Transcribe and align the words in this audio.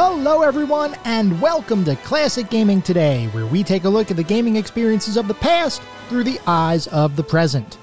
Hello, 0.00 0.42
everyone, 0.42 0.94
and 1.04 1.42
welcome 1.42 1.84
to 1.84 1.96
Classic 1.96 2.48
Gaming 2.48 2.80
Today, 2.80 3.26
where 3.32 3.46
we 3.46 3.64
take 3.64 3.82
a 3.82 3.88
look 3.88 4.12
at 4.12 4.16
the 4.16 4.22
gaming 4.22 4.54
experiences 4.54 5.16
of 5.16 5.26
the 5.26 5.34
past 5.34 5.82
through 6.08 6.22
the 6.22 6.38
eyes 6.46 6.86
of 6.86 7.16
the 7.16 7.24
present. 7.24 7.78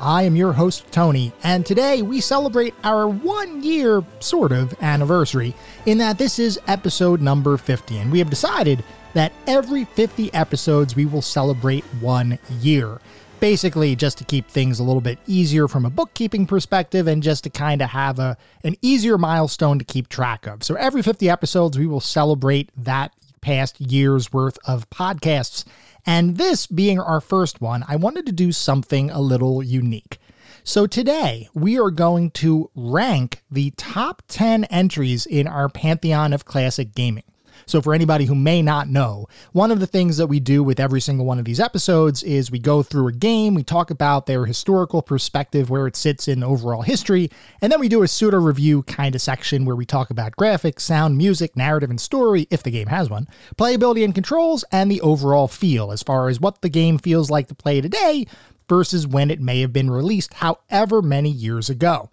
I 0.00 0.22
am 0.22 0.36
your 0.36 0.52
host, 0.52 0.84
Tony, 0.92 1.32
and 1.42 1.66
today 1.66 2.00
we 2.00 2.20
celebrate 2.20 2.74
our 2.84 3.08
one 3.08 3.60
year, 3.60 4.04
sort 4.20 4.52
of, 4.52 4.72
anniversary, 4.80 5.52
in 5.84 5.98
that 5.98 6.16
this 6.16 6.38
is 6.38 6.60
episode 6.68 7.20
number 7.20 7.56
50, 7.56 7.98
and 7.98 8.12
we 8.12 8.20
have 8.20 8.30
decided 8.30 8.84
that 9.14 9.32
every 9.48 9.84
50 9.84 10.32
episodes 10.34 10.94
we 10.94 11.06
will 11.06 11.22
celebrate 11.22 11.82
one 12.00 12.38
year 12.60 13.00
basically 13.40 13.96
just 13.96 14.18
to 14.18 14.24
keep 14.24 14.48
things 14.48 14.78
a 14.78 14.82
little 14.82 15.00
bit 15.00 15.18
easier 15.26 15.68
from 15.68 15.84
a 15.84 15.90
bookkeeping 15.90 16.46
perspective 16.46 17.06
and 17.06 17.22
just 17.22 17.44
to 17.44 17.50
kind 17.50 17.82
of 17.82 17.90
have 17.90 18.18
a 18.18 18.36
an 18.64 18.76
easier 18.82 19.18
milestone 19.18 19.78
to 19.78 19.84
keep 19.84 20.08
track 20.08 20.46
of. 20.46 20.64
So 20.64 20.74
every 20.74 21.02
50 21.02 21.28
episodes 21.28 21.78
we 21.78 21.86
will 21.86 22.00
celebrate 22.00 22.70
that 22.76 23.12
past 23.40 23.80
year's 23.80 24.32
worth 24.32 24.58
of 24.66 24.88
podcasts. 24.90 25.64
And 26.06 26.36
this 26.36 26.66
being 26.66 26.98
our 26.98 27.20
first 27.20 27.60
one, 27.60 27.84
I 27.86 27.96
wanted 27.96 28.26
to 28.26 28.32
do 28.32 28.52
something 28.52 29.10
a 29.10 29.20
little 29.20 29.62
unique. 29.62 30.18
So 30.64 30.86
today 30.86 31.48
we 31.54 31.78
are 31.78 31.90
going 31.90 32.30
to 32.32 32.70
rank 32.74 33.42
the 33.50 33.70
top 33.76 34.22
10 34.28 34.64
entries 34.64 35.24
in 35.26 35.46
our 35.46 35.68
pantheon 35.68 36.32
of 36.32 36.44
classic 36.44 36.94
gaming. 36.94 37.24
So, 37.68 37.82
for 37.82 37.92
anybody 37.92 38.24
who 38.24 38.34
may 38.34 38.62
not 38.62 38.88
know, 38.88 39.26
one 39.52 39.70
of 39.70 39.78
the 39.78 39.86
things 39.86 40.16
that 40.16 40.26
we 40.26 40.40
do 40.40 40.62
with 40.62 40.80
every 40.80 41.02
single 41.02 41.26
one 41.26 41.38
of 41.38 41.44
these 41.44 41.60
episodes 41.60 42.22
is 42.22 42.50
we 42.50 42.58
go 42.58 42.82
through 42.82 43.08
a 43.08 43.12
game, 43.12 43.52
we 43.52 43.62
talk 43.62 43.90
about 43.90 44.24
their 44.24 44.46
historical 44.46 45.02
perspective, 45.02 45.68
where 45.68 45.86
it 45.86 45.94
sits 45.94 46.28
in 46.28 46.42
overall 46.42 46.80
history, 46.80 47.30
and 47.60 47.70
then 47.70 47.78
we 47.78 47.90
do 47.90 48.02
a 48.02 48.08
pseudo 48.08 48.38
review 48.38 48.84
kind 48.84 49.14
of 49.14 49.20
section 49.20 49.66
where 49.66 49.76
we 49.76 49.84
talk 49.84 50.08
about 50.08 50.34
graphics, 50.36 50.80
sound, 50.80 51.18
music, 51.18 51.58
narrative, 51.58 51.90
and 51.90 52.00
story, 52.00 52.48
if 52.50 52.62
the 52.62 52.70
game 52.70 52.88
has 52.88 53.10
one, 53.10 53.28
playability 53.58 54.02
and 54.02 54.14
controls, 54.14 54.64
and 54.72 54.90
the 54.90 55.02
overall 55.02 55.46
feel 55.46 55.92
as 55.92 56.02
far 56.02 56.30
as 56.30 56.40
what 56.40 56.62
the 56.62 56.70
game 56.70 56.96
feels 56.96 57.30
like 57.30 57.48
to 57.48 57.54
play 57.54 57.82
today 57.82 58.26
versus 58.66 59.06
when 59.06 59.30
it 59.30 59.42
may 59.42 59.60
have 59.60 59.74
been 59.74 59.90
released 59.90 60.32
however 60.34 61.02
many 61.02 61.30
years 61.30 61.68
ago. 61.68 62.08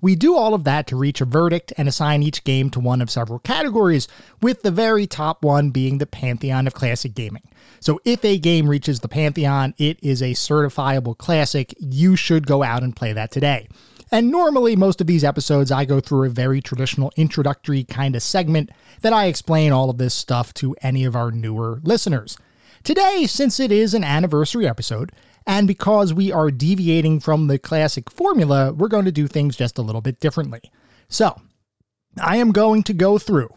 We 0.00 0.14
do 0.14 0.36
all 0.36 0.54
of 0.54 0.64
that 0.64 0.86
to 0.88 0.96
reach 0.96 1.20
a 1.20 1.24
verdict 1.24 1.72
and 1.76 1.88
assign 1.88 2.22
each 2.22 2.44
game 2.44 2.70
to 2.70 2.80
one 2.80 3.00
of 3.00 3.10
several 3.10 3.38
categories, 3.40 4.06
with 4.40 4.62
the 4.62 4.70
very 4.70 5.06
top 5.06 5.42
one 5.42 5.70
being 5.70 5.98
the 5.98 6.06
Pantheon 6.06 6.66
of 6.66 6.74
Classic 6.74 7.14
Gaming. 7.14 7.42
So 7.80 8.00
if 8.04 8.24
a 8.24 8.38
game 8.38 8.68
reaches 8.68 9.00
the 9.00 9.08
Pantheon, 9.08 9.74
it 9.78 9.98
is 10.02 10.22
a 10.22 10.32
certifiable 10.32 11.16
classic. 11.16 11.74
You 11.78 12.16
should 12.16 12.46
go 12.46 12.62
out 12.62 12.82
and 12.82 12.94
play 12.94 13.12
that 13.12 13.30
today. 13.30 13.68
And 14.10 14.30
normally, 14.30 14.74
most 14.74 15.00
of 15.00 15.06
these 15.06 15.24
episodes, 15.24 15.70
I 15.70 15.84
go 15.84 16.00
through 16.00 16.24
a 16.24 16.30
very 16.30 16.62
traditional 16.62 17.12
introductory 17.16 17.84
kind 17.84 18.16
of 18.16 18.22
segment 18.22 18.70
that 19.02 19.12
I 19.12 19.26
explain 19.26 19.70
all 19.70 19.90
of 19.90 19.98
this 19.98 20.14
stuff 20.14 20.54
to 20.54 20.74
any 20.80 21.04
of 21.04 21.14
our 21.14 21.30
newer 21.30 21.80
listeners. 21.82 22.38
Today, 22.84 23.26
since 23.26 23.60
it 23.60 23.70
is 23.70 23.92
an 23.92 24.04
anniversary 24.04 24.66
episode, 24.66 25.12
and 25.48 25.66
because 25.66 26.12
we 26.12 26.30
are 26.30 26.50
deviating 26.50 27.20
from 27.20 27.46
the 27.46 27.58
classic 27.58 28.10
formula, 28.10 28.70
we're 28.74 28.86
going 28.86 29.06
to 29.06 29.10
do 29.10 29.26
things 29.26 29.56
just 29.56 29.78
a 29.78 29.82
little 29.82 30.02
bit 30.02 30.20
differently. 30.20 30.60
So, 31.08 31.40
I 32.20 32.36
am 32.36 32.52
going 32.52 32.82
to 32.82 32.92
go 32.92 33.16
through 33.18 33.48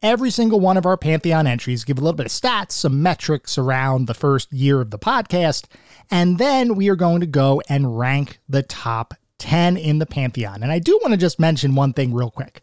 every 0.00 0.30
single 0.30 0.60
one 0.60 0.76
of 0.76 0.86
our 0.86 0.96
Pantheon 0.96 1.48
entries, 1.48 1.82
give 1.82 1.98
a 1.98 2.00
little 2.00 2.16
bit 2.16 2.26
of 2.26 2.32
stats, 2.32 2.72
some 2.72 3.02
metrics 3.02 3.58
around 3.58 4.06
the 4.06 4.14
first 4.14 4.52
year 4.52 4.80
of 4.80 4.92
the 4.92 4.98
podcast, 4.98 5.64
and 6.08 6.38
then 6.38 6.76
we 6.76 6.88
are 6.88 6.96
going 6.96 7.18
to 7.18 7.26
go 7.26 7.60
and 7.68 7.98
rank 7.98 8.38
the 8.48 8.62
top 8.62 9.14
10 9.38 9.76
in 9.76 9.98
the 9.98 10.06
Pantheon. 10.06 10.62
And 10.62 10.70
I 10.70 10.78
do 10.78 11.00
want 11.02 11.12
to 11.14 11.18
just 11.18 11.40
mention 11.40 11.74
one 11.74 11.92
thing 11.92 12.14
real 12.14 12.30
quick. 12.30 12.62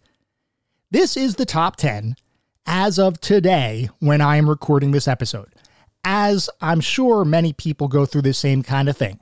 This 0.92 1.18
is 1.18 1.36
the 1.36 1.46
top 1.46 1.76
10 1.76 2.16
as 2.66 2.98
of 2.98 3.20
today 3.20 3.90
when 4.00 4.22
I 4.22 4.38
am 4.38 4.50
recording 4.50 4.92
this 4.92 5.10
episode 5.10 5.50
as 6.10 6.50
I'm 6.62 6.80
sure 6.80 7.26
many 7.26 7.52
people 7.52 7.90
go 7.90 8.06
through 8.06 8.22
the 8.22 8.34
same 8.34 8.64
kind 8.64 8.88
of 8.88 8.96
thing. 8.96 9.20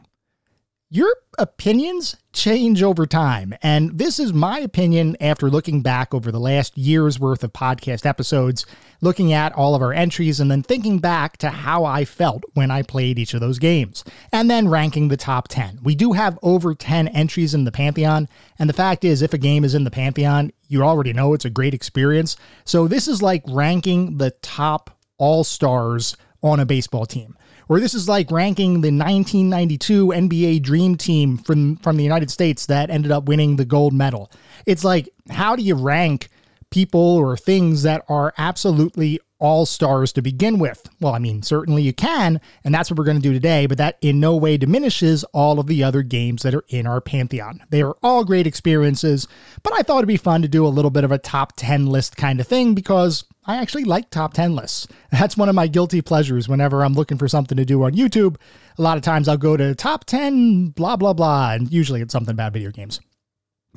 Your 0.92 1.16
opinions 1.40 2.16
change 2.32 2.84
over 2.84 3.08
time, 3.08 3.56
and 3.64 3.98
this 3.98 4.20
is 4.20 4.34
my 4.34 4.60
opinion 4.60 5.18
after 5.20 5.50
looking 5.50 5.82
back 5.82 6.14
over 6.14 6.32
the 6.32 6.40
last 6.40 6.78
year's 6.78 7.20
worth 7.20 7.44
of 7.44 7.52
podcast 7.54 8.06
episodes, 8.06 8.68
looking 9.02 9.34
at 9.34 9.52
all 9.54 9.74
of 9.74 9.82
our 9.82 9.94
entries, 9.94 10.40
and 10.40 10.52
then 10.52 10.62
thinking 10.62 11.00
back 11.00 11.38
to 11.38 11.50
how 11.50 11.86
I 11.86 12.06
felt 12.06 12.44
when 12.54 12.70
I 12.70 12.84
played 12.84 13.18
each 13.18 13.34
of 13.34 13.40
those 13.42 13.58
games, 13.58 14.04
and 14.32 14.48
then 14.48 14.68
ranking 14.70 15.08
the 15.08 15.18
top 15.18 15.48
10. 15.48 15.80
We 15.82 15.96
do 15.96 16.14
have 16.14 16.38
over 16.44 16.76
10 16.76 17.08
entries 17.08 17.56
in 17.56 17.64
the 17.64 17.72
Pantheon, 17.72 18.30
and 18.60 18.70
the 18.70 18.74
fact 18.74 19.04
is, 19.04 19.24
if 19.24 19.34
a 19.34 19.40
game 19.40 19.64
is 19.64 19.74
in 19.74 19.86
the 19.86 19.92
Pantheon, 19.92 20.52
you 20.68 20.84
already 20.84 21.14
know 21.14 21.34
it's 21.34 21.46
a 21.46 21.50
great 21.50 21.74
experience. 21.74 22.38
So 22.64 22.88
this 22.88 23.08
is 23.08 23.24
like 23.24 23.42
ranking 23.48 24.20
the 24.20 24.30
top 24.44 24.92
all 25.18 25.44
stars 25.44 26.16
on 26.46 26.60
a 26.60 26.66
baseball 26.66 27.06
team. 27.06 27.36
Or 27.68 27.80
this 27.80 27.96
is 27.96 28.08
like 28.08 28.30
ranking 28.30 28.82
the 28.82 28.92
1992 28.92 30.08
NBA 30.08 30.62
Dream 30.62 30.96
Team 30.96 31.38
from 31.38 31.78
from 31.78 31.98
the 31.98 32.04
United 32.04 32.30
States 32.30 32.68
that 32.68 32.90
ended 32.90 33.12
up 33.12 33.26
winning 33.26 33.56
the 33.56 33.66
gold 33.66 33.94
medal. 33.94 34.32
It's 34.66 34.84
like 34.84 35.10
how 35.30 35.56
do 35.56 35.64
you 35.64 35.76
rank 35.76 36.30
people 36.70 37.00
or 37.00 37.36
things 37.36 37.84
that 37.84 38.04
are 38.08 38.34
absolutely 38.38 39.20
all 39.46 39.68
stars 39.68 40.12
to 40.12 40.24
begin 40.24 40.58
with. 40.58 40.90
Well, 41.00 41.14
I 41.14 41.20
mean, 41.20 41.44
certainly 41.44 41.84
you 41.84 41.94
can, 41.94 42.42
and 42.64 42.74
that's 42.74 42.90
what 42.90 42.98
we're 42.98 43.06
going 43.06 43.22
to 43.22 43.22
do 43.22 43.32
today, 43.32 43.68
but 43.68 43.78
that 43.78 44.00
in 44.02 44.20
no 44.20 44.36
way 44.36 44.58
diminishes 44.58 45.24
all 45.26 45.60
of 45.60 45.68
the 45.68 45.84
other 45.84 46.02
games 46.02 46.42
that 46.42 46.56
are 46.56 46.66
in 46.70 46.88
our 46.88 47.00
pantheon. 47.00 47.64
They 47.70 47.84
are 47.84 47.96
all 48.02 48.26
great 48.26 48.48
experiences, 48.48 49.28
but 49.62 49.72
I 49.74 49.84
thought 49.84 50.00
it'd 50.00 50.08
be 50.08 50.18
fun 50.18 50.42
to 50.42 50.48
do 50.48 50.66
a 50.66 50.68
little 50.68 50.90
bit 50.90 51.04
of 51.04 51.12
a 51.12 51.20
top 51.20 51.54
10 51.58 51.86
list 51.86 52.18
kind 52.18 52.40
of 52.40 52.48
thing 52.48 52.74
because 52.74 53.24
I 53.46 53.58
actually 53.58 53.84
like 53.84 54.10
top 54.10 54.34
10 54.34 54.56
lists. 54.56 54.88
That's 55.12 55.38
one 55.38 55.48
of 55.48 55.54
my 55.54 55.68
guilty 55.68 56.02
pleasures 56.02 56.50
whenever 56.50 56.84
I'm 56.84 56.96
looking 56.96 57.20
for 57.20 57.28
something 57.28 57.56
to 57.56 57.66
do 57.66 57.84
on 57.84 57.94
YouTube. 57.94 58.38
A 58.80 58.82
lot 58.82 58.98
of 58.98 59.04
times 59.04 59.28
I'll 59.28 59.38
go 59.38 59.56
to 59.56 59.76
top 59.76 60.06
10, 60.06 60.70
blah, 60.70 60.96
blah, 60.96 61.14
blah, 61.14 61.52
and 61.52 61.72
usually 61.72 62.02
it's 62.02 62.14
something 62.14 62.34
about 62.34 62.54
video 62.54 62.72
games. 62.72 63.00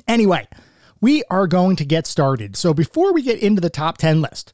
Anyway, 0.07 0.47
we 0.99 1.21
are 1.29 1.45
going 1.45 1.75
to 1.75 1.85
get 1.85 2.07
started. 2.07 2.55
So 2.57 2.73
before 2.73 3.13
we 3.13 3.21
get 3.21 3.37
into 3.37 3.61
the 3.61 3.69
top 3.69 3.99
10 3.99 4.19
list, 4.19 4.53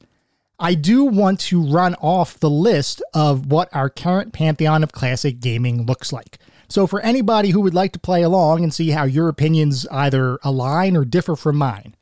I 0.58 0.74
do 0.74 1.04
want 1.04 1.40
to 1.40 1.62
run 1.62 1.94
off 1.96 2.40
the 2.40 2.50
list 2.50 3.02
of 3.12 3.46
what 3.46 3.68
our 3.74 3.90
current 3.90 4.32
pantheon 4.32 4.82
of 4.82 4.92
classic 4.92 5.40
gaming 5.40 5.84
looks 5.84 6.12
like. 6.12 6.38
So, 6.68 6.86
for 6.86 7.00
anybody 7.00 7.50
who 7.50 7.60
would 7.60 7.74
like 7.74 7.92
to 7.92 7.98
play 7.98 8.22
along 8.22 8.62
and 8.62 8.72
see 8.72 8.90
how 8.90 9.04
your 9.04 9.28
opinions 9.28 9.86
either 9.90 10.38
align 10.42 10.96
or 10.96 11.04
differ 11.04 11.36
from 11.36 11.56
mine, 11.56 11.94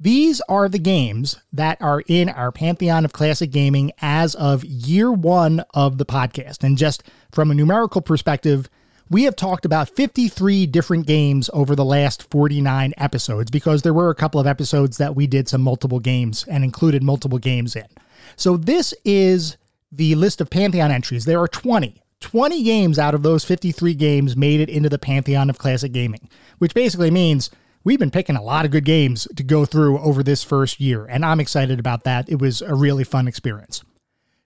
these 0.00 0.40
are 0.48 0.68
the 0.68 0.78
games 0.78 1.36
that 1.52 1.80
are 1.82 2.02
in 2.06 2.28
our 2.28 2.50
pantheon 2.50 3.04
of 3.04 3.12
classic 3.12 3.50
gaming 3.50 3.92
as 4.00 4.34
of 4.36 4.64
year 4.64 5.12
one 5.12 5.64
of 5.74 5.98
the 5.98 6.06
podcast. 6.06 6.64
And 6.64 6.78
just 6.78 7.02
from 7.30 7.50
a 7.50 7.54
numerical 7.54 8.00
perspective, 8.00 8.70
we 9.10 9.24
have 9.24 9.36
talked 9.36 9.64
about 9.64 9.88
53 9.88 10.66
different 10.66 11.06
games 11.06 11.48
over 11.52 11.74
the 11.74 11.84
last 11.84 12.28
49 12.30 12.94
episodes 12.96 13.50
because 13.50 13.82
there 13.82 13.94
were 13.94 14.10
a 14.10 14.14
couple 14.14 14.40
of 14.40 14.46
episodes 14.46 14.98
that 14.98 15.16
we 15.16 15.26
did 15.26 15.48
some 15.48 15.62
multiple 15.62 16.00
games 16.00 16.44
and 16.48 16.64
included 16.64 17.02
multiple 17.02 17.38
games 17.38 17.74
in. 17.74 17.86
So 18.36 18.56
this 18.56 18.92
is 19.04 19.56
the 19.90 20.14
list 20.14 20.40
of 20.40 20.50
Pantheon 20.50 20.90
entries. 20.90 21.24
There 21.24 21.40
are 21.40 21.48
20. 21.48 22.02
20 22.20 22.62
games 22.62 22.98
out 22.98 23.14
of 23.14 23.22
those 23.22 23.44
53 23.44 23.94
games 23.94 24.36
made 24.36 24.60
it 24.60 24.68
into 24.68 24.88
the 24.88 24.98
Pantheon 24.98 25.48
of 25.48 25.58
Classic 25.58 25.92
Gaming, 25.92 26.28
which 26.58 26.74
basically 26.74 27.10
means 27.10 27.50
we've 27.84 27.98
been 27.98 28.10
picking 28.10 28.36
a 28.36 28.42
lot 28.42 28.64
of 28.64 28.70
good 28.70 28.84
games 28.84 29.28
to 29.36 29.42
go 29.42 29.64
through 29.64 29.98
over 30.00 30.22
this 30.22 30.42
first 30.42 30.80
year, 30.80 31.06
and 31.06 31.24
I'm 31.24 31.40
excited 31.40 31.78
about 31.78 32.04
that. 32.04 32.28
It 32.28 32.40
was 32.40 32.60
a 32.60 32.74
really 32.74 33.04
fun 33.04 33.28
experience. 33.28 33.84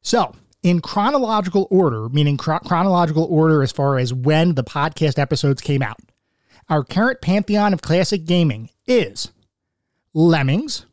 So, 0.02 0.34
in 0.62 0.80
chronological 0.80 1.66
order, 1.70 2.08
meaning 2.08 2.36
chronological 2.36 3.24
order 3.24 3.62
as 3.62 3.72
far 3.72 3.98
as 3.98 4.14
when 4.14 4.54
the 4.54 4.64
podcast 4.64 5.18
episodes 5.18 5.60
came 5.60 5.82
out. 5.82 5.98
Our 6.68 6.84
current 6.84 7.20
pantheon 7.20 7.72
of 7.72 7.82
classic 7.82 8.24
gaming 8.24 8.70
is 8.86 9.32
Lemmings, 10.14 10.86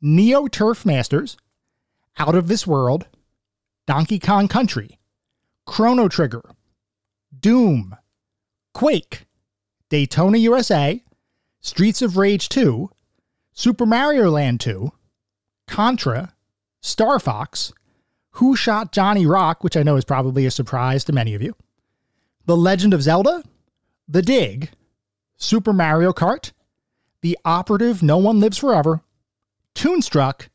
Neo 0.00 0.46
Turf 0.48 0.84
Masters, 0.84 1.36
Out 2.18 2.34
of 2.34 2.48
This 2.48 2.66
World, 2.66 3.06
Donkey 3.86 4.18
Kong 4.18 4.48
Country, 4.48 4.98
Chrono 5.66 6.08
Trigger, 6.08 6.42
Doom, 7.38 7.96
Quake, 8.74 9.26
Daytona 9.88 10.38
USA, 10.38 11.02
Streets 11.60 12.02
of 12.02 12.16
Rage 12.16 12.48
2, 12.48 12.90
Super 13.52 13.86
Mario 13.86 14.30
Land 14.30 14.60
2, 14.60 14.92
Contra, 15.66 16.34
Star 16.80 17.18
Fox, 17.18 17.72
who 18.32 18.56
Shot 18.56 18.92
Johnny 18.92 19.26
Rock, 19.26 19.64
which 19.64 19.76
I 19.76 19.82
know 19.82 19.96
is 19.96 20.04
probably 20.04 20.46
a 20.46 20.50
surprise 20.50 21.04
to 21.04 21.12
many 21.12 21.34
of 21.34 21.42
you, 21.42 21.54
The 22.46 22.56
Legend 22.56 22.94
of 22.94 23.02
Zelda, 23.02 23.42
The 24.08 24.22
Dig, 24.22 24.70
Super 25.36 25.72
Mario 25.72 26.12
Kart, 26.12 26.52
The 27.20 27.38
Operative 27.44 28.02
No 28.02 28.18
One 28.18 28.40
Lives 28.40 28.58
Forever, 28.58 29.02
Toonstruck, 29.74 30.48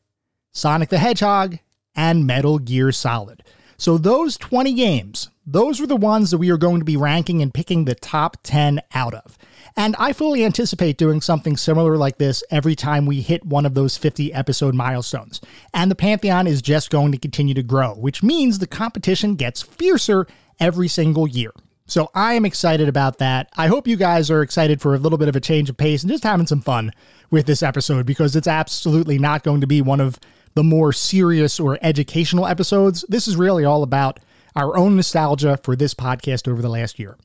Sonic 0.51 0.89
the 0.89 0.99
Hedgehog, 0.99 1.59
and 1.95 2.27
Metal 2.27 2.59
Gear 2.59 2.91
Solid. 2.91 3.43
So, 3.77 3.97
those 3.97 4.37
20 4.37 4.73
games, 4.73 5.29
those 5.45 5.81
are 5.81 5.87
the 5.87 5.95
ones 5.95 6.31
that 6.31 6.37
we 6.37 6.51
are 6.51 6.57
going 6.57 6.79
to 6.79 6.85
be 6.85 6.95
ranking 6.95 7.41
and 7.41 7.53
picking 7.53 7.85
the 7.85 7.95
top 7.95 8.37
10 8.43 8.81
out 8.93 9.13
of. 9.13 9.37
And 9.75 9.95
I 9.97 10.13
fully 10.13 10.45
anticipate 10.45 10.97
doing 10.97 11.19
something 11.19 11.57
similar 11.57 11.97
like 11.97 12.17
this 12.17 12.43
every 12.51 12.75
time 12.75 13.05
we 13.05 13.21
hit 13.21 13.45
one 13.45 13.65
of 13.65 13.73
those 13.73 13.97
50 13.97 14.33
episode 14.33 14.75
milestones. 14.75 15.41
And 15.73 15.89
the 15.89 15.95
Pantheon 15.95 16.45
is 16.47 16.61
just 16.61 16.89
going 16.89 17.11
to 17.11 17.17
continue 17.17 17.55
to 17.55 17.63
grow, 17.63 17.93
which 17.95 18.21
means 18.21 18.59
the 18.59 18.67
competition 18.67 19.35
gets 19.35 19.61
fiercer 19.61 20.27
every 20.59 20.87
single 20.87 21.27
year. 21.27 21.51
So 21.85 22.09
I 22.13 22.33
am 22.33 22.45
excited 22.45 22.87
about 22.87 23.17
that. 23.17 23.49
I 23.57 23.67
hope 23.67 23.87
you 23.87 23.97
guys 23.97 24.31
are 24.31 24.41
excited 24.41 24.79
for 24.79 24.95
a 24.95 24.99
little 24.99 25.17
bit 25.17 25.27
of 25.27 25.35
a 25.35 25.41
change 25.41 25.69
of 25.69 25.77
pace 25.77 26.03
and 26.03 26.11
just 26.11 26.23
having 26.23 26.47
some 26.47 26.61
fun 26.61 26.91
with 27.29 27.45
this 27.45 27.61
episode 27.63 28.05
because 28.05 28.35
it's 28.35 28.47
absolutely 28.47 29.19
not 29.19 29.43
going 29.43 29.61
to 29.61 29.67
be 29.67 29.81
one 29.81 29.99
of 29.99 30.19
the 30.53 30.63
more 30.63 30.93
serious 30.93 31.59
or 31.59 31.77
educational 31.81 32.47
episodes. 32.47 33.03
This 33.09 33.27
is 33.27 33.35
really 33.35 33.65
all 33.65 33.83
about 33.83 34.19
our 34.55 34.77
own 34.77 34.95
nostalgia 34.95 35.57
for 35.63 35.75
this 35.75 35.93
podcast 35.93 36.47
over 36.47 36.61
the 36.61 36.69
last 36.69 36.99
year. 36.99 37.17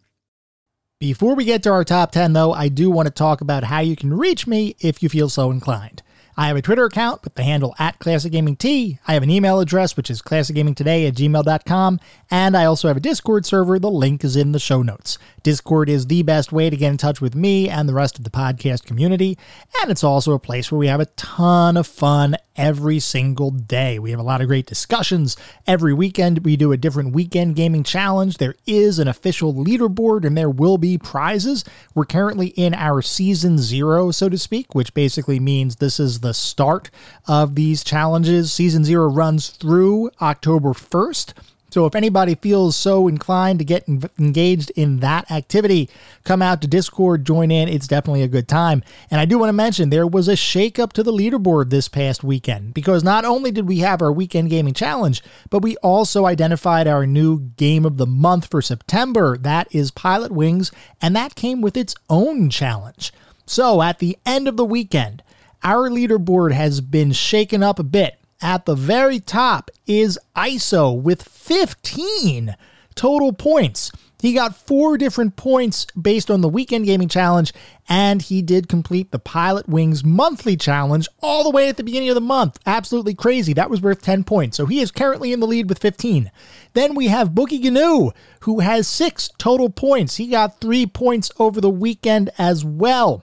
Before 1.00 1.36
we 1.36 1.44
get 1.44 1.62
to 1.62 1.70
our 1.70 1.84
top 1.84 2.10
10, 2.10 2.32
though, 2.32 2.52
I 2.52 2.68
do 2.68 2.90
want 2.90 3.06
to 3.06 3.14
talk 3.14 3.40
about 3.40 3.62
how 3.62 3.78
you 3.78 3.94
can 3.94 4.12
reach 4.12 4.48
me 4.48 4.74
if 4.80 5.00
you 5.00 5.08
feel 5.08 5.28
so 5.28 5.52
inclined. 5.52 6.02
I 6.36 6.48
have 6.48 6.56
a 6.56 6.62
Twitter 6.62 6.86
account 6.86 7.22
with 7.22 7.36
the 7.36 7.44
handle 7.44 7.76
at 7.78 8.00
Classic 8.00 8.32
Gaming 8.32 8.56
T. 8.56 8.98
I 9.06 9.14
have 9.14 9.22
an 9.22 9.30
email 9.30 9.60
address, 9.60 9.96
which 9.96 10.10
is 10.10 10.22
classicgamingtoday 10.22 11.06
at 11.06 11.14
gmail.com. 11.14 12.00
And 12.32 12.56
I 12.56 12.64
also 12.64 12.88
have 12.88 12.96
a 12.96 13.00
Discord 13.00 13.46
server. 13.46 13.78
The 13.78 13.88
link 13.88 14.24
is 14.24 14.34
in 14.34 14.50
the 14.50 14.58
show 14.58 14.82
notes. 14.82 15.18
Discord 15.44 15.88
is 15.88 16.06
the 16.06 16.24
best 16.24 16.50
way 16.50 16.68
to 16.68 16.76
get 16.76 16.90
in 16.90 16.96
touch 16.96 17.20
with 17.20 17.36
me 17.36 17.68
and 17.68 17.88
the 17.88 17.94
rest 17.94 18.18
of 18.18 18.24
the 18.24 18.30
podcast 18.30 18.84
community. 18.84 19.38
And 19.80 19.92
it's 19.92 20.04
also 20.04 20.32
a 20.32 20.40
place 20.40 20.72
where 20.72 20.80
we 20.80 20.88
have 20.88 21.00
a 21.00 21.06
ton 21.06 21.76
of 21.76 21.86
fun 21.86 22.36
every 22.58 22.98
single 22.98 23.50
day. 23.50 23.98
We 23.98 24.10
have 24.10 24.20
a 24.20 24.24
lot 24.24 24.42
of 24.42 24.48
great 24.48 24.66
discussions. 24.66 25.36
Every 25.66 25.94
weekend, 25.94 26.44
we 26.44 26.56
do 26.56 26.72
a 26.72 26.76
different 26.76 27.14
weekend 27.14 27.56
gaming 27.56 27.84
challenge. 27.84 28.36
There 28.36 28.56
is 28.66 28.98
an 28.98 29.08
official 29.08 29.54
leaderboard 29.54 30.26
and 30.26 30.36
there 30.36 30.50
will 30.50 30.76
be 30.76 30.98
prizes. 30.98 31.64
We're 31.94 32.04
currently 32.04 32.48
in 32.48 32.74
our 32.74 33.00
season 33.00 33.56
zero, 33.58 34.10
so 34.10 34.28
to 34.28 34.36
speak, 34.36 34.74
which 34.74 34.92
basically 34.92 35.40
means 35.40 35.76
this 35.76 36.00
is 36.00 36.20
the 36.20 36.34
start 36.34 36.90
of 37.26 37.54
these 37.54 37.82
challenges. 37.84 38.52
Season 38.52 38.84
zero 38.84 39.08
runs 39.08 39.48
through 39.48 40.10
October 40.20 40.70
1st. 40.70 41.32
So 41.70 41.84
if 41.84 41.94
anybody 41.94 42.34
feels 42.34 42.76
so 42.76 43.08
inclined 43.08 43.58
to 43.58 43.64
get 43.64 43.86
engaged 44.18 44.70
in 44.70 45.00
that 45.00 45.30
activity, 45.30 45.90
come 46.24 46.40
out 46.40 46.62
to 46.62 46.68
Discord, 46.68 47.26
join 47.26 47.50
in. 47.50 47.68
It's 47.68 47.86
definitely 47.86 48.22
a 48.22 48.28
good 48.28 48.48
time. 48.48 48.82
And 49.10 49.20
I 49.20 49.26
do 49.26 49.38
want 49.38 49.50
to 49.50 49.54
mention 49.54 49.90
there 49.90 50.06
was 50.06 50.28
a 50.28 50.32
shakeup 50.32 50.92
to 50.94 51.02
the 51.02 51.12
leaderboard 51.12 51.68
this 51.68 51.88
past 51.88 52.24
weekend 52.24 52.72
because 52.72 53.04
not 53.04 53.24
only 53.26 53.50
did 53.50 53.68
we 53.68 53.78
have 53.80 54.00
our 54.00 54.12
weekend 54.12 54.48
gaming 54.48 54.74
challenge, 54.74 55.22
but 55.50 55.62
we 55.62 55.76
also 55.78 56.24
identified 56.24 56.86
our 56.86 57.06
new 57.06 57.40
game 57.56 57.84
of 57.84 57.98
the 57.98 58.06
month 58.06 58.46
for 58.50 58.62
September. 58.62 59.36
That 59.36 59.68
is 59.70 59.90
Pilotwings, 59.90 60.72
and 61.02 61.14
that 61.16 61.34
came 61.34 61.60
with 61.60 61.76
its 61.76 61.94
own 62.08 62.48
challenge. 62.48 63.12
So 63.44 63.82
at 63.82 63.98
the 63.98 64.16
end 64.24 64.48
of 64.48 64.56
the 64.56 64.64
weekend, 64.64 65.22
our 65.62 65.90
leaderboard 65.90 66.52
has 66.52 66.80
been 66.80 67.12
shaken 67.12 67.62
up 67.62 67.78
a 67.78 67.84
bit 67.84 68.17
at 68.40 68.66
the 68.66 68.74
very 68.74 69.20
top 69.20 69.70
is 69.86 70.18
ISO 70.36 71.00
with 71.00 71.22
15 71.22 72.56
total 72.94 73.32
points. 73.32 73.92
He 74.20 74.32
got 74.32 74.56
four 74.56 74.98
different 74.98 75.36
points 75.36 75.86
based 76.00 76.28
on 76.28 76.40
the 76.40 76.48
weekend 76.48 76.86
gaming 76.86 77.08
challenge, 77.08 77.52
and 77.88 78.20
he 78.20 78.42
did 78.42 78.68
complete 78.68 79.12
the 79.12 79.20
Pilotwings 79.20 80.04
monthly 80.04 80.56
challenge 80.56 81.08
all 81.22 81.44
the 81.44 81.50
way 81.50 81.68
at 81.68 81.76
the 81.76 81.84
beginning 81.84 82.08
of 82.08 82.16
the 82.16 82.20
month. 82.20 82.58
Absolutely 82.66 83.14
crazy. 83.14 83.52
That 83.52 83.70
was 83.70 83.80
worth 83.80 84.02
10 84.02 84.24
points. 84.24 84.56
So 84.56 84.66
he 84.66 84.80
is 84.80 84.90
currently 84.90 85.32
in 85.32 85.38
the 85.38 85.46
lead 85.46 85.68
with 85.68 85.78
15. 85.78 86.32
Then 86.72 86.96
we 86.96 87.06
have 87.06 87.34
Bookie 87.34 87.60
Gnu, 87.60 88.10
who 88.40 88.58
has 88.60 88.88
six 88.88 89.30
total 89.38 89.70
points. 89.70 90.16
He 90.16 90.26
got 90.26 90.60
three 90.60 90.86
points 90.86 91.30
over 91.38 91.60
the 91.60 91.70
weekend 91.70 92.30
as 92.38 92.64
well. 92.64 93.22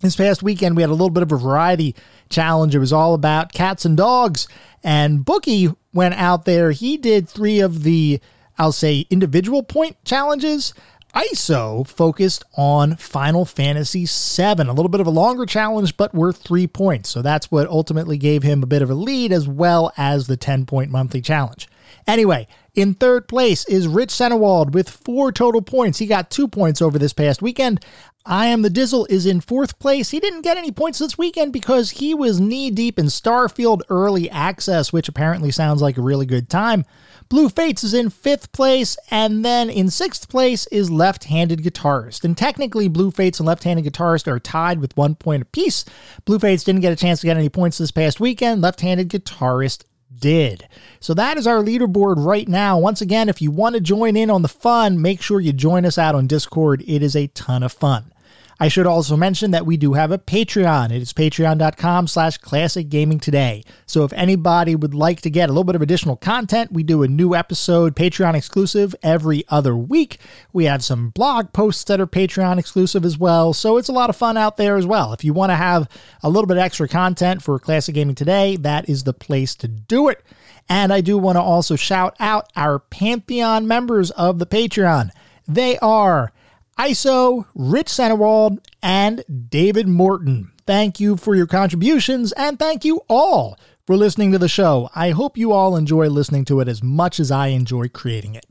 This 0.00 0.14
past 0.14 0.44
weekend, 0.44 0.76
we 0.76 0.82
had 0.82 0.90
a 0.90 0.92
little 0.92 1.10
bit 1.10 1.24
of 1.24 1.32
a 1.32 1.36
variety 1.36 1.96
challenge. 2.30 2.72
It 2.72 2.78
was 2.78 2.92
all 2.92 3.14
about 3.14 3.52
cats 3.52 3.84
and 3.84 3.96
dogs. 3.96 4.46
And 4.84 5.24
Bookie 5.24 5.74
went 5.92 6.14
out 6.14 6.44
there. 6.44 6.70
He 6.70 6.96
did 6.96 7.28
three 7.28 7.58
of 7.58 7.82
the, 7.82 8.20
I'll 8.56 8.70
say, 8.70 9.06
individual 9.10 9.64
point 9.64 9.96
challenges. 10.04 10.72
ISO 11.16 11.84
focused 11.84 12.44
on 12.56 12.94
Final 12.94 13.44
Fantasy 13.44 14.04
VII, 14.06 14.68
a 14.68 14.72
little 14.72 14.88
bit 14.88 15.00
of 15.00 15.08
a 15.08 15.10
longer 15.10 15.46
challenge, 15.46 15.96
but 15.96 16.14
worth 16.14 16.36
three 16.36 16.68
points. 16.68 17.08
So 17.08 17.20
that's 17.20 17.50
what 17.50 17.66
ultimately 17.66 18.18
gave 18.18 18.44
him 18.44 18.62
a 18.62 18.66
bit 18.66 18.82
of 18.82 18.90
a 18.90 18.94
lead, 18.94 19.32
as 19.32 19.48
well 19.48 19.92
as 19.96 20.28
the 20.28 20.36
10 20.36 20.64
point 20.64 20.92
monthly 20.92 21.20
challenge. 21.20 21.68
Anyway, 22.06 22.46
in 22.78 22.94
third 22.94 23.26
place 23.26 23.64
is 23.66 23.88
Rich 23.88 24.10
Senewald 24.10 24.70
with 24.70 24.88
four 24.88 25.32
total 25.32 25.60
points. 25.60 25.98
He 25.98 26.06
got 26.06 26.30
two 26.30 26.46
points 26.46 26.80
over 26.80 26.96
this 26.96 27.12
past 27.12 27.42
weekend. 27.42 27.84
I 28.24 28.46
Am 28.46 28.62
the 28.62 28.70
Dizzle 28.70 29.06
is 29.10 29.26
in 29.26 29.40
fourth 29.40 29.78
place. 29.78 30.10
He 30.10 30.20
didn't 30.20 30.42
get 30.42 30.56
any 30.56 30.70
points 30.70 30.98
this 30.98 31.18
weekend 31.18 31.52
because 31.52 31.90
he 31.90 32.14
was 32.14 32.40
knee 32.40 32.70
deep 32.70 32.98
in 32.98 33.06
Starfield 33.06 33.80
Early 33.88 34.30
Access, 34.30 34.92
which 34.92 35.08
apparently 35.08 35.50
sounds 35.50 35.82
like 35.82 35.96
a 35.96 36.02
really 36.02 36.26
good 36.26 36.48
time. 36.48 36.84
Blue 37.28 37.48
Fates 37.48 37.82
is 37.82 37.94
in 37.94 38.10
fifth 38.10 38.52
place, 38.52 38.96
and 39.10 39.44
then 39.44 39.68
in 39.68 39.90
sixth 39.90 40.28
place 40.28 40.66
is 40.68 40.90
Left 40.90 41.24
Handed 41.24 41.62
Guitarist. 41.62 42.22
And 42.22 42.36
technically, 42.36 42.86
Blue 42.86 43.10
Fates 43.10 43.40
and 43.40 43.46
Left 43.46 43.64
Handed 43.64 43.92
Guitarist 43.92 44.28
are 44.28 44.38
tied 44.38 44.80
with 44.80 44.96
one 44.96 45.14
point 45.14 45.42
apiece. 45.42 45.84
Blue 46.24 46.38
Fates 46.38 46.64
didn't 46.64 46.82
get 46.82 46.92
a 46.92 46.96
chance 46.96 47.20
to 47.20 47.26
get 47.26 47.36
any 47.36 47.48
points 47.48 47.78
this 47.78 47.90
past 47.90 48.20
weekend. 48.20 48.62
Left 48.62 48.80
Handed 48.82 49.08
Guitarist 49.08 49.84
did. 50.16 50.68
So 51.00 51.14
that 51.14 51.36
is 51.36 51.46
our 51.46 51.62
leaderboard 51.62 52.24
right 52.24 52.48
now. 52.48 52.78
Once 52.78 53.00
again, 53.00 53.28
if 53.28 53.40
you 53.42 53.50
want 53.50 53.74
to 53.74 53.80
join 53.80 54.16
in 54.16 54.30
on 54.30 54.42
the 54.42 54.48
fun, 54.48 55.00
make 55.00 55.22
sure 55.22 55.40
you 55.40 55.52
join 55.52 55.84
us 55.84 55.98
out 55.98 56.14
on 56.14 56.26
Discord. 56.26 56.82
It 56.86 57.02
is 57.02 57.14
a 57.14 57.28
ton 57.28 57.62
of 57.62 57.72
fun. 57.72 58.12
I 58.60 58.66
should 58.66 58.86
also 58.86 59.16
mention 59.16 59.52
that 59.52 59.66
we 59.66 59.76
do 59.76 59.92
have 59.92 60.10
a 60.10 60.18
Patreon. 60.18 60.90
It 60.90 61.00
is 61.00 61.12
patreon.com 61.12 62.08
slash 62.08 62.38
classic 62.38 62.88
gaming 62.88 63.20
today. 63.20 63.62
So 63.86 64.02
if 64.02 64.12
anybody 64.12 64.74
would 64.74 64.94
like 64.94 65.20
to 65.20 65.30
get 65.30 65.48
a 65.48 65.52
little 65.52 65.62
bit 65.62 65.76
of 65.76 65.82
additional 65.82 66.16
content, 66.16 66.72
we 66.72 66.82
do 66.82 67.04
a 67.04 67.08
new 67.08 67.36
episode, 67.36 67.94
Patreon 67.94 68.34
exclusive, 68.34 68.96
every 69.00 69.44
other 69.48 69.76
week. 69.76 70.18
We 70.52 70.64
have 70.64 70.82
some 70.82 71.10
blog 71.10 71.52
posts 71.52 71.84
that 71.84 72.00
are 72.00 72.06
Patreon 72.06 72.58
exclusive 72.58 73.04
as 73.04 73.16
well. 73.16 73.52
So 73.52 73.76
it's 73.76 73.88
a 73.88 73.92
lot 73.92 74.10
of 74.10 74.16
fun 74.16 74.36
out 74.36 74.56
there 74.56 74.76
as 74.76 74.86
well. 74.86 75.12
If 75.12 75.22
you 75.22 75.32
want 75.32 75.50
to 75.50 75.56
have 75.56 75.88
a 76.24 76.28
little 76.28 76.48
bit 76.48 76.58
extra 76.58 76.88
content 76.88 77.42
for 77.42 77.60
Classic 77.60 77.94
Gaming 77.94 78.16
Today, 78.16 78.56
that 78.56 78.88
is 78.88 79.04
the 79.04 79.14
place 79.14 79.54
to 79.56 79.68
do 79.68 80.08
it. 80.08 80.24
And 80.68 80.92
I 80.92 81.00
do 81.00 81.16
want 81.16 81.36
to 81.36 81.42
also 81.42 81.76
shout 81.76 82.16
out 82.18 82.50
our 82.56 82.80
Pantheon 82.80 83.68
members 83.68 84.10
of 84.10 84.40
the 84.40 84.46
Patreon. 84.46 85.10
They 85.46 85.78
are 85.78 86.32
ISO, 86.78 87.46
Rich 87.54 87.88
Centerwald, 87.88 88.58
and 88.82 89.24
David 89.48 89.88
Morton. 89.88 90.52
Thank 90.64 91.00
you 91.00 91.16
for 91.16 91.34
your 91.34 91.46
contributions, 91.46 92.32
and 92.32 92.58
thank 92.58 92.84
you 92.84 93.00
all 93.08 93.58
for 93.86 93.96
listening 93.96 94.30
to 94.32 94.38
the 94.38 94.48
show. 94.48 94.88
I 94.94 95.10
hope 95.10 95.36
you 95.36 95.52
all 95.52 95.76
enjoy 95.76 96.08
listening 96.08 96.44
to 96.46 96.60
it 96.60 96.68
as 96.68 96.82
much 96.82 97.18
as 97.18 97.30
I 97.30 97.48
enjoy 97.48 97.88
creating 97.88 98.36
it. 98.36 98.46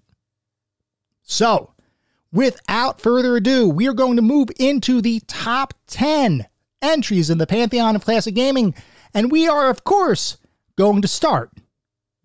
So, 1.24 1.74
without 2.32 3.00
further 3.00 3.38
ado, 3.38 3.70
we 3.70 3.88
are 3.88 3.94
going 3.94 4.18
to 4.18 4.22
move 4.22 4.50
into 4.60 5.02
the 5.02 5.22
top 5.28 5.74
10 5.88 6.48
entries 6.82 7.30
in 7.30 7.38
the 7.38 7.48
Pantheon 7.48 7.96
of 7.96 8.04
Classic 8.04 8.36
Gaming, 8.36 8.76
and 9.14 9.32
we 9.32 9.48
are, 9.48 9.70
of 9.70 9.84
course, 9.84 10.38
going 10.76 11.02
to 11.02 11.08
start 11.08 11.52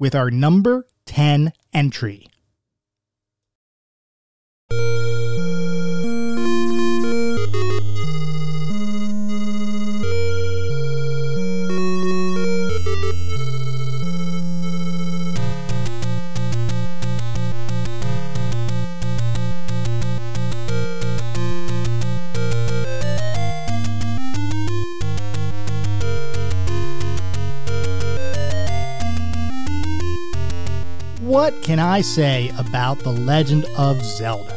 with 0.00 0.14
our 0.14 0.30
number 0.30 0.86
10 1.06 1.52
entry. 1.72 2.26
What 31.32 31.62
can 31.62 31.78
I 31.78 32.02
say 32.02 32.52
about 32.58 32.98
The 32.98 33.10
Legend 33.10 33.64
of 33.78 34.04
Zelda? 34.04 34.52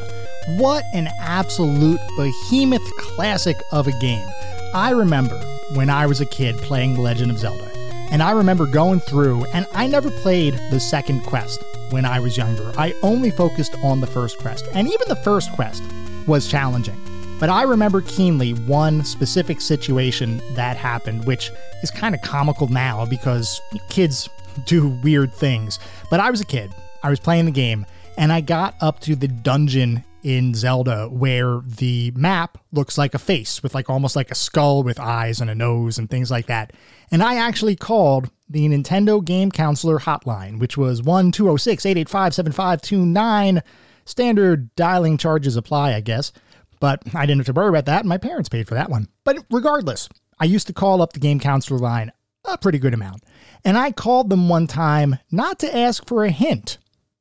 What 0.58 0.84
an 0.94 1.08
absolute 1.22 2.02
behemoth 2.18 2.86
classic 2.98 3.56
of 3.72 3.88
a 3.88 3.98
game. 4.00 4.28
I 4.74 4.90
remember 4.90 5.38
when 5.76 5.90
I 5.90 6.06
was 6.06 6.20
a 6.20 6.26
kid 6.26 6.58
playing 6.58 6.96
The 6.96 7.02
Legend 7.02 7.32
of 7.32 7.40
Zelda, 7.40 7.72
and 8.12 8.22
I 8.22 8.32
remember 8.32 8.66
going 8.66 9.00
through, 9.00 9.46
and 9.54 9.66
I 9.74 9.88
never 9.88 10.12
played 10.12 10.60
the 10.70 10.82
second 10.82 11.22
quest 11.24 11.64
when 11.92 12.04
I 12.04 12.20
was 12.20 12.36
younger. 12.36 12.74
I 12.78 12.94
only 13.04 13.32
focused 13.32 13.76
on 13.82 14.02
the 14.02 14.08
first 14.08 14.38
quest, 14.40 14.68
and 14.74 14.90
even 14.90 15.08
the 15.08 15.16
first 15.16 15.54
quest 15.54 15.82
was 16.28 16.46
challenging. 16.46 17.00
But 17.40 17.48
I 17.48 17.64
remember 17.64 18.02
keenly 18.02 18.52
one 18.52 19.06
specific 19.06 19.62
situation 19.62 20.42
that 20.56 20.76
happened, 20.76 21.24
which 21.24 21.52
is 21.84 21.90
kind 21.90 22.14
of 22.14 22.22
comical 22.22 22.68
now 22.68 23.06
because 23.06 23.62
kids 23.88 24.30
do 24.66 24.90
weird 25.04 25.34
things. 25.34 25.80
But 26.10 26.20
I 26.20 26.32
was 26.32 26.42
a 26.42 26.46
kid, 26.46 26.74
I 27.04 27.10
was 27.10 27.20
playing 27.20 27.46
the 27.46 27.52
game, 27.52 27.86
and 28.18 28.32
I 28.32 28.42
got 28.42 28.76
up 28.82 29.00
to 29.02 29.16
the 29.16 29.28
dungeon 29.28 30.04
in 30.26 30.56
Zelda 30.56 31.08
where 31.08 31.62
the 31.64 32.12
map 32.16 32.58
looks 32.72 32.98
like 32.98 33.14
a 33.14 33.20
face 33.20 33.62
with 33.62 33.76
like 33.76 33.92
almost 33.92 34.16
like 34.16 34.32
a 34.32 34.36
skull 34.36 34.82
with 34.82 35.00
eyes 35.00 35.40
and 35.40 35.52
a 35.52 35.56
nose 35.56 36.00
and 36.00 36.10
things 36.10 36.32
like 36.32 36.48
that. 36.48 36.74
And 37.12 37.22
I 37.22 37.36
actually 37.36 37.76
called 37.76 38.32
the 38.50 38.68
Nintendo 38.68 39.24
Game 39.24 39.52
Counselor 39.52 40.00
hotline, 40.00 40.60
which 40.60 40.78
was 40.78 41.04
1 41.04 41.32
206 41.32 41.86
885 41.86 42.34
7529. 42.34 43.62
Standard 44.06 44.76
dialing 44.76 45.18
charges 45.18 45.56
apply, 45.56 45.94
I 45.94 46.02
guess. 46.02 46.32
But 46.80 47.04
I 47.14 47.28
didn't 47.28 47.40
have 47.46 47.54
to 47.54 47.54
worry 47.54 47.70
about 47.70 47.86
that. 47.86 48.04
My 48.04 48.18
parents 48.18 48.50
paid 48.50 48.68
for 48.68 48.74
that 48.74 48.90
one. 48.90 49.08
But 49.24 49.46
regardless, 49.52 50.10
I 50.40 50.46
used 50.46 50.66
to 50.68 50.74
call 50.74 51.04
up 51.04 51.14
the 51.14 51.20
Game 51.20 51.40
Counselor 51.40 51.80
line 51.80 52.12
a 52.48 52.58
pretty 52.58 52.80
good 52.80 52.94
amount. 52.94 53.24
And 53.64 53.78
I 53.78 53.92
called 53.92 54.30
them 54.30 54.50
one 54.50 54.68
time 54.68 55.18
not 55.32 55.60
to 55.60 55.76
ask 55.76 56.08
for 56.08 56.24
a 56.24 56.32
hint, 56.32 56.78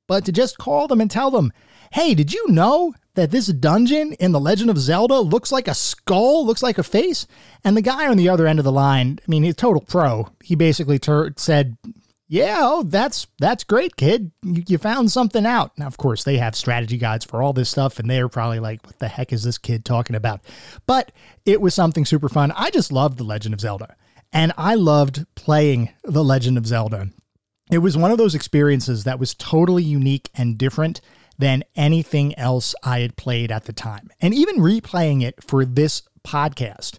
but 0.07 0.25
to 0.26 0.33
just 0.33 0.59
call 0.59 0.87
them 0.87 1.00
and 1.00 1.11
tell 1.11 1.31
them, 1.31 1.52
hey, 1.93 2.14
did 2.14 2.33
you 2.33 2.49
know 2.49 2.95
that 3.14 3.31
this 3.31 3.47
dungeon 3.47 4.12
in 4.14 4.33
The 4.33 4.40
Legend 4.40 4.71
of 4.71 4.78
Zelda 4.78 5.21
looks 5.21 5.52
like 5.52 5.69
a 5.69 5.75
skull, 5.75 6.45
looks 6.45 6.62
like 6.62 6.78
a 6.78 6.83
face? 6.83 7.26
And 7.64 7.76
the 7.76 7.83
guy 7.83 8.09
on 8.09 8.16
the 8.16 8.28
other 8.28 8.47
end 8.47 8.59
of 8.59 8.64
the 8.64 8.73
line, 8.73 9.19
I 9.21 9.31
mean, 9.31 9.43
he's 9.43 9.57
total 9.57 9.81
pro. 9.81 10.28
He 10.43 10.54
basically 10.54 10.99
ter- 10.99 11.33
said, 11.37 11.76
yeah, 12.26 12.59
oh, 12.62 12.83
that's 12.83 13.26
that's 13.38 13.64
great, 13.64 13.97
kid. 13.97 14.33
You, 14.43 14.64
you 14.66 14.78
found 14.78 15.12
something 15.12 15.45
out. 15.45 15.76
Now, 15.78 15.87
of 15.87 15.99
course, 15.99 16.25
they 16.25 16.38
have 16.38 16.57
strategy 16.57 16.97
guides 16.97 17.25
for 17.25 17.43
all 17.43 17.52
this 17.52 17.69
stuff, 17.69 17.99
and 17.99 18.09
they're 18.09 18.31
probably 18.31 18.61
like, 18.61 18.85
"What 18.85 18.99
the 18.99 19.09
heck 19.09 19.33
is 19.33 19.45
this 19.45 19.59
kid 19.59 19.85
talking 19.85 20.16
about?" 20.16 20.40
But 20.87 21.12
it 21.45 21.61
was 21.61 21.75
something 21.75 22.07
super 22.07 22.31
fun. 22.31 22.50
I 22.57 22.71
just 22.71 22.90
love 22.90 23.19
The 23.19 23.25
Legend 23.25 23.52
of 23.52 23.61
Zelda. 23.61 23.95
And 24.35 24.53
I 24.59 24.75
loved 24.75 25.26
playing 25.37 25.91
The 26.03 26.25
Legend 26.25 26.59
of 26.59 26.67
Zelda. 26.67 27.09
It 27.71 27.79
was 27.79 27.97
one 27.97 28.11
of 28.11 28.19
those 28.19 28.35
experiences 28.35 29.05
that 29.05 29.21
was 29.21 29.33
totally 29.35 29.85
unique 29.85 30.29
and 30.35 30.59
different 30.59 31.00
than 31.38 31.62
anything 31.76 32.37
else 32.37 32.75
I 32.83 33.00
had 33.00 33.17
played 33.17 33.53
at 33.53 33.64
the 33.64 33.73
time. 33.73 34.11
And 34.21 34.35
even 34.35 34.57
replaying 34.57 35.23
it 35.23 35.43
for 35.43 35.64
this 35.64 36.03
podcast, 36.25 36.99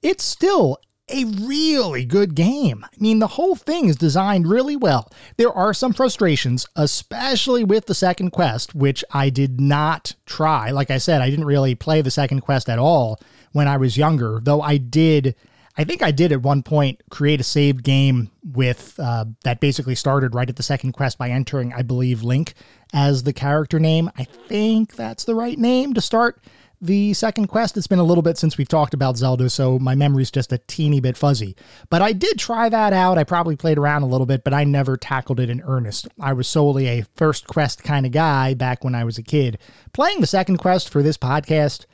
it's 0.00 0.24
still 0.24 0.78
a 1.08 1.24
really 1.24 2.04
good 2.04 2.36
game. 2.36 2.84
I 2.84 2.96
mean, 2.98 3.18
the 3.18 3.26
whole 3.26 3.56
thing 3.56 3.88
is 3.88 3.96
designed 3.96 4.48
really 4.48 4.76
well. 4.76 5.10
There 5.36 5.52
are 5.52 5.74
some 5.74 5.92
frustrations, 5.92 6.66
especially 6.76 7.64
with 7.64 7.86
the 7.86 7.94
second 7.94 8.30
quest, 8.30 8.76
which 8.76 9.04
I 9.12 9.30
did 9.30 9.60
not 9.60 10.14
try. 10.24 10.70
Like 10.70 10.90
I 10.92 10.98
said, 10.98 11.20
I 11.20 11.30
didn't 11.30 11.44
really 11.46 11.74
play 11.74 12.00
the 12.00 12.10
second 12.10 12.42
quest 12.42 12.68
at 12.68 12.78
all 12.78 13.20
when 13.52 13.66
I 13.66 13.76
was 13.76 13.96
younger, 13.96 14.40
though 14.42 14.62
I 14.62 14.76
did 14.76 15.34
I 15.78 15.84
think 15.84 16.02
I 16.02 16.10
did 16.10 16.32
at 16.32 16.42
one 16.42 16.62
point 16.62 17.02
create 17.10 17.40
a 17.40 17.44
saved 17.44 17.84
game 17.84 18.30
with 18.42 18.98
uh, 18.98 19.26
that 19.44 19.60
basically 19.60 19.94
started 19.94 20.34
right 20.34 20.48
at 20.48 20.56
the 20.56 20.62
second 20.62 20.92
quest 20.92 21.18
by 21.18 21.28
entering, 21.28 21.72
I 21.74 21.82
believe, 21.82 22.22
Link 22.22 22.54
as 22.94 23.24
the 23.24 23.32
character 23.32 23.78
name. 23.78 24.10
I 24.16 24.24
think 24.24 24.96
that's 24.96 25.24
the 25.24 25.34
right 25.34 25.58
name 25.58 25.92
to 25.94 26.00
start 26.00 26.42
the 26.80 27.12
second 27.14 27.48
quest. 27.48 27.76
It's 27.76 27.86
been 27.86 27.98
a 27.98 28.04
little 28.04 28.22
bit 28.22 28.38
since 28.38 28.56
we've 28.56 28.68
talked 28.68 28.94
about 28.94 29.16
Zelda, 29.18 29.50
so 29.50 29.78
my 29.78 29.94
memory's 29.94 30.30
just 30.30 30.52
a 30.52 30.58
teeny 30.66 31.00
bit 31.00 31.16
fuzzy. 31.16 31.56
But 31.90 32.00
I 32.00 32.12
did 32.12 32.38
try 32.38 32.68
that 32.68 32.92
out. 32.92 33.18
I 33.18 33.24
probably 33.24 33.56
played 33.56 33.78
around 33.78 34.02
a 34.02 34.06
little 34.06 34.26
bit, 34.26 34.44
but 34.44 34.54
I 34.54 34.64
never 34.64 34.96
tackled 34.96 35.40
it 35.40 35.50
in 35.50 35.62
earnest. 35.62 36.08
I 36.20 36.32
was 36.32 36.48
solely 36.48 36.86
a 36.86 37.06
first 37.16 37.46
quest 37.46 37.82
kind 37.82 38.06
of 38.06 38.12
guy 38.12 38.54
back 38.54 38.82
when 38.82 38.94
I 38.94 39.04
was 39.04 39.18
a 39.18 39.22
kid. 39.22 39.58
Playing 39.92 40.20
the 40.20 40.26
second 40.26 40.56
quest 40.56 40.88
for 40.88 41.02
this 41.02 41.18
podcast, 41.18 41.84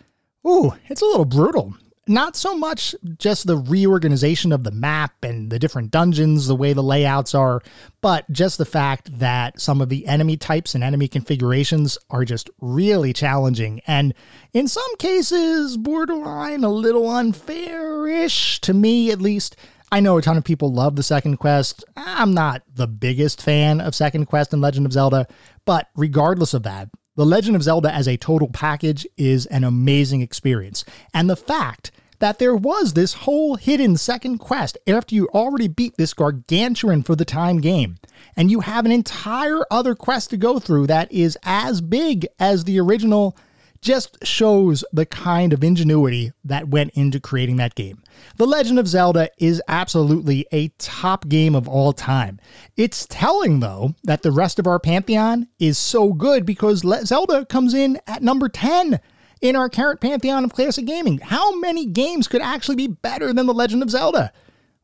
ooh, 0.47 0.73
it's 0.89 1.03
a 1.03 1.07
little 1.07 1.25
brutal 1.25 1.75
not 2.09 2.37
so 2.37 2.57
much 2.57 2.95
just 3.19 3.47
the 3.47 3.57
reorganization 3.57 4.53
of 4.53 4.65
the 4.65 4.73
map 4.73 5.15
and 5.23 5.51
the 5.51 5.59
different 5.59 5.91
dungeons, 5.91 6.47
the 6.47 6.57
way 6.57 6.73
the 6.73 6.83
layouts 6.83 7.35
are, 7.35 7.63
but 8.01 8.31
just 8.33 8.59
the 8.59 8.65
fact 8.65 9.19
that 9.19 9.61
some 9.61 9.81
of 9.81 9.89
the 9.89 10.07
enemy 10.07 10.37
types 10.37 10.75
and 10.75 10.83
enemy 10.83 11.07
configurations 11.07 11.97
are 12.11 12.25
just 12.25 12.51
really 12.61 13.13
challenging 13.13 13.81
and 13.87 14.15
in 14.53 14.67
some 14.67 14.97
cases 14.99 15.77
borderline 15.77 16.65
a 16.65 16.69
little 16.69 17.05
unfairish 17.05 18.59
to 18.61 18.75
me 18.75 19.11
at 19.11 19.21
least. 19.21 19.57
I 19.93 20.01
know 20.01 20.17
a 20.17 20.23
ton 20.23 20.39
of 20.39 20.45
people 20.45 20.73
love 20.73 20.97
the 20.97 21.03
second 21.03 21.37
quest. 21.37 21.85
I'm 21.97 22.33
not 22.33 22.63
the 22.75 22.87
biggest 22.87 23.43
fan 23.43 23.79
of 23.81 23.95
Second 23.95 24.25
Quest 24.25 24.55
and 24.55 24.63
Legend 24.63 24.87
of 24.87 24.93
Zelda, 24.95 25.27
but 25.67 25.89
regardless 25.95 26.55
of 26.55 26.63
that, 26.63 26.89
the 27.15 27.27
Legend 27.27 27.57
of 27.57 27.63
Zelda 27.63 27.93
as 27.93 28.09
a 28.09 28.17
total 28.17 28.49
package 28.49 29.07
is 29.17 29.47
an 29.47 29.65
amazing 29.65 30.23
experience. 30.23 30.85
And 31.13 31.29
the 31.29 31.37
fact 31.37 31.91
that 32.21 32.39
there 32.39 32.55
was 32.55 32.93
this 32.93 33.13
whole 33.13 33.57
hidden 33.57 33.97
second 33.97 34.39
quest 34.39 34.79
after 34.87 35.15
you 35.15 35.29
already 35.35 35.69
beat 35.69 35.97
this 35.97 36.15
gargantuan 36.15 37.03
for 37.03 37.17
the 37.17 37.25
time 37.25 37.61
game, 37.61 37.99
and 38.37 38.51
you 38.51 38.61
have 38.61 38.87
an 38.87 38.93
entire 38.93 39.63
other 39.71 39.95
quest 39.95 40.31
to 40.31 40.37
go 40.37 40.59
through 40.59 40.87
that 40.87 41.11
is 41.13 41.37
as 41.43 41.81
big 41.81 42.27
as 42.39 42.65
the 42.65 42.79
original 42.79 43.37
just 43.83 44.25
shows 44.25 44.85
the 44.93 45.05
kind 45.05 45.53
of 45.53 45.63
ingenuity 45.63 46.33
that 46.45 46.69
went 46.69 46.91
into 46.95 47.21
creating 47.21 47.57
that 47.57 47.75
game. 47.75 48.03
The 48.37 48.47
Legend 48.47 48.79
of 48.79 48.87
Zelda 48.87 49.29
is 49.39 49.61
absolutely 49.69 50.47
a 50.53 50.69
top 50.79 51.29
game 51.29 51.55
of 51.55 51.69
all 51.69 51.93
time. 51.93 52.41
It's 52.77 53.07
telling, 53.07 53.61
though, 53.61 53.95
that 54.05 54.23
the 54.23 54.31
rest 54.31 54.59
of 54.59 54.67
our 54.67 54.79
pantheon 54.79 55.49
is 55.59 55.77
so 55.77 56.13
good 56.13 56.47
because 56.47 56.85
Zelda 57.05 57.45
comes 57.45 57.75
in 57.75 58.01
at 58.07 58.23
number 58.23 58.49
10 58.49 59.01
in 59.41 59.57
our 59.57 59.69
current 59.69 60.01
pantheon 60.01 60.45
of 60.45 60.53
classic 60.53 60.87
gaming. 60.87 61.19
How 61.19 61.59
many 61.59 61.85
games 61.85 62.29
could 62.29 62.43
actually 62.43 62.77
be 62.77 62.87
better 62.87 63.33
than 63.33 63.47
The 63.47 63.55
Legend 63.55 63.83
of 63.83 63.91
Zelda? 63.91 64.33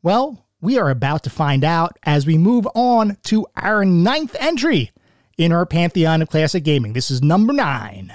Well, 0.02 0.44
we 0.60 0.76
are 0.76 0.90
about 0.90 1.22
to 1.22 1.30
find 1.30 1.62
out 1.62 1.96
as 2.02 2.26
we 2.26 2.36
move 2.36 2.66
on 2.74 3.16
to 3.24 3.46
our 3.56 3.84
ninth 3.84 4.34
entry 4.40 4.90
in 5.36 5.52
our 5.52 5.64
pantheon 5.64 6.20
of 6.20 6.28
classic 6.28 6.64
gaming. 6.64 6.94
This 6.94 7.12
is 7.12 7.22
number 7.22 7.52
nine. 7.52 8.12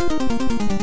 Up, 0.00 0.77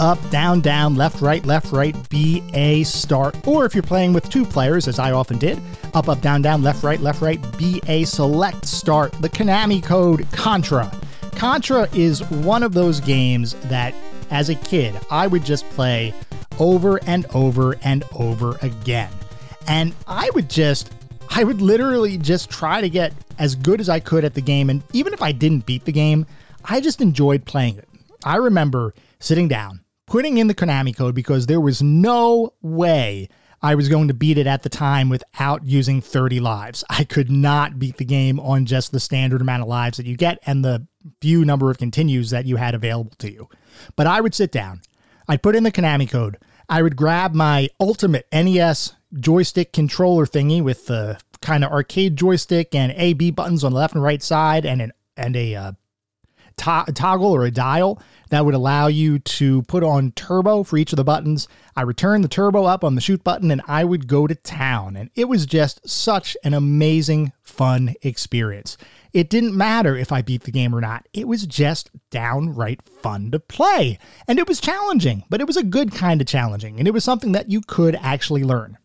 up, 0.00 0.18
down, 0.30 0.60
down, 0.60 0.94
left, 0.94 1.20
right, 1.20 1.44
left, 1.44 1.72
right, 1.72 1.96
B, 2.08 2.42
A, 2.54 2.82
start. 2.84 3.36
Or 3.46 3.64
if 3.64 3.74
you're 3.74 3.82
playing 3.82 4.12
with 4.12 4.28
two 4.30 4.44
players, 4.44 4.88
as 4.88 4.98
I 4.98 5.12
often 5.12 5.38
did, 5.38 5.60
up, 5.94 6.08
up, 6.08 6.20
down, 6.20 6.42
down, 6.42 6.62
left, 6.62 6.82
right, 6.82 7.00
left, 7.00 7.20
right, 7.20 7.40
B, 7.58 7.80
A, 7.88 8.04
select, 8.04 8.66
start. 8.66 9.12
The 9.20 9.28
Konami 9.28 9.82
code 9.82 10.26
Contra. 10.32 10.90
Contra 11.32 11.88
is 11.94 12.28
one 12.30 12.62
of 12.62 12.72
those 12.72 13.00
games 13.00 13.54
that, 13.64 13.94
as 14.30 14.48
a 14.48 14.54
kid, 14.54 14.94
I 15.10 15.26
would 15.26 15.44
just 15.44 15.68
play 15.70 16.12
over 16.58 17.00
and 17.06 17.26
over 17.34 17.76
and 17.82 18.04
over 18.14 18.58
again. 18.62 19.10
And 19.66 19.94
I 20.06 20.30
would 20.34 20.48
just, 20.50 20.92
I 21.30 21.44
would 21.44 21.60
literally 21.60 22.18
just 22.18 22.50
try 22.50 22.80
to 22.80 22.88
get 22.88 23.12
as 23.38 23.54
good 23.54 23.80
as 23.80 23.88
I 23.88 24.00
could 24.00 24.24
at 24.24 24.34
the 24.34 24.40
game. 24.40 24.70
And 24.70 24.82
even 24.92 25.12
if 25.12 25.22
I 25.22 25.32
didn't 25.32 25.66
beat 25.66 25.84
the 25.84 25.92
game, 25.92 26.26
I 26.64 26.80
just 26.80 27.00
enjoyed 27.00 27.44
playing 27.44 27.78
it. 27.78 27.88
I 28.24 28.36
remember 28.36 28.94
sitting 29.20 29.46
down, 29.46 29.80
putting 30.08 30.38
in 30.38 30.46
the 30.46 30.54
Konami 30.54 30.96
code 30.96 31.14
because 31.14 31.46
there 31.46 31.60
was 31.60 31.82
no 31.82 32.54
way 32.62 33.28
I 33.60 33.74
was 33.74 33.88
going 33.88 34.08
to 34.08 34.14
beat 34.14 34.38
it 34.38 34.46
at 34.46 34.62
the 34.62 34.68
time 34.68 35.08
without 35.08 35.64
using 35.64 36.00
30 36.00 36.40
lives. 36.40 36.84
I 36.88 37.04
could 37.04 37.30
not 37.30 37.78
beat 37.78 37.96
the 37.96 38.04
game 38.04 38.38
on 38.40 38.66
just 38.66 38.92
the 38.92 39.00
standard 39.00 39.40
amount 39.40 39.62
of 39.62 39.68
lives 39.68 39.96
that 39.96 40.06
you 40.06 40.16
get 40.16 40.38
and 40.46 40.64
the 40.64 40.86
few 41.20 41.44
number 41.44 41.70
of 41.70 41.78
continues 41.78 42.30
that 42.30 42.46
you 42.46 42.56
had 42.56 42.74
available 42.74 43.12
to 43.18 43.30
you. 43.30 43.48
But 43.96 44.06
I 44.06 44.20
would 44.20 44.34
sit 44.34 44.52
down, 44.52 44.80
I'd 45.28 45.42
put 45.42 45.56
in 45.56 45.64
the 45.64 45.72
Konami 45.72 46.08
code, 46.08 46.38
I 46.68 46.82
would 46.82 46.96
grab 46.96 47.34
my 47.34 47.68
ultimate 47.80 48.26
NES 48.32 48.94
joystick 49.14 49.72
controller 49.72 50.26
thingy 50.26 50.62
with 50.62 50.86
the 50.86 51.18
kind 51.40 51.64
of 51.64 51.72
arcade 51.72 52.16
joystick 52.16 52.74
and 52.74 52.92
A 52.92 53.14
B 53.14 53.30
buttons 53.30 53.64
on 53.64 53.72
the 53.72 53.78
left 53.78 53.94
and 53.94 54.02
right 54.02 54.22
side 54.22 54.66
and 54.66 54.82
an 54.82 54.92
and 55.16 55.34
a 55.34 55.54
uh, 55.54 55.72
to- 56.58 56.92
toggle 56.94 57.32
or 57.32 57.44
a 57.44 57.50
dial 57.50 58.00
that 58.30 58.44
would 58.44 58.54
allow 58.54 58.86
you 58.86 59.18
to 59.18 59.62
put 59.62 59.82
on 59.82 60.12
turbo 60.12 60.62
for 60.62 60.76
each 60.76 60.92
of 60.92 60.96
the 60.96 61.04
buttons. 61.04 61.48
I 61.76 61.82
returned 61.82 62.24
the 62.24 62.28
turbo 62.28 62.64
up 62.64 62.84
on 62.84 62.94
the 62.94 63.00
shoot 63.00 63.24
button 63.24 63.50
and 63.50 63.62
I 63.66 63.84
would 63.84 64.06
go 64.06 64.26
to 64.26 64.34
town. 64.34 64.96
And 64.96 65.10
it 65.14 65.26
was 65.26 65.46
just 65.46 65.88
such 65.88 66.36
an 66.44 66.54
amazing, 66.54 67.32
fun 67.42 67.94
experience. 68.02 68.76
It 69.12 69.30
didn't 69.30 69.56
matter 69.56 69.96
if 69.96 70.12
I 70.12 70.22
beat 70.22 70.44
the 70.44 70.50
game 70.50 70.74
or 70.74 70.80
not. 70.80 71.06
It 71.12 71.26
was 71.26 71.46
just 71.46 71.90
downright 72.10 72.82
fun 72.82 73.30
to 73.30 73.40
play. 73.40 73.98
And 74.26 74.38
it 74.38 74.46
was 74.46 74.60
challenging, 74.60 75.24
but 75.30 75.40
it 75.40 75.46
was 75.46 75.56
a 75.56 75.62
good 75.62 75.92
kind 75.92 76.20
of 76.20 76.26
challenging. 76.26 76.78
And 76.78 76.86
it 76.86 76.92
was 76.92 77.04
something 77.04 77.32
that 77.32 77.50
you 77.50 77.62
could 77.62 77.96
actually 77.96 78.44
learn. 78.44 78.76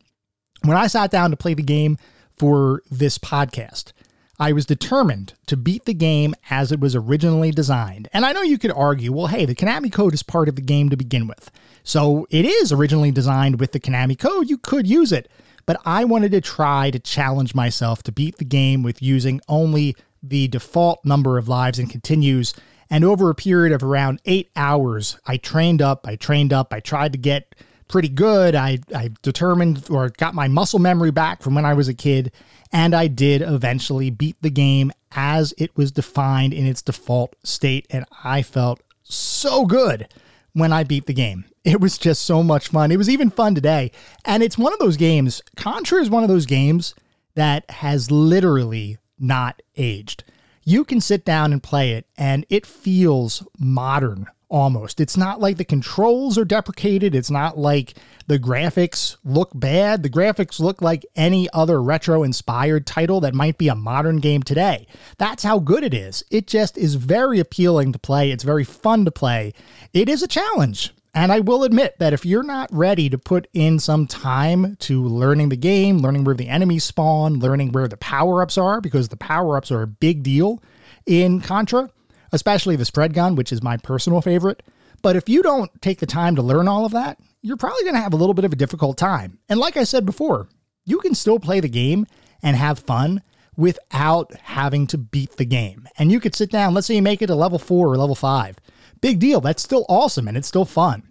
When 0.64 0.78
I 0.78 0.88
sat 0.88 1.12
down 1.12 1.32
to 1.32 1.38
play 1.38 1.54
the 1.54 1.62
game 1.62 1.98
for 2.38 2.82
this 2.90 3.18
podcast, 3.18 3.92
I 4.40 4.52
was 4.52 4.66
determined 4.66 5.34
to 5.46 5.56
beat 5.56 5.86
the 5.86 5.94
game 5.94 6.34
as 6.50 6.72
it 6.72 6.80
was 6.80 6.96
originally 6.96 7.52
designed. 7.52 8.10
And 8.14 8.26
I 8.26 8.32
know 8.32 8.42
you 8.42 8.58
could 8.58 8.72
argue, 8.72 9.14
well, 9.14 9.28
hey, 9.28 9.46
the 9.46 9.56
Konami 9.56 9.92
code 9.92 10.14
is 10.14 10.24
part 10.24 10.50
of 10.50 10.56
the 10.56 10.62
game 10.62 10.90
to 10.90 10.98
begin 10.98 11.28
with. 11.28 11.52
So 11.84 12.26
it 12.30 12.46
is 12.46 12.72
originally 12.72 13.12
designed 13.12 13.60
with 13.60 13.74
the 13.74 13.80
Konami 13.80 14.18
code. 14.18 14.50
You 14.50 14.58
could 14.58 14.88
use 14.88 15.12
it. 15.12 15.30
But 15.66 15.80
I 15.86 16.04
wanted 16.04 16.32
to 16.32 16.42
try 16.42 16.92
to 16.92 17.00
challenge 17.00 17.56
myself 17.56 18.04
to 18.04 18.12
beat 18.12 18.38
the 18.38 18.46
game 18.46 18.84
with 18.84 19.02
using 19.02 19.40
only 19.48 19.96
the 20.22 20.48
default 20.48 21.06
number 21.06 21.38
of 21.38 21.48
lives 21.48 21.80
and 21.80 21.90
continues. 21.90 22.54
And 22.90 23.06
over 23.06 23.30
a 23.30 23.36
period 23.36 23.74
of 23.74 23.84
around 23.84 24.20
eight 24.26 24.50
hours, 24.56 25.18
I 25.26 25.38
trained 25.38 25.82
up, 25.82 26.06
I 26.08 26.16
trained 26.16 26.52
up, 26.52 26.74
I 26.74 26.80
tried 26.80 27.14
to 27.14 27.18
get 27.18 27.56
pretty 27.94 28.10
good. 28.10 28.56
I, 28.56 28.80
I 28.96 29.12
determined 29.22 29.86
or 29.88 30.10
got 30.10 30.34
my 30.34 30.48
muscle 30.48 30.80
memory 30.80 31.12
back 31.12 31.44
from 31.44 31.54
when 31.54 31.64
I 31.64 31.76
was 31.76 31.88
a 31.88 31.94
kid, 31.94 32.32
and 32.72 32.96
I 32.96 33.06
did 33.06 33.44
eventually 33.44 34.10
beat 34.10 34.36
the 34.42 34.50
game 34.50 34.92
as 35.12 35.54
it 35.60 35.78
was 35.78 35.92
defined 35.92 36.56
in 36.56 36.66
its 36.66 36.82
default 36.82 37.36
state. 37.44 37.86
And 37.92 38.04
I 38.24 38.42
felt 38.42 38.82
so 39.04 39.68
good 39.68 40.12
when 40.54 40.74
I 40.74 40.84
beat 40.84 41.06
the 41.06 41.14
game. 41.14 41.46
It 41.64 41.80
was 41.80 42.00
just 42.00 42.24
so 42.24 42.42
much 42.42 42.70
fun. 42.70 42.92
It 42.92 42.98
was 42.98 43.12
even 43.12 43.30
fun 43.30 43.54
today. 43.54 43.92
And 44.26 44.42
it's 44.42 44.58
one 44.58 44.74
of 44.74 44.80
those 44.80 44.98
games, 44.98 45.44
Contra 45.56 46.02
is 46.02 46.10
one 46.10 46.24
of 46.24 46.30
those 46.30 46.48
games 46.48 46.96
that 47.36 47.70
has 47.70 48.10
literally 48.10 48.98
not 49.20 49.62
aged. 49.78 50.24
You 50.64 50.84
can 50.84 51.00
sit 51.00 51.26
down 51.26 51.54
and 51.54 51.62
play 51.62 51.92
it, 51.92 52.08
and 52.18 52.44
it 52.50 52.66
feels 52.66 53.46
modern 53.60 54.26
almost. 54.54 55.02
It's 55.02 55.18
not 55.18 55.42
like 55.42 55.58
the 55.58 55.66
controls 55.66 56.38
are 56.38 56.46
deprecated. 56.46 57.16
It's 57.16 57.32
not 57.32 57.58
like 57.58 57.96
the 58.28 58.38
graphics 58.38 59.18
look 59.26 59.50
bad. 59.56 60.04
The 60.04 60.10
graphics 60.10 60.60
look 60.60 60.82
like 60.82 61.06
any 61.16 61.50
other 61.52 61.82
retro 61.82 62.24
inspired 62.24 62.86
title 62.86 63.20
that 63.22 63.34
might 63.34 63.58
be 63.58 63.68
a 63.68 63.76
modern 63.76 64.18
game 64.18 64.44
today. 64.44 64.88
That's 65.18 65.44
how 65.44 65.60
good 65.60 65.84
it 65.84 65.94
is. 65.94 66.24
It 66.30 66.46
just 66.46 66.78
is 66.78 66.96
very 66.96 67.40
appealing 67.40 67.92
to 67.94 68.00
play. 68.00 68.32
It's 68.32 68.44
very 68.44 68.64
fun 68.64 69.06
to 69.06 69.12
play. 69.12 69.54
It 69.92 70.08
is 70.08 70.22
a 70.22 70.28
challenge. 70.28 70.94
And 71.16 71.32
I 71.32 71.42
will 71.42 71.64
admit 71.64 71.98
that 72.00 72.14
if 72.14 72.26
you're 72.26 72.44
not 72.44 72.70
ready 72.72 73.10
to 73.10 73.18
put 73.18 73.48
in 73.54 73.80
some 73.80 74.08
time 74.08 74.76
to 74.78 75.04
learning 75.04 75.50
the 75.50 75.58
game, 75.58 76.00
learning 76.00 76.24
where 76.24 76.36
the 76.36 76.50
enemies 76.50 76.84
spawn, 76.84 77.40
learning 77.40 77.72
where 77.72 77.88
the 77.88 77.98
power 77.98 78.42
ups 78.42 78.58
are, 78.58 78.82
because 78.82 79.10
the 79.10 79.18
power 79.18 79.58
ups 79.58 79.72
are 79.72 79.84
a 79.84 79.88
big 79.88 80.24
deal 80.24 80.62
in 81.06 81.42
Contra, 81.42 81.90
especially 82.34 82.76
the 82.76 82.84
spread 82.84 83.14
gun, 83.14 83.36
which 83.36 83.54
is 83.54 83.64
my 83.64 83.78
personal 83.78 84.20
favorite. 84.20 84.62
But 85.02 85.16
if 85.16 85.30
you 85.30 85.42
don't 85.42 85.72
take 85.82 86.00
the 86.00 86.06
time 86.06 86.36
to 86.36 86.42
learn 86.42 86.68
all 86.68 86.86
of 86.86 86.92
that, 86.92 87.20
you're 87.42 87.58
probably 87.58 87.84
going 87.84 87.96
to 87.96 88.02
have 88.02 88.14
a 88.14 88.18
little 88.18 88.34
bit 88.34 88.46
of 88.46 88.52
a 88.52 88.58
difficult 88.58 88.98
time. 88.98 89.40
And 89.48 89.60
like 89.60 89.78
I 89.78 89.84
said 89.84 90.06
before, 90.06 90.50
you 90.86 91.00
can 91.00 91.16
still 91.16 91.40
play 91.40 91.60
the 91.60 91.70
game 91.70 92.06
and 92.42 92.58
have 92.58 92.80
fun 92.80 93.22
without 93.56 94.34
having 94.36 94.88
to 94.88 94.98
beat 94.98 95.38
the 95.38 95.46
game. 95.46 95.88
And 95.98 96.12
you 96.12 96.20
could 96.20 96.36
sit 96.36 96.50
down, 96.50 96.74
let's 96.74 96.88
say 96.88 96.96
you 96.96 97.02
make 97.02 97.22
it 97.22 97.28
to 97.28 97.36
level 97.36 97.60
four 97.60 97.88
or 97.88 97.98
level 97.98 98.16
five. 98.16 98.58
Big 99.00 99.20
deal. 99.20 99.40
That's 99.40 99.62
still 99.62 99.86
awesome 99.88 100.28
and 100.28 100.36
it's 100.36 100.48
still 100.48 100.66
fun. 100.66 101.04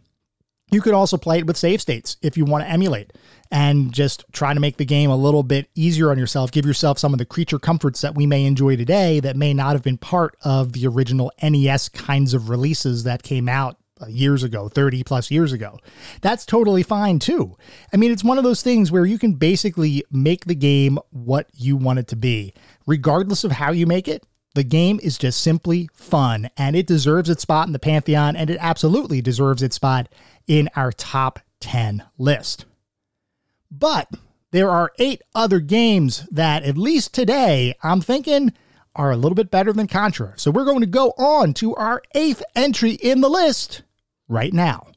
You 0.71 0.81
could 0.81 0.95
also 0.95 1.19
play 1.19 1.39
it 1.39 1.47
with 1.47 1.59
save 1.59 1.83
states 1.83 2.17
if 2.23 2.37
you 2.37 2.47
want 2.47 2.65
to 2.65 2.71
emulate 2.71 3.13
and 3.53 3.93
just 3.93 4.25
try 4.33 4.55
to 4.55 4.59
make 4.59 4.79
the 4.79 4.85
game 4.85 5.11
a 5.11 5.17
little 5.17 5.43
bit 5.43 5.69
easier 5.75 6.11
on 6.11 6.19
yourself. 6.19 6.51
Give 6.51 6.65
yourself 6.65 6.99
some 6.99 7.13
of 7.13 7.19
the 7.19 7.27
creature 7.27 7.59
comforts 7.59 8.01
that 8.01 8.15
we 8.15 8.27
may 8.27 8.47
enjoy 8.47 8.77
today 8.77 9.21
that 9.21 9.37
may 9.37 9.53
not 9.53 9.75
have 9.75 9.83
been 9.83 9.99
part 9.99 10.37
of 10.43 10.73
the 10.73 10.87
original 10.87 11.31
NES 11.43 11.91
kinds 11.91 12.33
of 12.33 12.49
releases 12.49 13.05
that 13.05 13.23
came 13.23 13.51
out 13.51 13.77
uh, 14.01 14.07
years 14.07 14.43
ago, 14.43 14.71
30 14.71 15.05
plus 15.05 15.31
years 15.31 15.53
ago. 15.53 15.79
That's 16.23 16.47
totally 16.47 16.83
fine 16.83 17.19
too. 17.19 17.55
I 17.93 17.99
mean, 17.99 18.11
it's 18.11 18.25
one 18.25 18.39
of 18.39 18.45
those 18.45 18.63
things 18.63 18.91
where 18.91 19.05
you 19.05 19.19
can 19.19 19.35
basically 19.35 20.03
make 20.11 20.47
the 20.47 20.55
game 20.55 20.99
what 21.11 21.47
you 21.53 21.77
want 21.77 21.99
it 21.99 22.09
to 22.09 22.17
be, 22.17 22.55
regardless 22.87 23.45
of 23.45 23.53
how 23.53 23.71
you 23.71 23.87
make 23.87 24.09
it. 24.09 24.25
The 24.55 24.65
game 24.65 24.99
is 25.03 25.19
just 25.19 25.43
simply 25.43 25.91
fun 25.93 26.49
and 26.57 26.75
it 26.75 26.87
deserves 26.87 27.29
its 27.29 27.43
spot 27.43 27.67
in 27.67 27.75
the 27.75 27.79
Pantheon 27.79 28.35
and 28.35 28.49
it 28.49 28.59
absolutely 28.61 29.21
deserves 29.21 29.63
its 29.63 29.77
spot 29.77 30.09
in 30.47 30.71
our 30.75 30.91
top 30.91 31.39
10 31.61 32.03
list. 32.19 32.65
But 33.75 34.11
there 34.51 34.69
are 34.69 34.93
eight 34.99 35.23
other 35.35 35.59
games 35.59 36.29
that, 36.31 36.63
at 36.63 36.77
least 36.77 37.15
today, 37.15 37.75
I'm 37.83 38.03
thinking 38.03 38.53
are 38.95 39.11
a 39.11 39.17
little 39.17 39.35
bit 39.35 39.51
better 39.51 39.73
than 39.73 39.87
Contra. 39.87 40.35
So 40.37 40.51
we're 40.51 40.67
going 40.67 40.81
to 40.81 40.87
go 40.87 41.13
on 41.17 41.55
to 41.55 41.75
our 41.77 42.03
eighth 42.15 42.43
entry 42.55 42.93
in 42.93 43.23
the 43.23 43.31
list 43.31 43.83
right 44.29 44.53
now. 44.53 44.92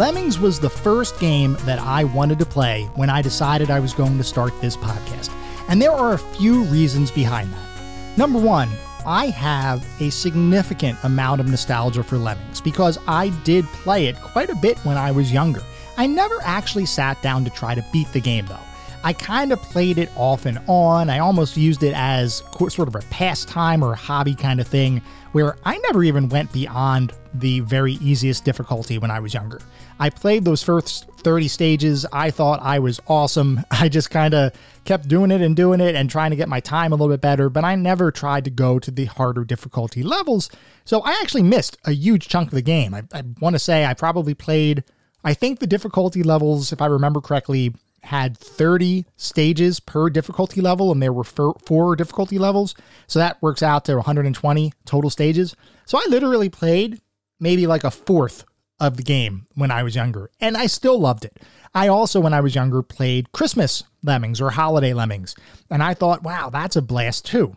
Lemmings 0.00 0.38
was 0.38 0.58
the 0.58 0.70
first 0.70 1.20
game 1.20 1.58
that 1.66 1.78
I 1.78 2.04
wanted 2.04 2.38
to 2.38 2.46
play 2.46 2.84
when 2.94 3.10
I 3.10 3.20
decided 3.20 3.70
I 3.70 3.80
was 3.80 3.92
going 3.92 4.16
to 4.16 4.24
start 4.24 4.58
this 4.62 4.74
podcast. 4.74 5.30
And 5.68 5.82
there 5.82 5.92
are 5.92 6.14
a 6.14 6.18
few 6.18 6.62
reasons 6.64 7.10
behind 7.10 7.52
that. 7.52 8.16
Number 8.16 8.38
one, 8.38 8.70
I 9.04 9.26
have 9.26 9.86
a 10.00 10.08
significant 10.08 10.96
amount 11.02 11.42
of 11.42 11.48
nostalgia 11.48 12.02
for 12.02 12.16
Lemmings 12.16 12.62
because 12.62 12.96
I 13.06 13.28
did 13.44 13.66
play 13.66 14.06
it 14.06 14.16
quite 14.22 14.48
a 14.48 14.54
bit 14.54 14.78
when 14.86 14.96
I 14.96 15.10
was 15.10 15.30
younger. 15.30 15.60
I 15.98 16.06
never 16.06 16.38
actually 16.44 16.86
sat 16.86 17.20
down 17.20 17.44
to 17.44 17.50
try 17.50 17.74
to 17.74 17.84
beat 17.92 18.10
the 18.14 18.22
game 18.22 18.46
though. 18.46 18.56
I 19.04 19.12
kind 19.12 19.52
of 19.52 19.60
played 19.60 19.98
it 19.98 20.10
off 20.16 20.46
and 20.46 20.58
on. 20.66 21.10
I 21.10 21.18
almost 21.18 21.58
used 21.58 21.82
it 21.82 21.92
as 21.94 22.42
sort 22.56 22.88
of 22.88 22.94
a 22.94 23.02
pastime 23.10 23.84
or 23.84 23.92
a 23.92 23.96
hobby 23.96 24.34
kind 24.34 24.60
of 24.60 24.66
thing 24.66 25.02
where 25.32 25.58
I 25.66 25.76
never 25.76 26.02
even 26.04 26.30
went 26.30 26.54
beyond 26.54 27.12
the 27.34 27.60
very 27.60 27.94
easiest 27.94 28.44
difficulty 28.44 28.98
when 28.98 29.10
I 29.10 29.20
was 29.20 29.34
younger. 29.34 29.60
I 29.98 30.10
played 30.10 30.44
those 30.44 30.62
first 30.62 31.08
30 31.18 31.48
stages. 31.48 32.06
I 32.12 32.30
thought 32.30 32.60
I 32.62 32.78
was 32.78 33.00
awesome. 33.06 33.64
I 33.70 33.88
just 33.88 34.10
kind 34.10 34.34
of 34.34 34.52
kept 34.84 35.08
doing 35.08 35.30
it 35.30 35.40
and 35.40 35.54
doing 35.54 35.80
it 35.80 35.94
and 35.94 36.10
trying 36.10 36.30
to 36.30 36.36
get 36.36 36.48
my 36.48 36.60
time 36.60 36.92
a 36.92 36.96
little 36.96 37.12
bit 37.12 37.20
better, 37.20 37.48
but 37.48 37.64
I 37.64 37.74
never 37.74 38.10
tried 38.10 38.44
to 38.44 38.50
go 38.50 38.78
to 38.78 38.90
the 38.90 39.04
harder 39.06 39.44
difficulty 39.44 40.02
levels. 40.02 40.50
So 40.84 41.00
I 41.02 41.12
actually 41.22 41.42
missed 41.42 41.76
a 41.84 41.92
huge 41.92 42.28
chunk 42.28 42.48
of 42.48 42.54
the 42.54 42.62
game. 42.62 42.94
I, 42.94 43.02
I 43.12 43.22
want 43.40 43.54
to 43.54 43.60
say 43.60 43.84
I 43.84 43.94
probably 43.94 44.34
played, 44.34 44.84
I 45.24 45.34
think 45.34 45.58
the 45.58 45.66
difficulty 45.66 46.22
levels, 46.22 46.72
if 46.72 46.80
I 46.80 46.86
remember 46.86 47.20
correctly, 47.20 47.74
had 48.02 48.36
30 48.36 49.04
stages 49.16 49.78
per 49.78 50.08
difficulty 50.08 50.60
level, 50.60 50.90
and 50.90 51.02
there 51.02 51.12
were 51.12 51.24
four 51.24 51.96
difficulty 51.96 52.38
levels. 52.38 52.74
So 53.06 53.18
that 53.18 53.40
works 53.42 53.62
out 53.62 53.84
to 53.84 53.96
120 53.96 54.72
total 54.86 55.10
stages. 55.10 55.54
So 55.84 55.98
I 55.98 56.06
literally 56.08 56.48
played 56.48 57.00
maybe 57.40 57.66
like 57.66 57.82
a 57.84 57.90
fourth 57.90 58.44
of 58.78 58.96
the 58.96 59.02
game 59.02 59.46
when 59.54 59.70
I 59.70 59.82
was 59.82 59.96
younger, 59.96 60.30
and 60.40 60.56
I 60.56 60.66
still 60.66 60.98
loved 60.98 61.24
it. 61.24 61.38
I 61.74 61.88
also, 61.88 62.20
when 62.20 62.34
I 62.34 62.40
was 62.40 62.54
younger, 62.54 62.82
played 62.82 63.32
Christmas 63.32 63.84
Lemmings 64.02 64.40
or 64.40 64.50
Holiday 64.50 64.92
Lemmings, 64.92 65.34
and 65.70 65.82
I 65.82 65.94
thought, 65.94 66.22
wow, 66.22 66.50
that's 66.50 66.76
a 66.76 66.82
blast 66.82 67.24
too. 67.26 67.56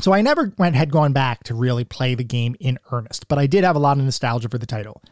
So 0.00 0.12
I 0.12 0.22
never 0.22 0.52
went 0.56 0.74
had 0.74 0.90
gone 0.90 1.12
back 1.12 1.44
to 1.44 1.54
really 1.54 1.84
play 1.84 2.14
the 2.14 2.24
game 2.24 2.56
in 2.60 2.78
earnest, 2.90 3.28
but 3.28 3.38
I 3.38 3.46
did 3.46 3.64
have 3.64 3.76
a 3.76 3.80
lot 3.80 3.98
of 3.98 4.04
nostalgia 4.04 4.48
for 4.48 4.58
the 4.58 4.66
title. 4.66 5.02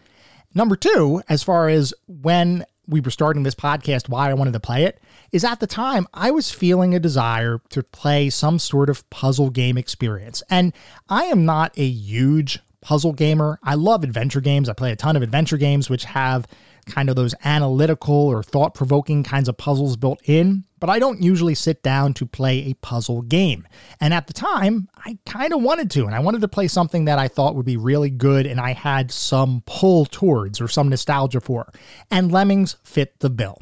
Number 0.54 0.74
two, 0.74 1.22
as 1.28 1.42
far 1.42 1.68
as 1.68 1.94
when 2.06 2.64
we 2.86 3.00
were 3.00 3.10
starting 3.10 3.42
this 3.42 3.54
podcast, 3.54 4.08
why 4.08 4.30
I 4.30 4.34
wanted 4.34 4.52
to 4.54 4.60
play 4.60 4.84
it, 4.84 5.00
is 5.32 5.44
at 5.44 5.60
the 5.60 5.66
time 5.66 6.08
I 6.12 6.30
was 6.30 6.50
feeling 6.50 6.94
a 6.94 7.00
desire 7.00 7.60
to 7.70 7.82
play 7.82 8.30
some 8.30 8.58
sort 8.58 8.90
of 8.90 9.08
puzzle 9.10 9.50
game 9.50 9.78
experience. 9.78 10.42
And 10.50 10.72
I 11.08 11.24
am 11.24 11.44
not 11.44 11.72
a 11.76 11.86
huge 11.86 12.58
puzzle 12.80 13.12
gamer. 13.12 13.58
I 13.62 13.74
love 13.74 14.04
adventure 14.04 14.40
games. 14.40 14.68
I 14.68 14.72
play 14.72 14.92
a 14.92 14.96
ton 14.96 15.16
of 15.16 15.22
adventure 15.22 15.56
games 15.56 15.90
which 15.90 16.04
have 16.04 16.46
kind 16.86 17.08
of 17.08 17.16
those 17.16 17.34
analytical 17.44 18.14
or 18.14 18.42
thought 18.42 18.74
provoking 18.74 19.22
kinds 19.22 19.48
of 19.48 19.56
puzzles 19.56 19.96
built 19.96 20.20
in, 20.24 20.64
but 20.80 20.90
I 20.90 20.98
don't 20.98 21.22
usually 21.22 21.54
sit 21.54 21.82
down 21.82 22.14
to 22.14 22.26
play 22.26 22.70
a 22.70 22.74
puzzle 22.74 23.22
game. 23.22 23.66
And 24.00 24.12
at 24.12 24.26
the 24.26 24.32
time, 24.32 24.88
I 25.04 25.18
kind 25.26 25.52
of 25.52 25.62
wanted 25.62 25.90
to, 25.92 26.06
and 26.06 26.14
I 26.14 26.20
wanted 26.20 26.40
to 26.40 26.48
play 26.48 26.68
something 26.68 27.04
that 27.04 27.18
I 27.18 27.28
thought 27.28 27.54
would 27.54 27.66
be 27.66 27.76
really 27.76 28.10
good 28.10 28.46
and 28.46 28.60
I 28.60 28.72
had 28.72 29.10
some 29.10 29.62
pull 29.66 30.06
towards 30.06 30.60
or 30.60 30.68
some 30.68 30.88
nostalgia 30.88 31.40
for. 31.40 31.70
And 32.10 32.32
Lemmings 32.32 32.76
fit 32.82 33.20
the 33.20 33.30
bill. 33.30 33.58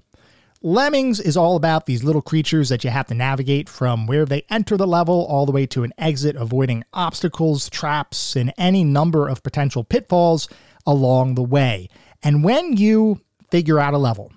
Lemmings 0.69 1.19
is 1.19 1.35
all 1.35 1.57
about 1.57 1.87
these 1.87 2.05
little 2.05 2.21
creatures 2.21 2.69
that 2.69 2.85
you 2.85 2.91
have 2.91 3.07
to 3.07 3.15
navigate 3.15 3.71
from 3.71 4.07
where 4.07 4.27
they 4.27 4.45
enter 4.51 4.77
the 4.77 4.87
level 4.87 5.25
all 5.25 5.47
the 5.47 5.53
way 5.53 5.65
to 5.65 5.83
an 5.83 5.95
exit, 5.97 6.37
avoiding 6.37 6.85
obstacles, 6.93 7.71
traps, 7.71 8.37
and 8.37 8.53
any 8.59 8.85
number 8.85 9.29
of 9.29 9.43
potential 9.43 9.83
pitfalls 9.83 10.47
along 10.87 11.37
the 11.37 11.43
way. 11.43 11.89
And 12.23 12.45
when 12.45 12.77
you 12.77 13.23
figure 13.51 13.81
out 13.81 13.95
a 13.95 13.99
level, 13.99 14.31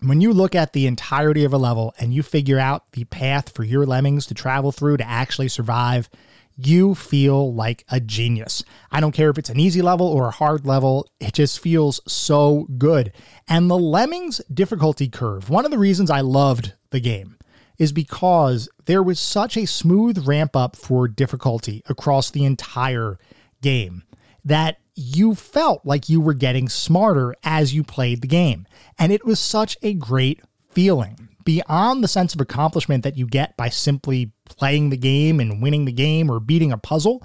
when 0.00 0.20
you 0.20 0.32
look 0.32 0.56
at 0.56 0.72
the 0.72 0.88
entirety 0.88 1.44
of 1.44 1.52
a 1.52 1.58
level 1.58 1.94
and 1.96 2.12
you 2.12 2.24
figure 2.24 2.58
out 2.58 2.90
the 2.94 3.04
path 3.04 3.54
for 3.54 3.62
your 3.62 3.86
lemmings 3.86 4.26
to 4.26 4.34
travel 4.34 4.72
through 4.72 4.96
to 4.96 5.08
actually 5.08 5.46
survive, 5.46 6.10
you 6.56 6.94
feel 6.94 7.54
like 7.54 7.84
a 7.90 8.00
genius. 8.00 8.64
I 8.90 9.00
don't 9.00 9.12
care 9.12 9.30
if 9.30 9.38
it's 9.38 9.50
an 9.50 9.60
easy 9.60 9.82
level 9.82 10.06
or 10.06 10.28
a 10.28 10.32
hard 10.32 10.66
level, 10.66 11.08
it 11.20 11.32
just 11.34 11.60
feels 11.60 12.00
so 12.06 12.66
good. 12.78 13.12
And 13.48 13.70
the 13.70 13.78
Lemmings 13.78 14.40
difficulty 14.52 15.08
curve, 15.08 15.50
one 15.50 15.64
of 15.64 15.70
the 15.70 15.78
reasons 15.78 16.10
I 16.10 16.20
loved 16.20 16.74
the 16.90 17.00
game 17.00 17.38
is 17.78 17.92
because 17.92 18.68
there 18.84 19.02
was 19.02 19.18
such 19.18 19.56
a 19.56 19.66
smooth 19.66 20.26
ramp 20.26 20.54
up 20.54 20.76
for 20.76 21.08
difficulty 21.08 21.82
across 21.88 22.30
the 22.30 22.44
entire 22.44 23.18
game 23.60 24.04
that 24.44 24.78
you 24.94 25.34
felt 25.34 25.84
like 25.84 26.08
you 26.08 26.20
were 26.20 26.34
getting 26.34 26.68
smarter 26.68 27.34
as 27.42 27.74
you 27.74 27.82
played 27.82 28.20
the 28.20 28.28
game. 28.28 28.66
And 28.98 29.10
it 29.10 29.24
was 29.24 29.40
such 29.40 29.76
a 29.82 29.94
great 29.94 30.40
feeling. 30.70 31.28
Beyond 31.44 32.04
the 32.04 32.08
sense 32.08 32.34
of 32.34 32.40
accomplishment 32.40 33.04
that 33.04 33.16
you 33.16 33.26
get 33.26 33.56
by 33.56 33.68
simply 33.68 34.32
playing 34.44 34.90
the 34.90 34.96
game 34.96 35.40
and 35.40 35.62
winning 35.62 35.84
the 35.84 35.92
game 35.92 36.30
or 36.30 36.40
beating 36.40 36.72
a 36.72 36.78
puzzle, 36.78 37.22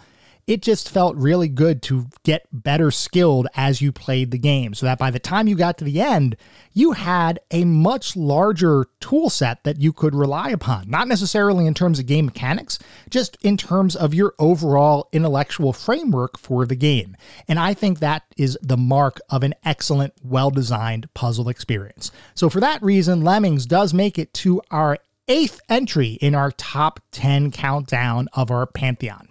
it 0.48 0.62
just 0.62 0.90
felt 0.90 1.18
really 1.18 1.50
good 1.50 1.82
to 1.84 2.08
get 2.24 2.48
better 2.54 2.90
skilled 2.90 3.48
as 3.56 3.82
you 3.82 3.92
played 3.92 4.32
the 4.32 4.38
game 4.38 4.74
so 4.74 4.86
that 4.86 4.98
by 4.98 5.12
the 5.12 5.20
time 5.20 5.46
you 5.46 5.56
got 5.56 5.78
to 5.78 5.84
the 5.84 6.00
end, 6.00 6.38
you 6.72 6.94
had 6.94 7.40
a 7.52 7.66
much 7.66 8.16
larger 8.16 8.86
tool 9.02 9.30
set 9.30 9.66
that 9.66 9.82
you 9.82 9.92
could 9.92 10.16
rely 10.16 10.50
upon. 10.50 10.90
Not 10.90 11.10
necessarily 11.10 11.68
in 11.68 11.74
terms 11.74 12.00
of 12.00 12.06
game 12.06 12.28
mechanics, 12.28 12.80
just 13.10 13.38
in 13.42 13.58
terms 13.58 13.96
of 13.98 14.14
your 14.14 14.34
overall 14.40 15.10
intellectual 15.12 15.74
framework 15.74 16.40
for 16.40 16.66
the 16.66 16.76
game. 16.78 17.18
And 17.50 17.60
I 17.60 17.74
think 17.74 18.00
that 18.00 18.24
is 18.38 18.58
the 18.62 18.78
mark 18.78 19.20
of 19.30 19.44
an 19.44 19.54
excellent, 19.66 20.14
well 20.24 20.50
designed 20.50 21.14
puzzle 21.14 21.50
experience. 21.50 22.12
So 22.36 22.50
for 22.50 22.62
that 22.62 22.82
reason, 22.82 23.22
Lemmings 23.22 23.66
does 23.66 23.94
make 23.94 24.18
it 24.18 24.34
to 24.36 24.62
our 24.72 24.98
eighth 25.28 25.60
entry 25.68 26.12
in 26.22 26.34
our 26.36 26.52
top 26.52 27.02
10 27.12 27.52
countdown 27.52 28.30
of 28.32 28.50
our 28.50 28.66
Pantheon. 28.66 29.27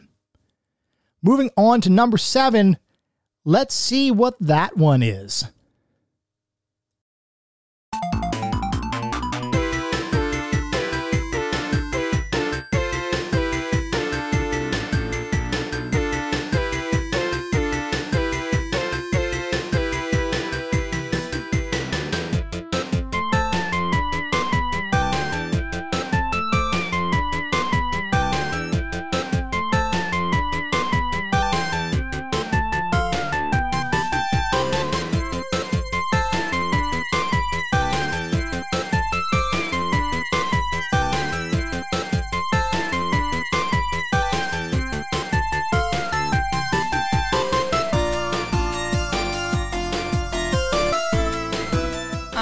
Moving 1.26 1.50
on 1.56 1.80
to 1.80 1.90
number 1.90 2.18
seven, 2.18 2.76
let's 3.44 3.74
see 3.74 4.12
what 4.12 4.36
that 4.38 4.76
one 4.76 5.02
is. 5.02 5.46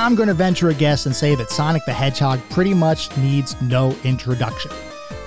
I'm 0.05 0.15
going 0.15 0.29
to 0.29 0.35
venture 0.35 0.69
a 0.69 0.75
guess 0.75 1.07
and 1.07 1.17
say 1.17 1.35
that 1.35 1.49
Sonic 1.49 1.87
the 1.87 1.93
Hedgehog 1.95 2.39
pretty 2.51 2.75
much 2.75 3.17
needs 3.17 3.59
no 3.63 3.97
introduction. 4.05 4.71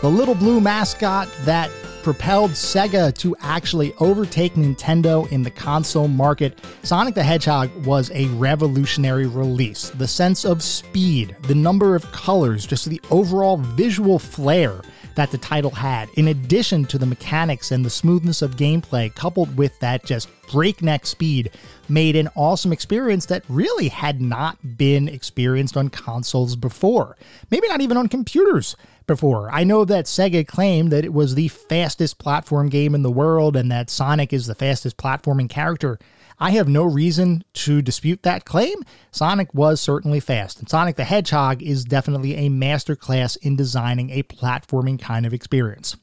The 0.03 0.07
little 0.07 0.35
blue 0.35 0.61
mascot 0.61 1.27
that 1.45 1.71
propelled 2.03 2.51
Sega 2.51 3.11
to 3.17 3.35
actually 3.39 3.95
overtake 3.95 4.53
Nintendo 4.53 5.27
in 5.31 5.41
the 5.41 5.49
console 5.49 6.07
market, 6.07 6.59
Sonic 6.83 7.15
the 7.15 7.23
Hedgehog 7.23 7.71
was 7.87 8.11
a 8.11 8.27
revolutionary 8.35 9.25
release. 9.25 9.89
The 9.89 10.07
sense 10.07 10.45
of 10.45 10.61
speed, 10.61 11.35
the 11.47 11.55
number 11.55 11.95
of 11.95 12.11
colors, 12.11 12.67
just 12.67 12.87
the 12.87 13.01
overall 13.09 13.57
visual 13.57 14.19
flair 14.19 14.83
that 15.17 15.31
the 15.31 15.37
title 15.39 15.71
had, 15.71 16.09
in 16.13 16.27
addition 16.27 16.85
to 16.85 16.99
the 16.99 17.05
mechanics 17.05 17.71
and 17.71 17.83
the 17.83 17.89
smoothness 17.89 18.43
of 18.43 18.55
gameplay, 18.55 19.13
coupled 19.13 19.57
with 19.57 19.77
that 19.79 20.05
just 20.05 20.29
breakneck 20.51 21.07
speed, 21.07 21.49
made 21.89 22.15
an 22.15 22.29
awesome 22.35 22.71
experience 22.71 23.25
that 23.25 23.43
really 23.49 23.87
had 23.87 24.21
not 24.21 24.77
been 24.77 25.07
experienced 25.07 25.75
on 25.75 25.89
consoles 25.89 26.55
before. 26.55 27.17
Maybe 27.49 27.67
not 27.67 27.81
even 27.81 27.97
on 27.97 28.07
computers 28.07 28.75
before. 29.07 29.49
I 29.51 29.63
know 29.63 29.85
that 29.85 30.05
Sega 30.05 30.45
claimed 30.45 30.91
that 30.91 31.03
it 31.03 31.13
was 31.13 31.33
the 31.33 31.47
fastest 31.47 32.19
platform 32.19 32.69
game 32.69 32.93
in 32.93 33.01
the 33.01 33.09
world 33.09 33.55
and 33.55 33.71
that 33.71 33.89
Sonic 33.89 34.33
is 34.33 34.45
the 34.45 34.53
fastest 34.53 34.97
platforming 34.97 35.49
character. 35.49 35.97
I 36.39 36.51
have 36.51 36.67
no 36.67 36.83
reason 36.83 37.43
to 37.53 37.81
dispute 37.81 38.23
that 38.23 38.45
claim. 38.45 38.83
Sonic 39.11 39.53
was 39.53 39.81
certainly 39.81 40.19
fast, 40.19 40.59
and 40.59 40.69
Sonic 40.69 40.95
the 40.95 41.03
Hedgehog 41.03 41.63
is 41.63 41.83
definitely 41.83 42.35
a 42.35 42.49
masterclass 42.49 43.37
in 43.41 43.55
designing 43.55 44.11
a 44.11 44.23
platforming 44.23 44.99
kind 44.99 45.25
of 45.25 45.33
experience. 45.33 45.97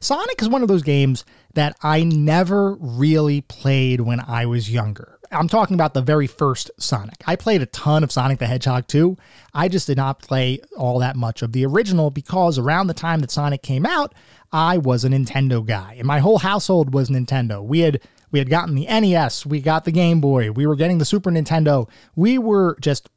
Sonic 0.00 0.42
is 0.42 0.48
one 0.48 0.62
of 0.62 0.68
those 0.68 0.82
games 0.82 1.24
that 1.54 1.76
I 1.82 2.04
never 2.04 2.74
really 2.74 3.40
played 3.42 4.00
when 4.00 4.20
I 4.20 4.46
was 4.46 4.70
younger. 4.70 5.18
I'm 5.30 5.48
talking 5.48 5.74
about 5.74 5.94
the 5.94 6.02
very 6.02 6.26
first 6.26 6.70
Sonic. 6.78 7.22
I 7.26 7.36
played 7.36 7.62
a 7.62 7.66
ton 7.66 8.02
of 8.02 8.10
Sonic 8.10 8.38
the 8.38 8.46
Hedgehog 8.46 8.86
2. 8.86 9.16
I 9.52 9.68
just 9.68 9.86
did 9.86 9.96
not 9.96 10.22
play 10.22 10.60
all 10.76 11.00
that 11.00 11.16
much 11.16 11.42
of 11.42 11.52
the 11.52 11.66
original 11.66 12.10
because 12.10 12.58
around 12.58 12.86
the 12.86 12.94
time 12.94 13.20
that 13.20 13.30
Sonic 13.30 13.62
came 13.62 13.84
out, 13.84 14.14
I 14.52 14.78
was 14.78 15.04
a 15.04 15.08
Nintendo 15.08 15.64
guy, 15.64 15.96
and 15.98 16.06
my 16.06 16.20
whole 16.20 16.38
household 16.38 16.94
was 16.94 17.10
Nintendo. 17.10 17.62
We 17.62 17.80
had 17.80 18.00
we 18.30 18.38
had 18.38 18.50
gotten 18.50 18.74
the 18.74 18.86
NES, 18.86 19.46
we 19.46 19.60
got 19.60 19.84
the 19.84 19.92
Game 19.92 20.20
Boy, 20.20 20.50
we 20.50 20.66
were 20.66 20.76
getting 20.76 20.98
the 20.98 21.04
Super 21.04 21.30
Nintendo. 21.30 21.88
We 22.16 22.38
were 22.38 22.76
just 22.80 23.08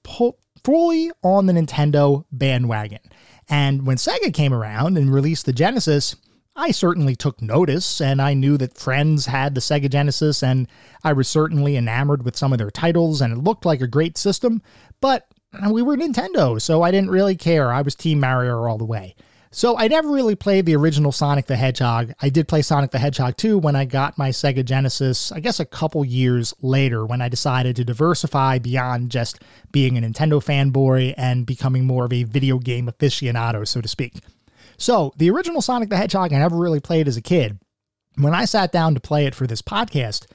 fully 0.63 1.12
on 1.24 1.45
the 1.45 1.54
Nintendo 1.54 2.26
bandwagon. 2.32 3.00
And 3.50 3.86
when 3.86 3.97
Sega 3.97 4.34
came 4.34 4.54
around 4.54 4.97
and 4.97 5.13
released 5.13 5.45
the 5.45 5.54
Genesis, 5.54 6.15
I 6.56 6.71
certainly 6.71 7.15
took 7.15 7.41
notice, 7.41 8.02
and 8.02 8.21
I 8.21 8.34
knew 8.34 8.58
that 8.58 8.78
friends 8.78 9.26
had 9.26 9.56
the 9.56 9.62
Sega 9.62 9.89
Genesis, 9.89 10.43
and 10.43 10.67
I 11.04 11.13
was 11.13 11.28
certainly 11.28 11.78
enamored 11.78 12.24
with 12.24 12.36
some 12.38 12.52
of 12.52 12.60
their 12.60 12.71
titles, 12.71 13.21
and 13.21 13.34
it 13.34 13.43
looked 13.43 13.65
like 13.65 13.82
a 13.82 13.88
great 13.88 14.17
system, 14.17 14.62
but 15.00 15.28
we 15.69 15.82
were 15.82 15.97
Nintendo, 15.97 16.62
so 16.62 16.82
I 16.82 16.91
didn't 16.91 17.10
really 17.10 17.36
care. 17.36 17.74
I 17.74 17.82
was 17.82 17.95
Team 17.95 18.19
Mario 18.19 18.63
all 18.63 18.78
the 18.78 18.86
way. 18.86 19.15
So 19.54 19.78
I 19.78 19.90
never 19.90 20.10
really 20.10 20.36
played 20.36 20.66
the 20.66 20.78
original 20.78 21.12
Sonic 21.12 21.48
the 21.48 21.58
Hedgehog. 21.58 22.14
I 22.22 22.30
did 22.30 22.48
play 22.48 22.62
Sonic 22.62 22.92
the 22.92 23.00
Hedgehog 23.00 23.36
2 23.36 23.58
when 23.58 23.76
I 23.76 23.84
got 23.84 24.18
my 24.18 24.30
Sega 24.30 24.64
Genesis, 24.64 25.30
I 25.30 25.42
guess 25.42 25.60
a 25.60 25.66
couple 25.66 26.06
years 26.06 26.54
later 26.62 27.06
when 27.06 27.22
I 27.22 27.28
decided 27.28 27.76
to 27.76 27.84
diversify 27.84 28.60
beyond 28.60 29.12
just 29.12 29.42
being 29.74 29.98
a 29.98 30.02
Nintendo 30.02 30.42
fanboy 30.42 31.16
and 31.18 31.46
becoming 31.46 31.84
more 31.84 32.06
of 32.06 32.14
a 32.14 32.24
video 32.24 32.60
game 32.60 32.88
aficionado, 32.88 33.68
so 33.68 33.82
to 33.82 33.90
speak. 33.90 34.22
So 34.78 35.14
the 35.18 35.30
original 35.30 35.62
Sonic 35.62 35.90
the 35.90 35.98
Hedgehog 35.98 36.32
I 36.32 36.40
never 36.40 36.56
really 36.56 36.80
played 36.80 37.10
as 37.10 37.18
a 37.18 37.22
kid. 37.22 37.60
When 38.16 38.34
I 38.34 38.46
sat 38.46 38.72
down 38.72 38.94
to 38.94 39.02
play 39.02 39.26
it 39.26 39.36
for 39.36 39.48
this 39.48 39.62
podcast, 39.62 40.28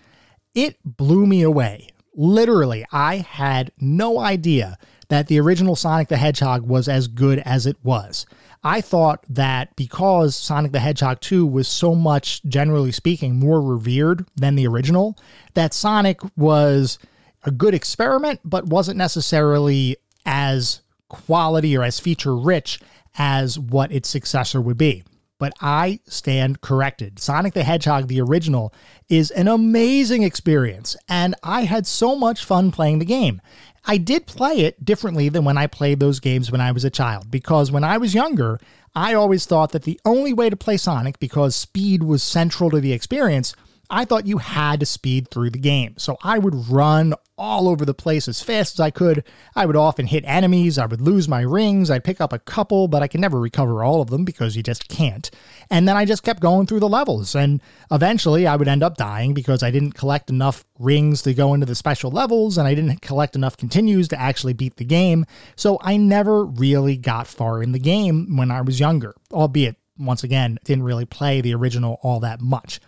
it 0.54 0.76
blew 0.84 1.26
me 1.26 1.40
away. 1.40 1.88
Literally, 2.14 2.84
I 2.92 3.16
had 3.16 3.72
no 3.78 4.18
idea 4.18 4.76
that 5.08 5.28
the 5.28 5.40
original 5.40 5.74
Sonic 5.74 6.08
the 6.08 6.16
Hedgehog 6.18 6.66
was 6.66 6.86
as 6.86 7.08
good 7.08 7.38
as 7.40 7.64
it 7.64 7.76
was. 7.82 8.26
I 8.66 8.80
thought 8.80 9.24
that 9.28 9.76
because 9.76 10.34
Sonic 10.34 10.72
the 10.72 10.80
Hedgehog 10.80 11.20
2 11.20 11.46
was 11.46 11.68
so 11.68 11.94
much, 11.94 12.42
generally 12.42 12.90
speaking, 12.90 13.36
more 13.36 13.62
revered 13.62 14.26
than 14.34 14.56
the 14.56 14.66
original, 14.66 15.16
that 15.54 15.72
Sonic 15.72 16.18
was 16.36 16.98
a 17.44 17.52
good 17.52 17.74
experiment, 17.74 18.40
but 18.44 18.66
wasn't 18.66 18.98
necessarily 18.98 19.98
as 20.26 20.80
quality 21.08 21.76
or 21.76 21.84
as 21.84 22.00
feature 22.00 22.36
rich 22.36 22.80
as 23.16 23.56
what 23.56 23.92
its 23.92 24.08
successor 24.08 24.60
would 24.60 24.76
be. 24.76 25.04
But 25.38 25.52
I 25.60 26.00
stand 26.08 26.60
corrected. 26.60 27.20
Sonic 27.20 27.54
the 27.54 27.62
Hedgehog, 27.62 28.08
the 28.08 28.20
original, 28.20 28.74
is 29.08 29.30
an 29.30 29.46
amazing 29.46 30.24
experience, 30.24 30.96
and 31.08 31.36
I 31.44 31.62
had 31.66 31.86
so 31.86 32.16
much 32.16 32.44
fun 32.44 32.72
playing 32.72 32.98
the 32.98 33.04
game. 33.04 33.40
I 33.86 33.98
did 33.98 34.26
play 34.26 34.60
it 34.60 34.84
differently 34.84 35.28
than 35.28 35.44
when 35.44 35.56
I 35.56 35.68
played 35.68 36.00
those 36.00 36.18
games 36.18 36.50
when 36.50 36.60
I 36.60 36.72
was 36.72 36.84
a 36.84 36.90
child, 36.90 37.30
because 37.30 37.70
when 37.70 37.84
I 37.84 37.98
was 37.98 38.14
younger, 38.14 38.58
I 38.94 39.14
always 39.14 39.46
thought 39.46 39.72
that 39.72 39.84
the 39.84 40.00
only 40.04 40.32
way 40.32 40.50
to 40.50 40.56
play 40.56 40.76
Sonic, 40.76 41.20
because 41.20 41.54
speed 41.54 42.02
was 42.02 42.22
central 42.22 42.70
to 42.70 42.80
the 42.80 42.92
experience, 42.92 43.54
I 43.88 44.04
thought 44.04 44.26
you 44.26 44.38
had 44.38 44.80
to 44.80 44.86
speed 44.86 45.28
through 45.30 45.50
the 45.50 45.58
game. 45.58 45.94
So 45.98 46.16
I 46.22 46.38
would 46.38 46.68
run 46.68 47.14
all 47.38 47.68
over 47.68 47.84
the 47.84 47.94
place 47.94 48.28
as 48.28 48.42
fast 48.42 48.74
as 48.74 48.80
I 48.80 48.90
could. 48.90 49.22
I 49.54 49.66
would 49.66 49.76
often 49.76 50.06
hit 50.06 50.24
enemies, 50.26 50.78
I 50.78 50.86
would 50.86 51.00
lose 51.00 51.28
my 51.28 51.42
rings, 51.42 51.90
I'd 51.90 52.04
pick 52.04 52.20
up 52.20 52.32
a 52.32 52.38
couple, 52.38 52.88
but 52.88 53.02
I 53.02 53.08
could 53.08 53.20
never 53.20 53.38
recover 53.38 53.84
all 53.84 54.00
of 54.00 54.08
them 54.08 54.24
because 54.24 54.56
you 54.56 54.62
just 54.62 54.88
can't. 54.88 55.30
And 55.70 55.86
then 55.86 55.96
I 55.96 56.04
just 56.04 56.22
kept 56.22 56.40
going 56.40 56.66
through 56.66 56.80
the 56.80 56.88
levels, 56.88 57.34
and 57.34 57.60
eventually 57.90 58.46
I 58.46 58.56
would 58.56 58.68
end 58.68 58.82
up 58.82 58.96
dying 58.96 59.34
because 59.34 59.62
I 59.62 59.70
didn't 59.70 59.92
collect 59.92 60.30
enough 60.30 60.64
rings 60.78 61.22
to 61.22 61.34
go 61.34 61.52
into 61.52 61.66
the 61.66 61.74
special 61.74 62.10
levels, 62.10 62.56
and 62.56 62.66
I 62.66 62.74
didn't 62.74 63.02
collect 63.02 63.36
enough 63.36 63.56
continues 63.56 64.08
to 64.08 64.20
actually 64.20 64.54
beat 64.54 64.76
the 64.76 64.84
game. 64.84 65.26
So 65.56 65.78
I 65.82 65.98
never 65.98 66.44
really 66.44 66.96
got 66.96 67.26
far 67.26 67.62
in 67.62 67.72
the 67.72 67.78
game 67.78 68.36
when 68.36 68.50
I 68.50 68.62
was 68.62 68.80
younger, 68.80 69.14
albeit, 69.30 69.76
once 69.98 70.24
again, 70.24 70.58
didn't 70.64 70.84
really 70.84 71.06
play 71.06 71.40
the 71.40 71.54
original 71.54 71.98
all 72.02 72.20
that 72.20 72.40
much. 72.40 72.80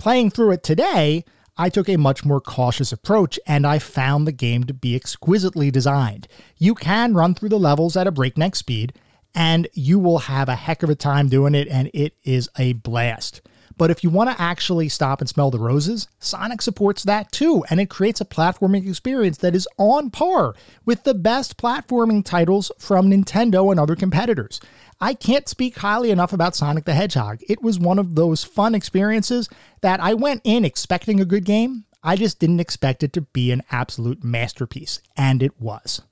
Playing 0.00 0.30
through 0.30 0.52
it 0.52 0.62
today, 0.62 1.26
I 1.58 1.68
took 1.68 1.86
a 1.86 1.98
much 1.98 2.24
more 2.24 2.40
cautious 2.40 2.90
approach 2.90 3.38
and 3.46 3.66
I 3.66 3.78
found 3.78 4.26
the 4.26 4.32
game 4.32 4.64
to 4.64 4.72
be 4.72 4.96
exquisitely 4.96 5.70
designed. 5.70 6.26
You 6.56 6.74
can 6.74 7.12
run 7.12 7.34
through 7.34 7.50
the 7.50 7.58
levels 7.58 7.98
at 7.98 8.06
a 8.06 8.10
breakneck 8.10 8.56
speed, 8.56 8.94
and 9.34 9.68
you 9.74 9.98
will 9.98 10.20
have 10.20 10.48
a 10.48 10.54
heck 10.54 10.82
of 10.82 10.88
a 10.88 10.94
time 10.94 11.28
doing 11.28 11.54
it, 11.54 11.68
and 11.68 11.90
it 11.92 12.14
is 12.24 12.48
a 12.56 12.72
blast. 12.72 13.42
But 13.76 13.90
if 13.90 14.02
you 14.02 14.08
want 14.08 14.30
to 14.30 14.40
actually 14.40 14.88
stop 14.88 15.20
and 15.20 15.28
smell 15.28 15.50
the 15.50 15.58
roses, 15.58 16.08
Sonic 16.18 16.62
supports 16.62 17.02
that 17.02 17.30
too, 17.30 17.62
and 17.68 17.78
it 17.78 17.90
creates 17.90 18.22
a 18.22 18.24
platforming 18.24 18.88
experience 18.88 19.36
that 19.38 19.54
is 19.54 19.68
on 19.76 20.08
par 20.08 20.54
with 20.86 21.04
the 21.04 21.14
best 21.14 21.58
platforming 21.58 22.24
titles 22.24 22.72
from 22.78 23.10
Nintendo 23.10 23.70
and 23.70 23.78
other 23.78 23.96
competitors. 23.96 24.60
I 25.00 25.14
can't 25.14 25.48
speak 25.48 25.78
highly 25.78 26.10
enough 26.10 26.32
about 26.32 26.54
Sonic 26.54 26.84
the 26.84 26.92
Hedgehog. 26.92 27.40
It 27.48 27.62
was 27.62 27.78
one 27.78 27.98
of 27.98 28.14
those 28.14 28.44
fun 28.44 28.74
experiences 28.74 29.48
that 29.80 29.98
I 30.00 30.12
went 30.12 30.42
in 30.44 30.64
expecting 30.64 31.20
a 31.20 31.24
good 31.24 31.44
game. 31.44 31.84
I 32.02 32.16
just 32.16 32.38
didn't 32.38 32.60
expect 32.60 33.02
it 33.02 33.12
to 33.14 33.22
be 33.22 33.50
an 33.50 33.62
absolute 33.70 34.22
masterpiece, 34.22 35.00
and 35.16 35.42
it 35.42 35.58
was. 35.60 36.02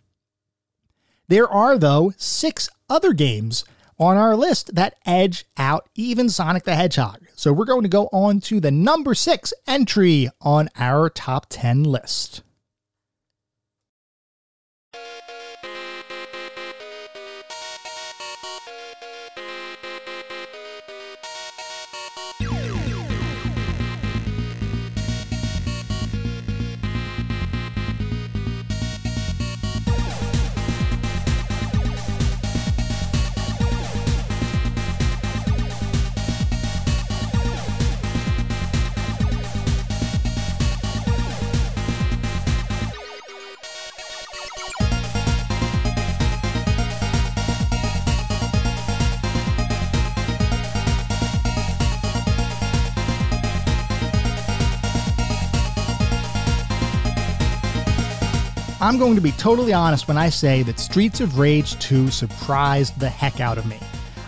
There 1.29 1.49
are, 1.49 1.77
though, 1.77 2.15
six 2.17 2.71
other 2.89 3.13
games 3.13 3.65
on 3.99 4.17
our 4.17 4.37
list 4.37 4.75
that 4.75 4.95
edge 5.05 5.45
out 5.59 5.89
even 5.95 6.31
Sonic 6.31 6.65
the 6.65 6.75
Hedgehog. 6.75 7.27
So 7.35 7.53
we're 7.53 7.65
going 7.67 7.83
to 7.83 7.89
go 7.89 8.09
on 8.13 8.41
to 8.43 8.61
the 8.61 8.71
number 8.71 9.15
six 9.15 9.53
entry 9.67 10.29
on 10.41 10.71
our 10.79 11.11
top 11.11 11.47
10 11.51 11.85
list. 11.85 12.43
I'm 58.89 58.97
going 58.97 59.17
to 59.17 59.21
be 59.21 59.33
totally 59.33 59.75
honest 59.75 60.09
when 60.09 60.17
I 60.17 60.31
say 60.31 60.63
that 60.63 60.81
Streets 60.81 61.21
of 61.21 61.39
Rage 61.39 61.79
2 61.79 62.09
surprised 62.11 62.99
the 62.99 63.11
heck 63.11 63.39
out 63.39 63.59
of 63.59 63.67
me. 63.67 63.79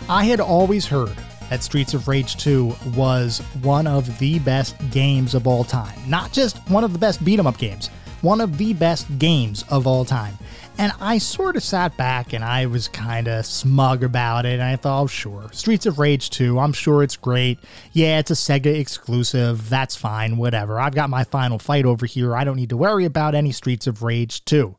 I 0.07 0.23
had 0.25 0.39
always 0.39 0.85
heard 0.85 1.15
that 1.49 1.63
Streets 1.63 1.95
of 1.95 2.07
Rage 2.07 2.37
2 2.37 2.71
was 2.95 3.39
one 3.63 3.87
of 3.87 4.19
the 4.19 4.37
best 4.37 4.75
games 4.91 5.33
of 5.33 5.47
all 5.47 5.63
time. 5.63 5.97
Not 6.07 6.31
just 6.31 6.59
one 6.69 6.83
of 6.83 6.93
the 6.93 6.99
best 6.99 7.25
beat 7.25 7.39
'em 7.39 7.47
up 7.47 7.57
games, 7.57 7.89
one 8.21 8.39
of 8.39 8.59
the 8.59 8.73
best 8.73 9.07
games 9.17 9.65
of 9.69 9.87
all 9.87 10.05
time. 10.05 10.37
And 10.81 10.91
I 10.99 11.19
sort 11.19 11.57
of 11.57 11.61
sat 11.61 11.95
back 11.95 12.33
and 12.33 12.43
I 12.43 12.65
was 12.65 12.87
kind 12.87 13.27
of 13.27 13.45
smug 13.45 14.03
about 14.03 14.47
it. 14.47 14.53
And 14.53 14.63
I 14.63 14.77
thought, 14.77 15.03
oh, 15.03 15.05
sure, 15.05 15.47
Streets 15.53 15.85
of 15.85 15.99
Rage 15.99 16.31
2, 16.31 16.57
I'm 16.57 16.73
sure 16.73 17.03
it's 17.03 17.15
great. 17.15 17.59
Yeah, 17.91 18.17
it's 18.17 18.31
a 18.31 18.33
Sega 18.33 18.79
exclusive. 18.79 19.69
That's 19.69 19.95
fine, 19.95 20.37
whatever. 20.37 20.79
I've 20.79 20.95
got 20.95 21.11
my 21.11 21.23
final 21.23 21.59
fight 21.59 21.85
over 21.85 22.07
here. 22.07 22.35
I 22.35 22.43
don't 22.43 22.55
need 22.55 22.69
to 22.69 22.77
worry 22.77 23.05
about 23.05 23.35
any 23.35 23.51
Streets 23.51 23.85
of 23.85 24.01
Rage 24.01 24.43
2. 24.45 24.75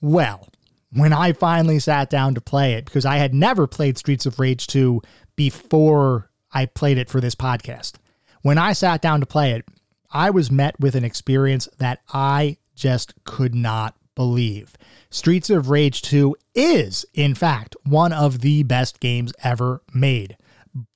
Well, 0.00 0.48
when 0.92 1.12
I 1.12 1.32
finally 1.32 1.80
sat 1.80 2.08
down 2.08 2.36
to 2.36 2.40
play 2.40 2.74
it, 2.74 2.84
because 2.84 3.04
I 3.04 3.16
had 3.16 3.34
never 3.34 3.66
played 3.66 3.98
Streets 3.98 4.26
of 4.26 4.38
Rage 4.38 4.68
2 4.68 5.02
before 5.34 6.30
I 6.52 6.66
played 6.66 6.98
it 6.98 7.10
for 7.10 7.20
this 7.20 7.34
podcast, 7.34 7.94
when 8.42 8.58
I 8.58 8.74
sat 8.74 9.02
down 9.02 9.18
to 9.18 9.26
play 9.26 9.54
it, 9.54 9.64
I 10.08 10.30
was 10.30 10.52
met 10.52 10.78
with 10.78 10.94
an 10.94 11.04
experience 11.04 11.68
that 11.78 12.00
I 12.14 12.58
just 12.76 13.14
could 13.24 13.56
not 13.56 13.96
believe. 14.14 14.76
Streets 15.10 15.50
of 15.50 15.70
Rage 15.70 16.02
2 16.02 16.34
is, 16.54 17.04
in 17.14 17.34
fact, 17.34 17.76
one 17.84 18.12
of 18.12 18.40
the 18.40 18.62
best 18.62 19.00
games 19.00 19.32
ever 19.42 19.82
made. 19.92 20.36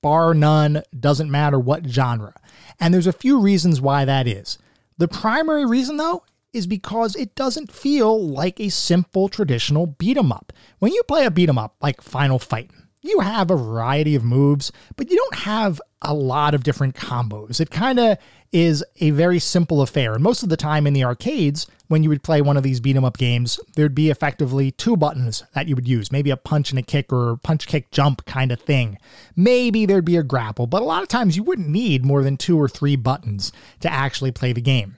Bar 0.02 0.33
none, 0.35 0.83
doesn't 0.98 1.31
matter 1.31 1.59
what 1.59 1.87
genre. 1.87 2.35
And 2.81 2.94
there's 2.94 3.07
a 3.07 3.12
few 3.12 3.40
reasons 3.40 3.81
why 3.81 4.05
that 4.05 4.26
is. 4.26 4.59
The 4.98 5.09
primary 5.09 5.66
reason, 5.66 5.98
though, 5.98 6.22
is 6.52 6.66
because 6.66 7.14
it 7.14 7.35
doesn't 7.35 7.70
feel 7.70 8.26
like 8.26 8.59
a 8.59 8.70
simple 8.70 9.29
traditional 9.29 9.87
beat 9.87 10.16
'em 10.16 10.33
up. 10.33 10.52
When 10.79 10.92
you 10.92 11.02
play 11.02 11.26
a 11.26 11.31
beat 11.31 11.50
'em 11.50 11.59
up 11.59 11.76
like 11.83 12.00
Final 12.00 12.38
Fight, 12.38 12.70
you 13.02 13.20
have 13.20 13.50
a 13.50 13.57
variety 13.57 14.14
of 14.14 14.24
moves, 14.24 14.72
but 14.96 15.11
you 15.11 15.16
don't 15.16 15.40
have 15.40 15.81
a 16.00 16.14
lot 16.14 16.55
of 16.55 16.64
different 16.64 16.94
combos. 16.94 17.61
It 17.61 17.70
kind 17.70 17.98
of 17.98 18.16
is 18.52 18.85
a 19.00 19.11
very 19.11 19.38
simple 19.38 19.82
affair. 19.82 20.14
And 20.14 20.22
most 20.22 20.42
of 20.42 20.48
the 20.48 20.56
time 20.56 20.87
in 20.87 20.92
the 20.92 21.04
arcades, 21.04 21.66
when 21.88 22.02
you 22.02 22.09
would 22.09 22.22
play 22.22 22.40
one 22.40 22.56
of 22.56 22.62
these 22.62 22.80
beat 22.80 22.96
'em 22.96 23.04
up 23.04 23.18
games, 23.18 23.61
there'd 23.74 23.94
be 23.94 24.11
effectively 24.11 24.70
two 24.70 24.96
buttons 24.96 25.44
that 25.54 25.68
you 25.68 25.74
would 25.74 25.88
use, 25.88 26.11
maybe 26.12 26.30
a 26.30 26.37
punch 26.37 26.70
and 26.70 26.78
a 26.78 26.82
kick 26.82 27.12
or 27.12 27.37
punch 27.37 27.66
kick 27.66 27.90
jump 27.90 28.24
kind 28.24 28.50
of 28.50 28.61
thing. 28.61 28.98
Maybe 29.35 29.87
there'd 29.87 30.04
be 30.04 30.16
a 30.16 30.22
grapple, 30.22 30.66
but 30.66 30.82
a 30.82 30.87
lot 30.87 31.02
of 31.02 31.09
times 31.09 31.37
you 31.37 31.42
wouldn't 31.42 31.68
need 31.68 32.04
more 32.04 32.22
than 32.22 32.37
two 32.37 32.61
or 32.61 32.68
three 32.68 32.96
buttons 32.96 33.52
to 33.80 33.92
actually 33.92 34.32
play 34.32 34.52
the 34.52 34.61
game. 34.61 34.96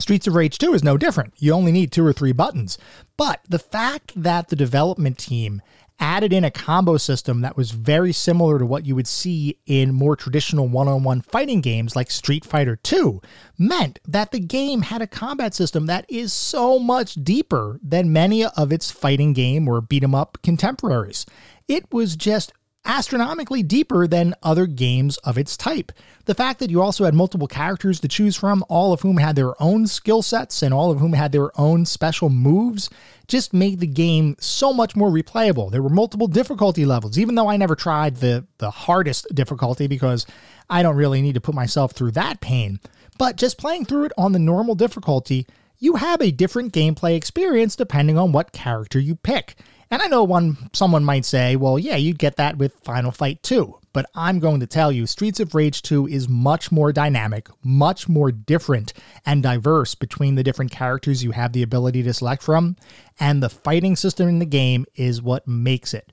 Streets 0.00 0.28
of 0.28 0.34
Rage 0.36 0.58
2 0.58 0.74
is 0.74 0.84
no 0.84 0.96
different. 0.96 1.34
You 1.38 1.52
only 1.52 1.72
need 1.72 1.90
two 1.90 2.06
or 2.06 2.12
three 2.12 2.30
buttons. 2.30 2.78
But 3.16 3.40
the 3.48 3.58
fact 3.58 4.12
that 4.14 4.48
the 4.48 4.54
development 4.54 5.18
team 5.18 5.60
added 6.00 6.32
in 6.32 6.44
a 6.44 6.50
combo 6.50 6.96
system 6.96 7.40
that 7.40 7.56
was 7.56 7.70
very 7.70 8.12
similar 8.12 8.58
to 8.58 8.66
what 8.66 8.86
you 8.86 8.94
would 8.94 9.06
see 9.06 9.58
in 9.66 9.92
more 9.92 10.16
traditional 10.16 10.68
one 10.68 10.88
on 10.88 11.02
one 11.02 11.20
fighting 11.20 11.60
games 11.60 11.96
like 11.96 12.10
Street 12.10 12.44
Fighter 12.44 12.76
2 12.76 13.20
meant 13.58 13.98
that 14.06 14.30
the 14.30 14.40
game 14.40 14.82
had 14.82 15.02
a 15.02 15.06
combat 15.06 15.54
system 15.54 15.86
that 15.86 16.04
is 16.08 16.32
so 16.32 16.78
much 16.78 17.14
deeper 17.14 17.80
than 17.82 18.12
many 18.12 18.44
of 18.44 18.72
its 18.72 18.90
fighting 18.90 19.32
game 19.32 19.68
or 19.68 19.80
beat 19.80 20.04
'em 20.04 20.14
up 20.14 20.38
contemporaries. 20.42 21.26
It 21.66 21.92
was 21.92 22.16
just 22.16 22.52
astronomically 22.88 23.62
deeper 23.62 24.06
than 24.06 24.34
other 24.42 24.66
games 24.66 25.18
of 25.18 25.36
its 25.36 25.56
type. 25.56 25.92
The 26.24 26.34
fact 26.34 26.58
that 26.58 26.70
you 26.70 26.82
also 26.82 27.04
had 27.04 27.14
multiple 27.14 27.46
characters 27.46 28.00
to 28.00 28.08
choose 28.08 28.34
from, 28.34 28.64
all 28.68 28.92
of 28.92 29.02
whom 29.02 29.18
had 29.18 29.36
their 29.36 29.60
own 29.62 29.86
skill 29.86 30.22
sets 30.22 30.62
and 30.62 30.74
all 30.74 30.90
of 30.90 30.98
whom 30.98 31.12
had 31.12 31.30
their 31.30 31.58
own 31.60 31.84
special 31.84 32.30
moves, 32.30 32.90
just 33.28 33.52
made 33.52 33.80
the 33.80 33.86
game 33.86 34.36
so 34.40 34.72
much 34.72 34.96
more 34.96 35.10
replayable. 35.10 35.70
There 35.70 35.82
were 35.82 35.90
multiple 35.90 36.26
difficulty 36.26 36.86
levels, 36.86 37.18
even 37.18 37.34
though 37.34 37.48
I 37.48 37.58
never 37.58 37.76
tried 37.76 38.16
the, 38.16 38.46
the 38.56 38.70
hardest 38.70 39.26
difficulty 39.34 39.86
because 39.86 40.26
I 40.70 40.82
don't 40.82 40.96
really 40.96 41.20
need 41.20 41.34
to 41.34 41.40
put 41.40 41.54
myself 41.54 41.92
through 41.92 42.12
that 42.12 42.40
pain. 42.40 42.80
But 43.18 43.36
just 43.36 43.58
playing 43.58 43.84
through 43.84 44.04
it 44.04 44.12
on 44.16 44.32
the 44.32 44.38
normal 44.38 44.74
difficulty, 44.74 45.46
you 45.78 45.96
have 45.96 46.20
a 46.20 46.30
different 46.30 46.72
gameplay 46.72 47.16
experience 47.16 47.76
depending 47.76 48.16
on 48.18 48.32
what 48.32 48.52
character 48.52 48.98
you 48.98 49.14
pick. 49.14 49.56
And 49.90 50.02
I 50.02 50.06
know 50.06 50.22
one 50.22 50.56
someone 50.72 51.04
might 51.04 51.24
say, 51.24 51.56
well, 51.56 51.78
yeah, 51.78 51.96
you'd 51.96 52.18
get 52.18 52.36
that 52.36 52.58
with 52.58 52.74
Final 52.84 53.10
Fight 53.10 53.42
2. 53.42 53.78
But 53.94 54.06
I'm 54.14 54.38
going 54.38 54.60
to 54.60 54.66
tell 54.66 54.92
you, 54.92 55.06
Streets 55.06 55.40
of 55.40 55.54
Rage 55.54 55.80
2 55.82 56.08
is 56.08 56.28
much 56.28 56.70
more 56.70 56.92
dynamic, 56.92 57.48
much 57.64 58.08
more 58.08 58.30
different 58.30 58.92
and 59.24 59.42
diverse 59.42 59.94
between 59.94 60.34
the 60.34 60.44
different 60.44 60.70
characters 60.70 61.24
you 61.24 61.30
have 61.30 61.52
the 61.52 61.62
ability 61.62 62.02
to 62.02 62.12
select 62.12 62.42
from, 62.42 62.76
and 63.18 63.42
the 63.42 63.48
fighting 63.48 63.96
system 63.96 64.28
in 64.28 64.38
the 64.38 64.46
game 64.46 64.84
is 64.94 65.22
what 65.22 65.48
makes 65.48 65.94
it. 65.94 66.12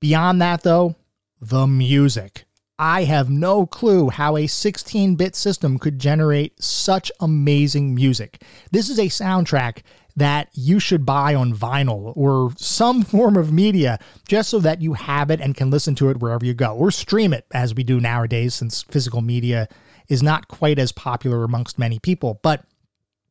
Beyond 0.00 0.40
that, 0.40 0.62
though, 0.62 0.94
the 1.40 1.66
music. 1.66 2.44
I 2.78 3.04
have 3.04 3.30
no 3.30 3.66
clue 3.66 4.10
how 4.10 4.36
a 4.36 4.46
16 4.46 5.16
bit 5.16 5.34
system 5.34 5.78
could 5.78 5.98
generate 5.98 6.62
such 6.62 7.10
amazing 7.20 7.94
music. 7.94 8.42
This 8.70 8.90
is 8.90 8.98
a 8.98 9.06
soundtrack 9.06 9.80
that 10.16 10.48
you 10.54 10.80
should 10.80 11.04
buy 11.04 11.34
on 11.34 11.54
vinyl 11.54 12.12
or 12.16 12.52
some 12.56 13.02
form 13.14 13.36
of 13.36 13.52
media 13.52 13.98
just 14.26 14.50
so 14.50 14.58
that 14.58 14.80
you 14.80 14.94
have 14.94 15.30
it 15.30 15.40
and 15.40 15.54
can 15.54 15.70
listen 15.70 15.94
to 15.94 16.08
it 16.08 16.18
wherever 16.18 16.44
you 16.44 16.54
go 16.54 16.74
or 16.74 16.90
stream 16.90 17.32
it 17.32 17.46
as 17.52 17.74
we 17.74 17.84
do 17.84 18.00
nowadays 18.00 18.54
since 18.54 18.82
physical 18.82 19.20
media 19.20 19.68
is 20.08 20.22
not 20.22 20.48
quite 20.48 20.78
as 20.78 20.92
popular 20.92 21.44
amongst 21.44 21.78
many 21.78 21.98
people. 21.98 22.40
But 22.42 22.64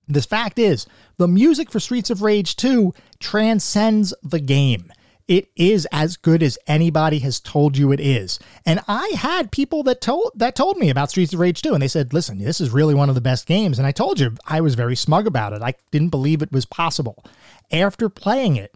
the 0.07 0.21
fact 0.21 0.59
is, 0.59 0.85
the 1.17 1.27
music 1.27 1.71
for 1.71 1.79
Streets 1.79 2.09
of 2.09 2.21
Rage 2.21 2.55
2 2.57 2.93
transcends 3.19 4.13
the 4.23 4.39
game. 4.39 4.91
It 5.27 5.49
is 5.55 5.87
as 5.91 6.17
good 6.17 6.43
as 6.43 6.59
anybody 6.67 7.19
has 7.19 7.39
told 7.39 7.77
you 7.77 7.91
it 7.91 7.99
is. 7.99 8.39
And 8.65 8.79
I 8.87 9.13
had 9.17 9.51
people 9.51 9.81
that 9.83 9.99
told 9.99 10.33
that 10.35 10.55
told 10.55 10.77
me 10.77 10.89
about 10.89 11.09
Streets 11.09 11.33
of 11.33 11.39
Rage 11.39 11.61
2 11.63 11.73
and 11.73 11.81
they 11.81 11.87
said, 11.87 12.13
"Listen, 12.13 12.37
this 12.37 12.61
is 12.61 12.69
really 12.69 12.93
one 12.93 13.09
of 13.09 13.15
the 13.15 13.21
best 13.21 13.47
games." 13.47 13.79
And 13.79 13.87
I 13.87 13.91
told 13.91 14.19
you 14.19 14.35
I 14.45 14.61
was 14.61 14.75
very 14.75 14.95
smug 14.95 15.25
about 15.25 15.53
it. 15.53 15.63
I 15.63 15.73
didn't 15.91 16.09
believe 16.09 16.41
it 16.41 16.51
was 16.51 16.65
possible. 16.65 17.23
After 17.71 18.07
playing 18.07 18.55
it, 18.55 18.75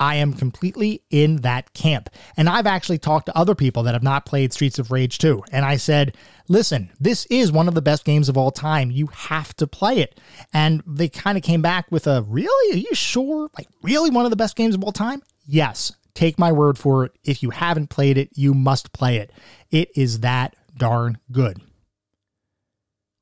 I 0.00 0.14
am 0.14 0.32
completely 0.32 1.02
in 1.10 1.36
that 1.38 1.74
camp. 1.74 2.08
And 2.36 2.48
I've 2.48 2.66
actually 2.66 2.98
talked 2.98 3.26
to 3.26 3.36
other 3.36 3.54
people 3.54 3.82
that 3.82 3.94
have 3.94 4.02
not 4.02 4.24
played 4.24 4.52
Streets 4.52 4.78
of 4.78 4.90
Rage 4.90 5.18
2. 5.18 5.42
And 5.52 5.64
I 5.64 5.76
said, 5.76 6.16
listen, 6.48 6.90
this 6.98 7.26
is 7.26 7.52
one 7.52 7.68
of 7.68 7.74
the 7.74 7.82
best 7.82 8.04
games 8.06 8.30
of 8.30 8.38
all 8.38 8.50
time. 8.50 8.90
You 8.90 9.08
have 9.08 9.54
to 9.56 9.66
play 9.66 9.98
it. 9.98 10.18
And 10.54 10.82
they 10.86 11.10
kind 11.10 11.36
of 11.36 11.44
came 11.44 11.60
back 11.60 11.92
with 11.92 12.06
a, 12.06 12.22
really? 12.22 12.74
Are 12.74 12.78
you 12.78 12.94
sure? 12.94 13.50
Like, 13.58 13.68
really 13.82 14.08
one 14.08 14.24
of 14.24 14.30
the 14.30 14.36
best 14.36 14.56
games 14.56 14.74
of 14.74 14.82
all 14.82 14.92
time? 14.92 15.22
Yes. 15.50 15.92
Take 16.14 16.38
my 16.38 16.52
word 16.52 16.78
for 16.78 17.04
it. 17.04 17.12
If 17.24 17.42
you 17.42 17.50
haven't 17.50 17.90
played 17.90 18.18
it, 18.18 18.30
you 18.34 18.54
must 18.54 18.92
play 18.92 19.16
it. 19.16 19.32
It 19.70 19.90
is 19.96 20.20
that 20.20 20.54
darn 20.76 21.18
good. 21.32 21.60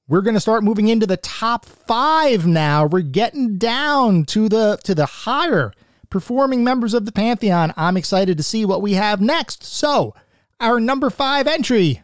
We're 0.07 0.23
going 0.23 0.35
to 0.35 0.41
start 0.41 0.64
moving 0.64 0.88
into 0.88 1.07
the 1.07 1.17
top 1.19 1.64
5 1.64 2.47
now. 2.47 2.87
We're 2.87 3.01
getting 3.01 3.59
down 3.59 4.25
to 4.27 4.49
the 4.49 4.79
to 4.85 4.95
the 4.95 5.07
higher 5.07 5.73
performing 6.11 6.64
members 6.64 6.95
of 6.95 7.07
the 7.07 7.12
Pantheon. 7.12 7.73
I'm 7.77 7.97
excited 7.97 8.37
to 8.37 8.43
see 8.43 8.64
what 8.64 8.83
we 8.83 8.95
have 8.95 9.21
next. 9.21 9.64
So, 9.64 10.14
our 10.61 10.81
number 10.81 11.11
five 11.11 11.47
entry 11.47 12.03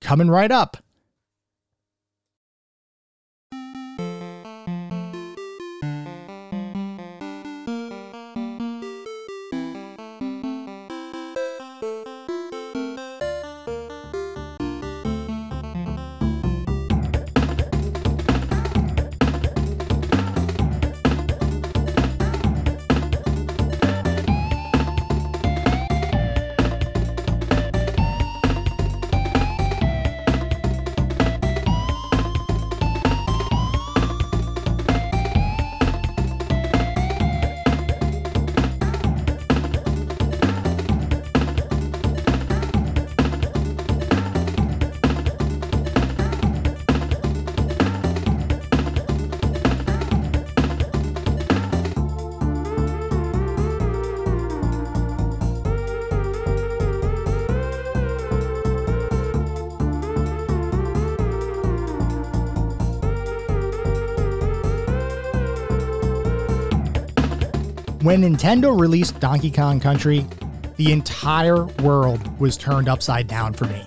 coming 0.00 0.28
right 0.28 0.50
up. 0.50 0.76
When 68.06 68.22
Nintendo 68.22 68.78
released 68.78 69.18
Donkey 69.18 69.50
Kong 69.50 69.80
Country, 69.80 70.24
the 70.76 70.92
entire 70.92 71.64
world 71.82 72.38
was 72.38 72.56
turned 72.56 72.88
upside 72.88 73.26
down 73.26 73.52
for 73.52 73.64
me. 73.64 73.82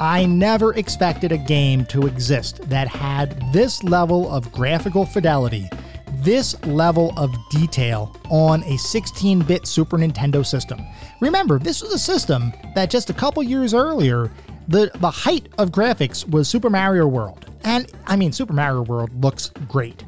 I 0.00 0.24
never 0.24 0.72
expected 0.72 1.32
a 1.32 1.36
game 1.36 1.84
to 1.90 2.06
exist 2.06 2.66
that 2.70 2.88
had 2.88 3.52
this 3.52 3.84
level 3.84 4.30
of 4.30 4.50
graphical 4.52 5.04
fidelity, 5.04 5.68
this 6.22 6.58
level 6.64 7.12
of 7.18 7.30
detail 7.50 8.16
on 8.30 8.62
a 8.62 8.78
16 8.78 9.40
bit 9.40 9.66
Super 9.66 9.98
Nintendo 9.98 10.46
system. 10.46 10.80
Remember, 11.20 11.58
this 11.58 11.82
was 11.82 11.92
a 11.92 11.98
system 11.98 12.54
that 12.74 12.88
just 12.88 13.10
a 13.10 13.12
couple 13.12 13.42
years 13.42 13.74
earlier, 13.74 14.32
the, 14.68 14.90
the 14.94 15.10
height 15.10 15.50
of 15.58 15.72
graphics 15.72 16.26
was 16.26 16.48
Super 16.48 16.70
Mario 16.70 17.06
World. 17.06 17.44
And 17.64 17.92
I 18.06 18.16
mean, 18.16 18.32
Super 18.32 18.54
Mario 18.54 18.80
World 18.84 19.22
looks 19.22 19.50
great. 19.68 20.04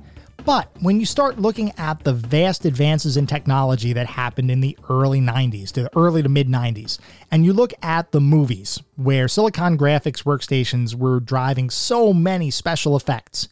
But 0.50 0.68
when 0.80 0.98
you 0.98 1.06
start 1.06 1.38
looking 1.38 1.70
at 1.78 2.02
the 2.02 2.12
vast 2.12 2.64
advances 2.64 3.16
in 3.16 3.28
technology 3.28 3.92
that 3.92 4.08
happened 4.08 4.50
in 4.50 4.60
the 4.60 4.76
early 4.88 5.20
90s 5.20 5.70
to 5.70 5.84
the 5.84 5.96
early 5.96 6.24
to 6.24 6.28
mid 6.28 6.48
90s, 6.48 6.98
and 7.30 7.44
you 7.44 7.52
look 7.52 7.72
at 7.84 8.10
the 8.10 8.20
movies 8.20 8.82
where 8.96 9.28
Silicon 9.28 9.78
Graphics 9.78 10.24
workstations 10.24 10.96
were 10.96 11.20
driving 11.20 11.70
so 11.70 12.12
many 12.12 12.50
special 12.50 12.96
effects, 12.96 13.46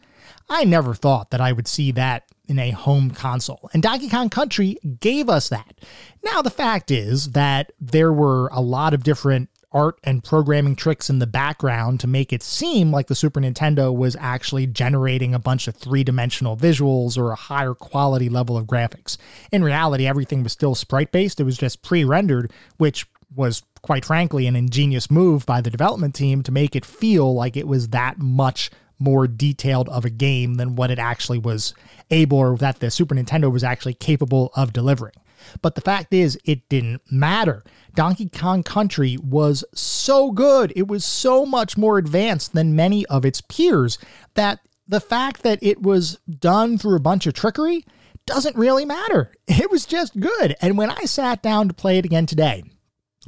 I 0.49 0.65
never 0.65 0.93
thought 0.93 1.31
that 1.31 1.41
I 1.41 1.53
would 1.53 1.69
see 1.69 1.93
that 1.93 2.25
in 2.49 2.59
a 2.59 2.73
home 2.73 3.13
console. 3.13 3.71
And 3.73 3.81
Donkey 3.81 4.09
Kong 4.09 4.29
Country 4.29 4.77
gave 4.99 5.29
us 5.29 5.51
that. 5.51 5.79
Now, 6.25 6.43
the 6.43 6.51
fact 6.51 6.91
is 6.91 7.31
that 7.31 7.71
there 7.81 8.13
were 8.13 8.49
a 8.49 8.61
lot 8.61 8.93
of 8.93 9.05
different 9.05 9.51
art 9.73 9.99
and 10.05 10.25
programming 10.25 10.75
tricks 10.75 11.11
in 11.11 11.19
the 11.19 11.27
background 11.27 12.01
to 12.01 12.07
make 12.07 12.33
it 12.33 12.43
seem 12.43 12.91
like 12.91 13.07
the 13.07 13.15
Super 13.15 13.41
Nintendo 13.41 13.95
was 13.95 14.17
actually 14.19 14.67
generating 14.67 15.35
a 15.35 15.39
bunch 15.39 15.69
of 15.69 15.77
three 15.77 16.03
dimensional 16.03 16.57
visuals 16.57 17.19
or 17.19 17.31
a 17.31 17.37
higher 17.37 17.75
quality 17.75 18.29
level 18.29 18.57
of 18.57 18.67
graphics. 18.67 19.19
In 19.53 19.63
reality, 19.63 20.07
everything 20.07 20.43
was 20.43 20.53
still 20.53 20.75
sprite 20.75 21.13
based, 21.13 21.41
it 21.41 21.45
was 21.45 21.59
just 21.59 21.83
pre 21.83 22.05
rendered, 22.05 22.51
which 22.79 23.07
was 23.35 23.63
quite 23.83 24.05
frankly 24.05 24.47
an 24.47 24.57
ingenious 24.57 25.11
move 25.11 25.45
by 25.45 25.61
the 25.61 25.71
development 25.71 26.15
team 26.15 26.43
to 26.43 26.53
make 26.53 26.75
it 26.75 26.85
feel 26.85 27.35
like 27.35 27.57
it 27.57 27.69
was 27.69 27.89
that 27.89 28.19
much 28.19 28.71
more 28.99 29.29
detailed 29.29 29.89
of 29.91 30.05
a 30.05 30.11
game 30.11 30.55
than 30.55 30.77
what 30.77 30.91
it 30.91 30.99
actually 30.99 31.39
was 31.39 31.75
able 32.11 32.39
or 32.39 32.57
that 32.57 32.81
the 32.81 32.91
Super 32.91 33.15
Nintendo 33.15 33.53
was 33.53 33.63
actually 33.63 33.95
capable 33.95 34.51
of 34.57 34.73
delivering. 34.73 35.15
But 35.63 35.75
the 35.75 35.81
fact 35.81 36.13
is, 36.13 36.39
it 36.45 36.69
didn't 36.69 37.03
matter. 37.11 37.65
Donkey 37.95 38.29
Kong 38.29 38.63
Country 38.63 39.17
was 39.17 39.65
so 39.75 40.31
good, 40.31 40.73
it 40.77 40.89
was 40.89 41.05
so 41.05 41.45
much 41.45 41.77
more 41.77 41.99
advanced 41.99 42.53
than 42.55 42.77
many 42.77 43.05
of 43.07 43.25
its 43.25 43.41
peers 43.41 43.99
that 44.35 44.61
the 44.87 45.01
fact 45.01 45.43
that 45.43 45.59
it 45.63 45.83
was 45.83 46.19
done 46.29 46.79
through 46.79 46.97
a 46.97 47.01
bunch 47.01 47.27
of 47.27 47.35
trickery 47.35 47.85
doesn't 48.27 48.57
really 48.57 48.85
matter. 48.85 49.33
It 49.49 49.71
was 49.71 49.87
just 49.87 50.19
good. 50.19 50.55
And 50.61 50.79
when 50.79 50.91
I 50.91 51.03
sat 51.03 51.43
down 51.43 51.69
to 51.69 51.75
play 51.75 51.99
it 51.99 52.05
again 52.05 52.27
today, 52.27 52.63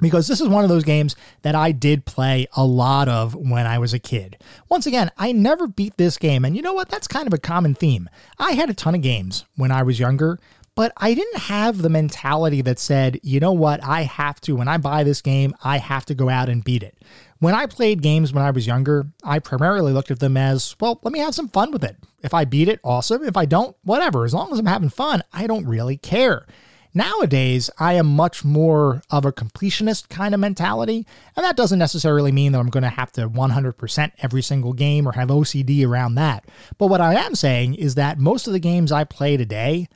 because 0.00 0.28
this 0.28 0.40
is 0.40 0.48
one 0.48 0.64
of 0.64 0.70
those 0.70 0.84
games 0.84 1.16
that 1.42 1.54
I 1.54 1.72
did 1.72 2.04
play 2.04 2.46
a 2.56 2.64
lot 2.64 3.08
of 3.08 3.34
when 3.34 3.66
I 3.66 3.78
was 3.78 3.92
a 3.92 3.98
kid. 3.98 4.38
Once 4.68 4.86
again, 4.86 5.10
I 5.18 5.32
never 5.32 5.66
beat 5.66 5.96
this 5.96 6.16
game, 6.16 6.44
and 6.44 6.56
you 6.56 6.62
know 6.62 6.72
what? 6.72 6.88
That's 6.88 7.08
kind 7.08 7.26
of 7.26 7.34
a 7.34 7.38
common 7.38 7.74
theme. 7.74 8.08
I 8.38 8.52
had 8.52 8.70
a 8.70 8.74
ton 8.74 8.94
of 8.94 9.02
games 9.02 9.44
when 9.56 9.70
I 9.70 9.82
was 9.82 9.98
younger 9.98 10.38
but 10.74 10.92
I 10.96 11.14
didn't 11.14 11.42
have 11.42 11.78
the 11.78 11.88
mentality 11.88 12.62
that 12.62 12.78
said, 12.78 13.20
you 13.22 13.40
know 13.40 13.52
what, 13.52 13.82
I 13.84 14.02
have 14.02 14.40
to, 14.42 14.56
when 14.56 14.68
I 14.68 14.78
buy 14.78 15.04
this 15.04 15.20
game, 15.20 15.54
I 15.62 15.78
have 15.78 16.06
to 16.06 16.14
go 16.14 16.28
out 16.28 16.48
and 16.48 16.64
beat 16.64 16.82
it. 16.82 16.96
When 17.38 17.54
I 17.54 17.66
played 17.66 18.02
games 18.02 18.32
when 18.32 18.44
I 18.44 18.50
was 18.50 18.66
younger, 18.66 19.06
I 19.24 19.38
primarily 19.38 19.92
looked 19.92 20.10
at 20.10 20.20
them 20.20 20.36
as, 20.36 20.76
well, 20.80 21.00
let 21.02 21.12
me 21.12 21.20
have 21.20 21.34
some 21.34 21.48
fun 21.48 21.70
with 21.70 21.82
it. 21.82 21.96
If 22.22 22.34
I 22.34 22.44
beat 22.44 22.68
it, 22.68 22.80
awesome. 22.84 23.24
If 23.24 23.36
I 23.36 23.46
don't, 23.46 23.76
whatever. 23.82 24.24
As 24.24 24.34
long 24.34 24.52
as 24.52 24.58
I'm 24.58 24.66
having 24.66 24.90
fun, 24.90 25.22
I 25.32 25.46
don't 25.46 25.66
really 25.66 25.96
care. 25.96 26.46
Nowadays, 26.92 27.70
I 27.78 27.94
am 27.94 28.06
much 28.06 28.44
more 28.44 29.02
of 29.10 29.24
a 29.24 29.32
completionist 29.32 30.08
kind 30.08 30.34
of 30.34 30.40
mentality, 30.40 31.06
and 31.36 31.44
that 31.44 31.56
doesn't 31.56 31.78
necessarily 31.78 32.32
mean 32.32 32.50
that 32.52 32.58
I'm 32.58 32.68
going 32.68 32.82
to 32.82 32.88
have 32.88 33.12
to 33.12 33.28
100% 33.28 34.12
every 34.18 34.42
single 34.42 34.72
game 34.72 35.06
or 35.06 35.12
have 35.12 35.28
OCD 35.28 35.86
around 35.86 36.16
that. 36.16 36.46
But 36.78 36.88
what 36.88 37.00
I 37.00 37.14
am 37.14 37.36
saying 37.36 37.76
is 37.76 37.94
that 37.94 38.18
most 38.18 38.48
of 38.48 38.52
the 38.52 38.58
games 38.58 38.90
I 38.90 39.04
play 39.04 39.36
today, 39.36 39.88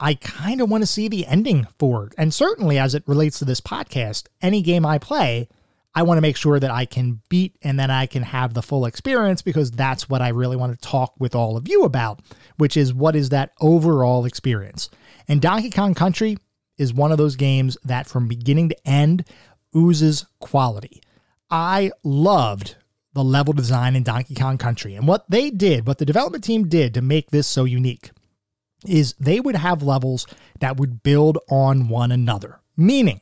I 0.00 0.14
kind 0.14 0.60
of 0.60 0.70
want 0.70 0.82
to 0.82 0.86
see 0.86 1.08
the 1.08 1.26
ending 1.26 1.66
for. 1.78 2.10
And 2.16 2.32
certainly 2.32 2.78
as 2.78 2.94
it 2.94 3.02
relates 3.06 3.38
to 3.38 3.44
this 3.44 3.60
podcast, 3.60 4.26
any 4.40 4.62
game 4.62 4.86
I 4.86 4.98
play, 4.98 5.48
I 5.94 6.02
want 6.02 6.18
to 6.18 6.22
make 6.22 6.36
sure 6.36 6.60
that 6.60 6.70
I 6.70 6.84
can 6.84 7.20
beat 7.28 7.56
and 7.62 7.78
then 7.80 7.90
I 7.90 8.06
can 8.06 8.22
have 8.22 8.54
the 8.54 8.62
full 8.62 8.86
experience 8.86 9.42
because 9.42 9.72
that's 9.72 10.08
what 10.08 10.22
I 10.22 10.28
really 10.28 10.56
want 10.56 10.72
to 10.72 10.88
talk 10.88 11.14
with 11.18 11.34
all 11.34 11.56
of 11.56 11.66
you 11.66 11.82
about, 11.82 12.20
which 12.56 12.76
is 12.76 12.94
what 12.94 13.16
is 13.16 13.30
that 13.30 13.52
overall 13.60 14.24
experience. 14.24 14.90
And 15.26 15.42
Donkey 15.42 15.70
Kong 15.70 15.94
Country 15.94 16.38
is 16.76 16.94
one 16.94 17.10
of 17.10 17.18
those 17.18 17.34
games 17.34 17.76
that 17.84 18.06
from 18.06 18.28
beginning 18.28 18.68
to 18.68 18.88
end 18.88 19.24
oozes 19.74 20.26
quality. 20.38 21.02
I 21.50 21.90
loved 22.04 22.76
the 23.14 23.24
level 23.24 23.52
design 23.52 23.96
in 23.96 24.04
Donkey 24.04 24.36
Kong 24.36 24.58
Country 24.58 24.94
and 24.94 25.08
what 25.08 25.28
they 25.28 25.50
did, 25.50 25.88
what 25.88 25.98
the 25.98 26.06
development 26.06 26.44
team 26.44 26.68
did 26.68 26.94
to 26.94 27.02
make 27.02 27.30
this 27.30 27.48
so 27.48 27.64
unique 27.64 28.12
is 28.86 29.14
they 29.18 29.40
would 29.40 29.56
have 29.56 29.82
levels 29.82 30.26
that 30.60 30.76
would 30.76 31.02
build 31.02 31.38
on 31.50 31.88
one 31.88 32.12
another. 32.12 32.60
Meaning, 32.76 33.20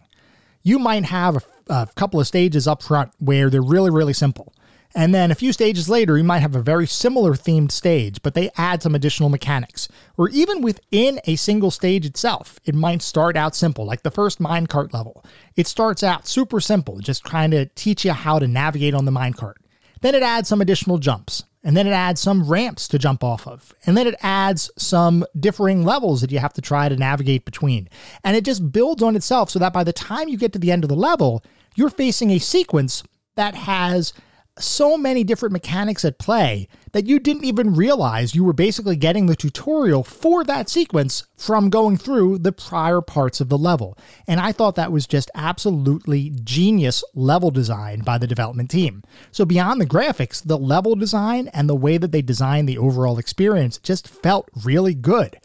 you 0.63 0.79
might 0.79 1.05
have 1.05 1.37
a, 1.37 1.43
a, 1.73 1.89
couple 1.95 2.21
of 2.21 2.27
stages 2.27 2.67
up 2.67 2.83
front 2.83 3.13
where 3.19 3.49
they're 3.49 3.63
really, 3.63 3.91
really 3.91 4.13
simple. 4.13 4.53
And 4.95 5.15
then 5.15 5.31
a 5.31 5.35
few 5.35 5.53
stages 5.53 5.89
later, 5.89 6.17
you 6.17 6.25
might 6.25 6.39
have 6.39 6.57
a 6.57 6.63
very 6.63 6.87
similar 6.87 7.33
themed 7.33 7.71
stage, 7.71 8.23
but 8.23 8.35
they 8.35 8.51
add 8.57 8.83
some 8.83 8.95
additional 8.95 9.29
mechanics. 9.29 9.89
Or 10.17 10.31
even 10.31 10.63
within 10.63 11.21
a 11.27 11.37
single 11.37 11.71
stage 11.71 12.07
itself, 12.07 12.59
it 12.65 12.75
might 12.75 13.03
start 13.03 13.37
out 13.37 13.55
simple, 13.55 13.85
like 13.85 14.03
the 14.03 14.11
first 14.11 14.41
minecart 14.41 14.95
level. 14.95 15.23
It 15.55 15.67
starts 15.67 16.03
out 16.03 16.27
super 16.27 16.61
simple, 16.61 16.99
just 17.01 17.25
trying 17.25 17.51
to 17.51 17.67
teach 17.67 18.05
you 18.05 18.13
how 18.13 18.39
to 18.39 18.49
navigate 18.49 18.95
on 18.95 19.05
the 19.05 19.13
minecart. 19.13 19.55
Then 20.01 20.15
it 20.15 20.23
adds 20.23 20.49
some 20.49 20.61
additional 20.61 20.99
jumps, 20.99 21.45
and 21.67 21.77
then 21.77 21.89
it 21.89 21.91
adds 21.91 22.21
some 22.21 22.49
ramps 22.49 22.87
to 22.87 22.97
jump 22.97 23.25
off 23.25 23.45
of, 23.45 23.75
and 23.87 23.97
then 23.97 24.07
it 24.07 24.15
adds 24.23 24.71
some 24.79 25.25
differing 25.39 25.85
levels 25.85 26.21
that 26.21 26.31
you 26.31 26.39
have 26.39 26.53
to 26.53 26.61
try 26.63 26.89
to 26.89 26.97
navigate 26.97 27.45
between. 27.45 27.89
And 28.23 28.37
it 28.37 28.45
just 28.45 28.71
builds 28.71 29.03
on 29.03 29.17
itself 29.17 29.51
so 29.51 29.59
that 29.59 29.73
by 29.73 29.83
the 29.83 29.93
time 29.93 30.29
you 30.29 30.39
get 30.39 30.53
to 30.53 30.61
the 30.61 30.71
end 30.71 30.85
of 30.85 30.89
the 30.89 30.95
level, 30.95 31.43
you're 31.75 31.91
facing 31.91 32.31
a 32.31 32.39
sequence 32.39 33.03
that 33.35 33.57
has 33.57 34.13
so 34.59 34.97
many 34.97 35.23
different 35.23 35.53
mechanics 35.53 36.05
at 36.05 36.19
play 36.19 36.69
that 36.93 37.07
you 37.07 37.19
didn't 37.19 37.45
even 37.45 37.75
realize 37.75 38.35
you 38.35 38.43
were 38.43 38.53
basically 38.53 38.97
getting 38.97 39.27
the 39.27 39.37
tutorial 39.37 40.03
for 40.03 40.45
that 40.45 40.69
sequence 40.69 41.25
from 41.37 41.69
going 41.69 41.97
through 41.97 42.39
the 42.39 42.53
prior 42.53 43.01
parts 43.01 43.41
of 43.41 43.49
the 43.49 43.59
level. 43.59 43.99
And 44.27 44.41
I 44.41 44.53
thought 44.53 44.77
that 44.77 44.93
was 44.93 45.07
just 45.07 45.31
absolutely 45.35 46.33
genius 46.43 47.05
level 47.15 47.51
design 47.51 48.01
by 48.01 48.17
the 48.19 48.27
development 48.27 48.71
team. 48.71 49.03
So, 49.31 49.45
beyond 49.45 49.81
the 49.81 49.87
graphics, 49.87 50.43
the 50.43 50.59
level 50.59 50.95
design 50.95 51.49
and 51.49 51.69
the 51.69 51.75
way 51.75 51.99
that 51.99 52.13
they 52.13 52.23
designed 52.23 52.69
the 52.69 52.79
overall 52.79 53.19
experience 53.19 53.79
just 53.79 54.09
felt 54.09 54.49
really 54.65 54.95
good. 54.95 55.39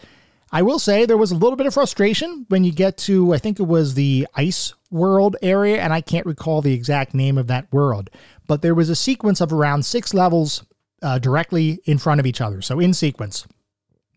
I 0.53 0.63
will 0.63 0.79
say 0.79 1.05
there 1.05 1.17
was 1.17 1.31
a 1.31 1.35
little 1.35 1.55
bit 1.55 1.65
of 1.65 1.73
frustration 1.73 2.45
when 2.49 2.65
you 2.65 2.73
get 2.73 2.97
to, 2.99 3.33
I 3.33 3.37
think 3.37 3.59
it 3.59 3.63
was 3.63 3.93
the 3.93 4.27
ice 4.35 4.73
world 4.89 5.37
area, 5.41 5.81
and 5.81 5.93
I 5.93 6.01
can't 6.01 6.25
recall 6.25 6.61
the 6.61 6.73
exact 6.73 7.13
name 7.13 7.37
of 7.37 7.47
that 7.47 7.71
world, 7.71 8.09
but 8.51 8.61
there 8.61 8.75
was 8.75 8.89
a 8.89 8.97
sequence 8.97 9.39
of 9.39 9.53
around 9.53 9.85
six 9.85 10.13
levels 10.13 10.65
uh, 11.01 11.17
directly 11.17 11.79
in 11.85 11.97
front 11.97 12.19
of 12.19 12.25
each 12.25 12.41
other, 12.41 12.61
so 12.61 12.81
in 12.81 12.93
sequence. 12.93 13.47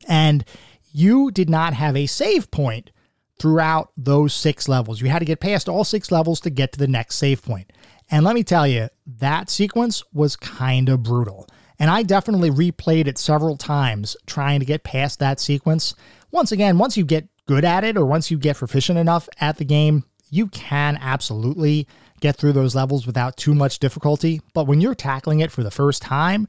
And 0.09 0.45
you 0.91 1.31
did 1.31 1.49
not 1.49 1.73
have 1.73 1.97
a 1.97 2.07
save 2.07 2.51
point 2.51 2.91
throughout 3.39 3.93
those 3.97 4.35
six 4.35 4.69
levels. 4.69 5.01
You 5.01 5.07
had 5.07 5.21
to 5.21 5.25
get 5.25 5.39
past 5.39 5.69
all 5.69 5.85
six 5.85 6.11
levels 6.11 6.41
to 6.41 6.51
get 6.51 6.73
to 6.73 6.81
the 6.81 6.89
next 6.89 7.15
save 7.15 7.45
point. 7.45 7.73
And 8.11 8.25
let 8.25 8.35
me 8.35 8.43
tell 8.43 8.67
you, 8.67 8.89
that 9.07 9.51
sequence 9.51 10.03
was 10.13 10.35
kind 10.35 10.89
of 10.89 11.05
brutal. 11.05 11.47
And 11.79 11.89
I 11.89 12.03
definitely 12.03 12.51
replayed 12.51 13.07
it 13.07 13.19
several 13.19 13.57
times 13.57 14.17
trying 14.27 14.59
to 14.59 14.67
get 14.67 14.83
past 14.83 15.21
that 15.21 15.39
sequence. 15.39 15.95
Once 16.33 16.51
again, 16.51 16.77
once 16.77 16.97
you 16.97 17.05
get 17.05 17.29
good 17.47 17.65
at 17.65 17.85
it 17.85 17.97
or 17.97 18.05
once 18.05 18.33
you 18.33 18.37
get 18.37 18.57
proficient 18.57 18.99
enough 18.99 19.29
at 19.41 19.59
the 19.59 19.65
game, 19.65 20.03
you 20.29 20.49
can 20.49 20.99
absolutely 21.01 21.87
get 22.25 22.37
through 22.37 22.55
those 22.55 22.75
levels 22.75 23.07
without 23.07 23.37
too 23.37 23.55
much 23.55 23.79
difficulty. 23.79 24.41
But 24.55 24.67
when 24.67 24.81
you're 24.81 24.95
tackling 24.95 25.41
it 25.41 25.53
for 25.53 25.63
the 25.63 25.71
first 25.71 26.01
time, 26.01 26.49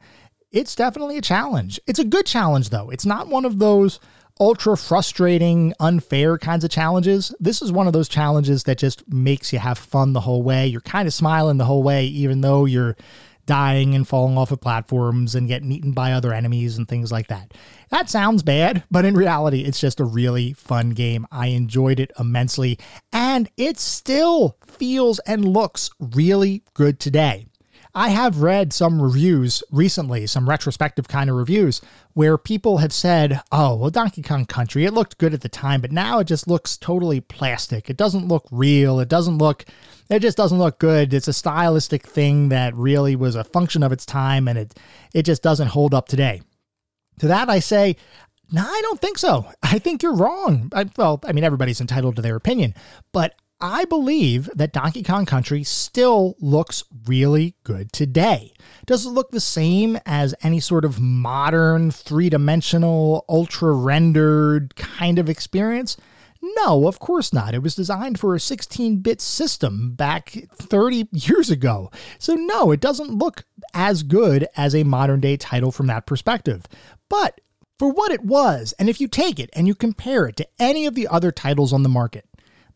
it's 0.54 0.74
definitely 0.74 1.18
a 1.18 1.22
challenge. 1.22 1.82
It's 1.86 2.00
a 2.00 2.06
good 2.06 2.26
challenge, 2.26 2.70
though. 2.70 2.90
It's 2.90 3.06
not 3.06 3.28
one 3.28 3.44
of 3.44 3.60
those 3.60 4.00
ultra 4.40 4.78
frustrating, 4.78 5.74
unfair 5.82 6.38
kinds 6.38 6.64
of 6.64 6.70
challenges. 6.70 7.36
This 7.42 7.62
is 7.62 7.74
one 7.74 7.88
of 7.88 7.94
those 7.94 8.08
challenges 8.08 8.64
that 8.64 8.78
just 8.78 9.04
makes 9.12 9.52
you 9.52 9.60
have 9.60 9.78
fun 9.78 10.14
the 10.14 10.22
whole 10.22 10.44
way. 10.44 10.66
You're 10.66 10.80
kind 10.80 11.10
of 11.10 11.14
smiling 11.14 11.58
the 11.58 11.66
whole 11.66 11.84
way, 11.84 12.06
even 12.06 12.40
though 12.40 12.64
you're 12.64 12.96
dying 13.46 13.96
and 13.96 14.08
falling 14.08 14.38
off 14.38 14.52
of 14.52 14.62
platforms 14.62 15.36
and 15.36 15.48
getting 15.48 15.72
eaten 15.72 15.92
by 15.92 16.14
other 16.14 16.34
enemies 16.34 16.78
and 16.78 16.88
things 16.88 17.12
like 17.12 17.28
that. 17.28 17.54
That 17.90 18.10
sounds 18.10 18.44
bad, 18.44 18.84
but 18.90 19.06
in 19.06 19.16
reality, 19.16 19.62
it's 19.62 19.80
just 19.80 20.00
a 20.00 20.06
really 20.06 20.54
fun 20.54 20.92
game. 20.92 21.26
I 21.32 21.48
enjoyed 21.48 22.00
it 22.00 22.12
immensely, 22.20 22.80
and 23.14 23.50
it 23.58 23.80
still 23.80 24.58
feels 24.66 25.20
and 25.20 25.46
looks 25.46 25.90
really 26.00 26.64
good 26.74 27.00
today. 27.00 27.48
I 27.98 28.10
have 28.10 28.42
read 28.42 28.74
some 28.74 29.02
reviews 29.02 29.64
recently, 29.72 30.28
some 30.28 30.50
retrospective 30.50 31.08
kind 31.08 31.30
of 31.30 31.38
reviews, 31.38 31.80
where 32.12 32.38
people 32.38 32.80
have 32.80 32.92
said, 32.92 33.42
oh, 33.54 33.78
well, 33.78 33.90
Donkey 33.90 34.22
Kong 34.22 34.46
Country, 34.46 34.84
it 34.84 34.94
looked 34.94 35.18
good 35.18 35.34
at 35.34 35.40
the 35.40 35.48
time, 35.48 35.80
but 35.80 35.94
now 35.94 36.20
it 36.20 36.26
just 36.26 36.46
looks 36.46 36.76
totally 36.76 37.22
plastic. 37.22 37.90
It 37.90 37.96
doesn't 37.96 38.28
look 38.28 38.46
real. 38.52 39.00
It 39.00 39.08
doesn't 39.08 39.38
look, 39.38 39.64
it 40.10 40.20
just 40.20 40.36
doesn't 40.36 40.60
look 40.60 40.78
good. 40.78 41.14
It's 41.14 41.30
a 41.30 41.34
stylistic 41.34 42.06
thing 42.06 42.50
that 42.50 42.76
really 42.76 43.16
was 43.16 43.36
a 43.36 43.46
function 43.46 43.82
of 43.82 43.94
its 43.94 44.06
time 44.06 44.50
and 44.50 44.60
it, 44.60 44.78
it 45.14 45.24
just 45.24 45.42
doesn't 45.42 45.70
hold 45.70 45.94
up 45.94 46.10
today. 46.10 46.42
To 47.20 47.28
that, 47.30 47.50
I 47.50 47.60
say, 47.60 47.96
no, 48.52 48.62
I 48.62 48.80
don't 48.84 49.00
think 49.00 49.18
so. 49.18 49.50
I 49.64 49.80
think 49.80 50.04
you're 50.04 50.16
wrong. 50.16 50.70
I, 50.76 50.86
well, 50.98 51.22
I 51.24 51.32
mean, 51.32 51.46
everybody's 51.46 51.80
entitled 51.80 52.18
to 52.18 52.22
their 52.22 52.36
opinion, 52.36 52.76
but 53.14 53.36
I 53.62 53.86
believe 53.86 54.50
that 54.54 54.74
Donkey 54.74 55.02
Kong 55.02 55.26
Country 55.26 55.64
still 55.64 56.36
looks 56.40 56.84
really 57.06 57.56
good 57.64 57.94
today. 57.94 58.52
Does 58.86 59.06
it 59.06 59.12
look 59.12 59.32
the 59.32 59.40
same 59.40 59.98
as 60.06 60.36
any 60.44 60.60
sort 60.60 60.84
of 60.84 61.00
modern, 61.00 61.90
three 61.90 62.30
dimensional, 62.30 63.24
ultra 63.30 63.72
rendered 63.72 64.76
kind 64.76 65.20
of 65.20 65.30
experience? 65.30 65.96
No, 66.42 66.88
of 66.88 67.00
course 67.00 67.32
not. 67.32 67.54
It 67.54 67.64
was 67.64 67.76
designed 67.76 68.20
for 68.20 68.36
a 68.36 68.42
16 68.42 68.98
bit 68.98 69.22
system 69.22 69.94
back 69.94 70.38
30 70.54 71.08
years 71.14 71.50
ago. 71.50 71.92
So, 72.20 72.36
no, 72.36 72.72
it 72.72 72.82
doesn't 72.82 73.18
look 73.18 73.46
as 73.74 74.04
good 74.04 74.48
as 74.58 74.76
a 74.76 74.84
modern 74.84 75.22
day 75.22 75.38
title 75.38 75.72
from 75.72 75.88
that 75.88 76.06
perspective. 76.06 76.66
But 77.10 77.40
for 77.80 77.90
what 77.90 78.12
it 78.12 78.24
was, 78.24 78.74
and 78.78 78.90
if 78.90 79.00
you 79.00 79.08
take 79.08 79.40
it 79.40 79.50
and 79.54 79.66
you 79.66 79.76
compare 79.76 80.28
it 80.28 80.36
to 80.36 80.48
any 80.60 80.86
of 80.86 80.94
the 80.94 81.08
other 81.08 81.32
titles 81.32 81.72
on 81.72 81.84
the 81.84 81.90
market, 81.90 82.28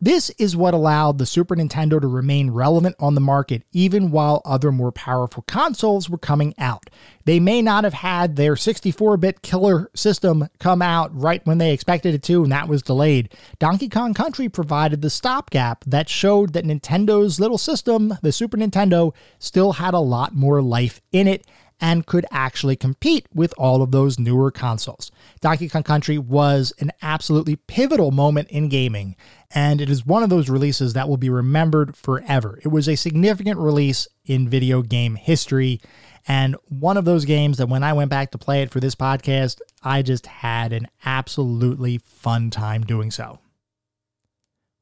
this 0.01 0.29
is 0.31 0.55
what 0.55 0.73
allowed 0.73 1.17
the 1.17 1.25
Super 1.25 1.55
Nintendo 1.55 1.99
to 1.99 2.07
remain 2.07 2.51
relevant 2.51 2.95
on 2.99 3.15
the 3.15 3.21
market 3.21 3.63
even 3.73 4.11
while 4.11 4.41
other 4.45 4.71
more 4.71 4.91
powerful 4.91 5.43
consoles 5.43 6.09
were 6.09 6.17
coming 6.17 6.53
out. 6.57 6.89
They 7.25 7.39
may 7.39 7.61
not 7.61 7.83
have 7.83 7.93
had 7.93 8.35
their 8.35 8.55
64 8.55 9.17
bit 9.17 9.41
killer 9.41 9.91
system 9.93 10.47
come 10.59 10.81
out 10.81 11.11
right 11.13 11.45
when 11.45 11.57
they 11.57 11.73
expected 11.73 12.13
it 12.13 12.23
to, 12.23 12.43
and 12.43 12.51
that 12.51 12.69
was 12.69 12.81
delayed. 12.81 13.35
Donkey 13.59 13.89
Kong 13.89 14.13
Country 14.13 14.47
provided 14.47 15.01
the 15.01 15.09
stopgap 15.09 15.83
that 15.85 16.07
showed 16.07 16.53
that 16.53 16.65
Nintendo's 16.65 17.39
little 17.39 17.57
system, 17.57 18.13
the 18.21 18.31
Super 18.31 18.57
Nintendo, 18.57 19.13
still 19.37 19.73
had 19.73 19.93
a 19.93 19.99
lot 19.99 20.33
more 20.33 20.61
life 20.61 21.01
in 21.11 21.27
it 21.27 21.45
and 21.81 22.05
could 22.05 22.25
actually 22.31 22.75
compete 22.75 23.27
with 23.33 23.53
all 23.57 23.81
of 23.81 23.91
those 23.91 24.19
newer 24.19 24.51
consoles. 24.51 25.11
Donkey 25.41 25.69
Kong 25.69 25.83
Country 25.83 26.17
was 26.17 26.73
an 26.79 26.91
absolutely 27.01 27.55
pivotal 27.55 28.11
moment 28.11 28.49
in 28.49 28.69
gaming, 28.69 29.15
and 29.51 29.81
it 29.81 29.89
is 29.89 30.05
one 30.05 30.23
of 30.23 30.29
those 30.29 30.49
releases 30.49 30.93
that 30.93 31.07
will 31.07 31.17
be 31.17 31.29
remembered 31.29 31.95
forever. 31.95 32.59
It 32.63 32.69
was 32.69 32.87
a 32.87 32.95
significant 32.95 33.59
release 33.59 34.07
in 34.25 34.49
video 34.49 34.81
game 34.81 35.15
history, 35.15 35.81
and 36.27 36.55
one 36.67 36.97
of 36.97 37.05
those 37.05 37.25
games 37.25 37.57
that 37.57 37.69
when 37.69 37.83
I 37.83 37.93
went 37.93 38.09
back 38.09 38.31
to 38.31 38.37
play 38.37 38.61
it 38.61 38.71
for 38.71 38.79
this 38.79 38.95
podcast, 38.95 39.61
I 39.81 40.01
just 40.01 40.25
had 40.25 40.73
an 40.73 40.87
absolutely 41.05 41.97
fun 41.99 42.49
time 42.49 42.83
doing 42.83 43.09
so. 43.09 43.39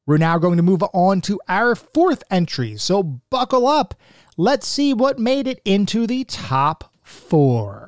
We're 0.06 0.16
now 0.16 0.38
going 0.38 0.56
to 0.56 0.62
move 0.62 0.82
on 0.94 1.20
to 1.22 1.38
our 1.48 1.74
fourth 1.74 2.24
entry, 2.30 2.78
so 2.78 3.02
buckle 3.02 3.66
up. 3.66 3.94
Let's 4.38 4.66
see 4.66 4.94
what 4.94 5.18
made 5.18 5.46
it 5.46 5.60
into 5.66 6.06
the 6.06 6.24
top 6.24 6.87
four. 7.08 7.87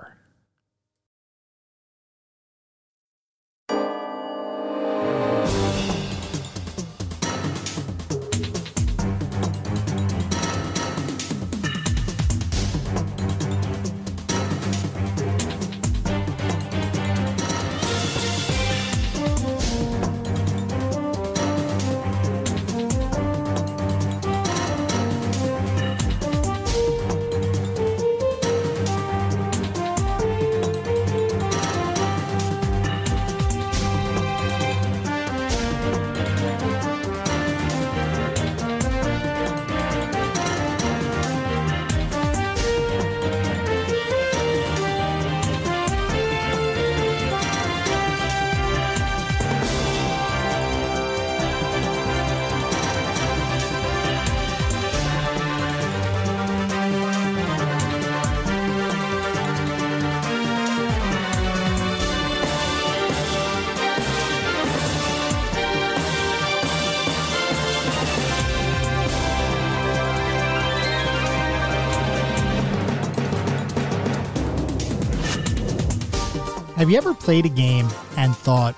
Have 76.91 76.95
you 76.95 77.09
ever 77.09 77.15
played 77.15 77.47
a 77.47 77.49
game 77.49 77.89
and 78.17 78.35
thought, 78.35 78.75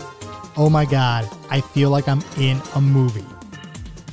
oh 0.59 0.69
my 0.69 0.85
god, 0.85 1.27
I 1.49 1.63
feel 1.63 1.89
like 1.89 2.09
I'm 2.09 2.21
in 2.37 2.61
a 2.75 2.81
movie? 2.83 3.25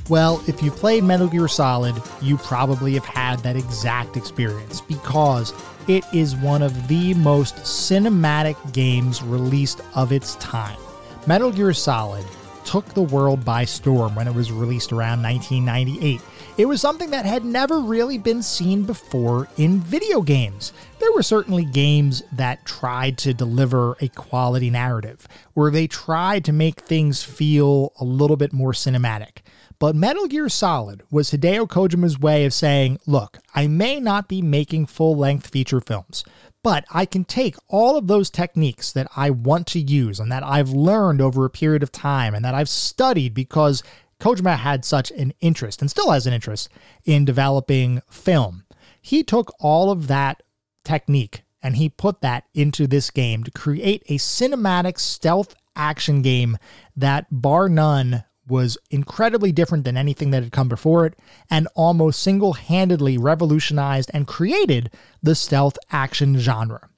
Well, 0.07 0.41
if 0.47 0.63
you 0.63 0.71
played 0.71 1.03
Metal 1.03 1.27
Gear 1.27 1.49
Solid, 1.49 2.01
you 2.21 2.37
probably 2.37 2.93
have 2.93 3.03
had 3.03 3.39
that 3.39 3.57
exact 3.57 4.15
experience 4.15 4.79
because 4.79 5.53
it 5.89 6.05
is 6.13 6.37
one 6.37 6.61
of 6.61 6.87
the 6.87 7.13
most 7.15 7.55
cinematic 7.55 8.55
games 8.71 9.21
released 9.21 9.81
of 9.95 10.13
its 10.13 10.35
time. 10.35 10.79
Metal 11.27 11.51
Gear 11.51 11.73
Solid 11.73 12.23
took 12.69 12.85
the 12.93 13.01
world 13.01 13.43
by 13.43 13.65
storm 13.65 14.13
when 14.13 14.27
it 14.27 14.35
was 14.35 14.51
released 14.51 14.93
around 14.93 15.23
1998. 15.23 16.21
It 16.59 16.67
was 16.67 16.79
something 16.79 17.09
that 17.09 17.25
had 17.25 17.43
never 17.43 17.79
really 17.79 18.19
been 18.19 18.43
seen 18.43 18.83
before 18.83 19.47
in 19.57 19.79
video 19.79 20.21
games. 20.21 20.71
There 20.99 21.11
were 21.11 21.23
certainly 21.23 21.65
games 21.65 22.21
that 22.31 22.63
tried 22.65 23.17
to 23.19 23.33
deliver 23.33 23.97
a 24.01 24.07
quality 24.09 24.69
narrative, 24.69 25.27
where 25.55 25.71
they 25.71 25.87
tried 25.87 26.45
to 26.45 26.53
make 26.53 26.81
things 26.81 27.23
feel 27.23 27.91
a 27.99 28.03
little 28.03 28.37
bit 28.37 28.53
more 28.53 28.73
cinematic. 28.73 29.39
But 29.79 29.95
Metal 29.95 30.27
Gear 30.27 30.49
Solid 30.49 31.03
was 31.09 31.31
Hideo 31.31 31.65
Kojima's 31.65 32.19
way 32.19 32.43
of 32.43 32.53
saying, 32.53 32.99
look, 33.07 33.39
I 33.55 33.67
may 33.67 34.01
not 34.01 34.27
be 34.27 34.41
making 34.41 34.87
full 34.87 35.15
length 35.15 35.47
feature 35.47 35.79
films, 35.79 36.25
but 36.61 36.83
I 36.91 37.05
can 37.05 37.23
take 37.23 37.55
all 37.69 37.97
of 37.97 38.07
those 38.07 38.29
techniques 38.29 38.91
that 38.91 39.07
I 39.15 39.29
want 39.29 39.67
to 39.67 39.79
use 39.79 40.19
and 40.19 40.29
that 40.33 40.43
I've 40.43 40.71
learned 40.71 41.21
over 41.21 41.45
a 41.45 41.49
period 41.49 41.81
of 41.81 41.93
time 41.93 42.35
and 42.35 42.43
that 42.43 42.53
I've 42.53 42.67
studied 42.67 43.33
because 43.33 43.81
Kojima 44.19 44.57
had 44.57 44.83
such 44.83 45.11
an 45.11 45.33
interest 45.39 45.81
and 45.81 45.89
still 45.89 46.11
has 46.11 46.27
an 46.27 46.33
interest 46.33 46.67
in 47.05 47.23
developing 47.23 48.01
film. 48.09 48.65
He 49.01 49.23
took 49.23 49.53
all 49.61 49.91
of 49.91 50.07
that 50.07 50.43
technique 50.83 51.43
and 51.63 51.77
he 51.77 51.87
put 51.87 52.19
that 52.19 52.43
into 52.53 52.85
this 52.85 53.09
game 53.09 53.45
to 53.45 53.51
create 53.51 54.03
a 54.07 54.17
cinematic 54.17 54.99
stealth 54.99 55.55
action 55.75 56.21
game 56.21 56.57
that, 56.97 57.27
bar 57.31 57.69
none, 57.69 58.25
was 58.49 58.77
incredibly 58.89 59.51
different 59.51 59.83
than 59.83 59.97
anything 59.97 60.31
that 60.31 60.43
had 60.43 60.51
come 60.51 60.69
before 60.69 61.05
it 61.05 61.17
and 61.49 61.67
almost 61.75 62.21
single 62.21 62.53
handedly 62.53 63.17
revolutionized 63.17 64.11
and 64.13 64.27
created 64.27 64.91
the 65.21 65.35
stealth 65.35 65.77
action 65.91 66.37
genre. 66.37 66.89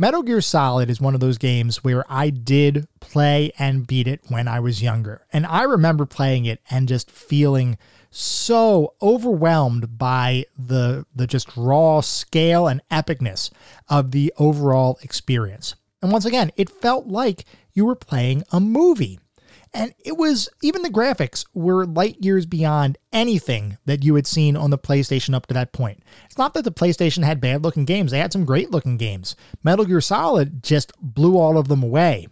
Metal 0.00 0.22
Gear 0.22 0.40
Solid 0.40 0.90
is 0.90 1.00
one 1.00 1.14
of 1.14 1.20
those 1.20 1.38
games 1.38 1.82
where 1.82 2.04
I 2.08 2.30
did 2.30 2.86
play 3.00 3.50
and 3.58 3.84
beat 3.84 4.06
it 4.06 4.20
when 4.28 4.46
I 4.46 4.60
was 4.60 4.80
younger. 4.80 5.26
And 5.32 5.44
I 5.44 5.64
remember 5.64 6.06
playing 6.06 6.44
it 6.44 6.60
and 6.70 6.86
just 6.86 7.10
feeling 7.10 7.76
so 8.10 8.94
overwhelmed 9.02 9.98
by 9.98 10.44
the 10.56 11.04
the 11.14 11.26
just 11.26 11.56
raw 11.56 12.00
scale 12.00 12.68
and 12.68 12.80
epicness 12.90 13.50
of 13.88 14.12
the 14.12 14.32
overall 14.38 14.98
experience. 15.02 15.74
And 16.00 16.12
once 16.12 16.24
again, 16.24 16.52
it 16.56 16.70
felt 16.70 17.08
like 17.08 17.44
you 17.72 17.84
were 17.84 17.96
playing 17.96 18.44
a 18.52 18.60
movie. 18.60 19.18
And 19.74 19.94
it 20.04 20.16
was, 20.16 20.48
even 20.62 20.82
the 20.82 20.88
graphics 20.88 21.44
were 21.54 21.86
light 21.86 22.16
years 22.20 22.46
beyond 22.46 22.98
anything 23.12 23.78
that 23.86 24.02
you 24.02 24.14
had 24.14 24.26
seen 24.26 24.56
on 24.56 24.70
the 24.70 24.78
PlayStation 24.78 25.34
up 25.34 25.46
to 25.46 25.54
that 25.54 25.72
point. 25.72 26.02
It's 26.24 26.38
not 26.38 26.54
that 26.54 26.64
the 26.64 26.72
PlayStation 26.72 27.24
had 27.24 27.40
bad 27.40 27.62
looking 27.62 27.84
games, 27.84 28.10
they 28.10 28.18
had 28.18 28.32
some 28.32 28.44
great 28.44 28.70
looking 28.70 28.96
games. 28.96 29.36
Metal 29.62 29.84
Gear 29.84 30.00
Solid 30.00 30.62
just 30.62 30.92
blew 31.00 31.36
all 31.36 31.58
of 31.58 31.68
them 31.68 31.82
away 31.82 32.28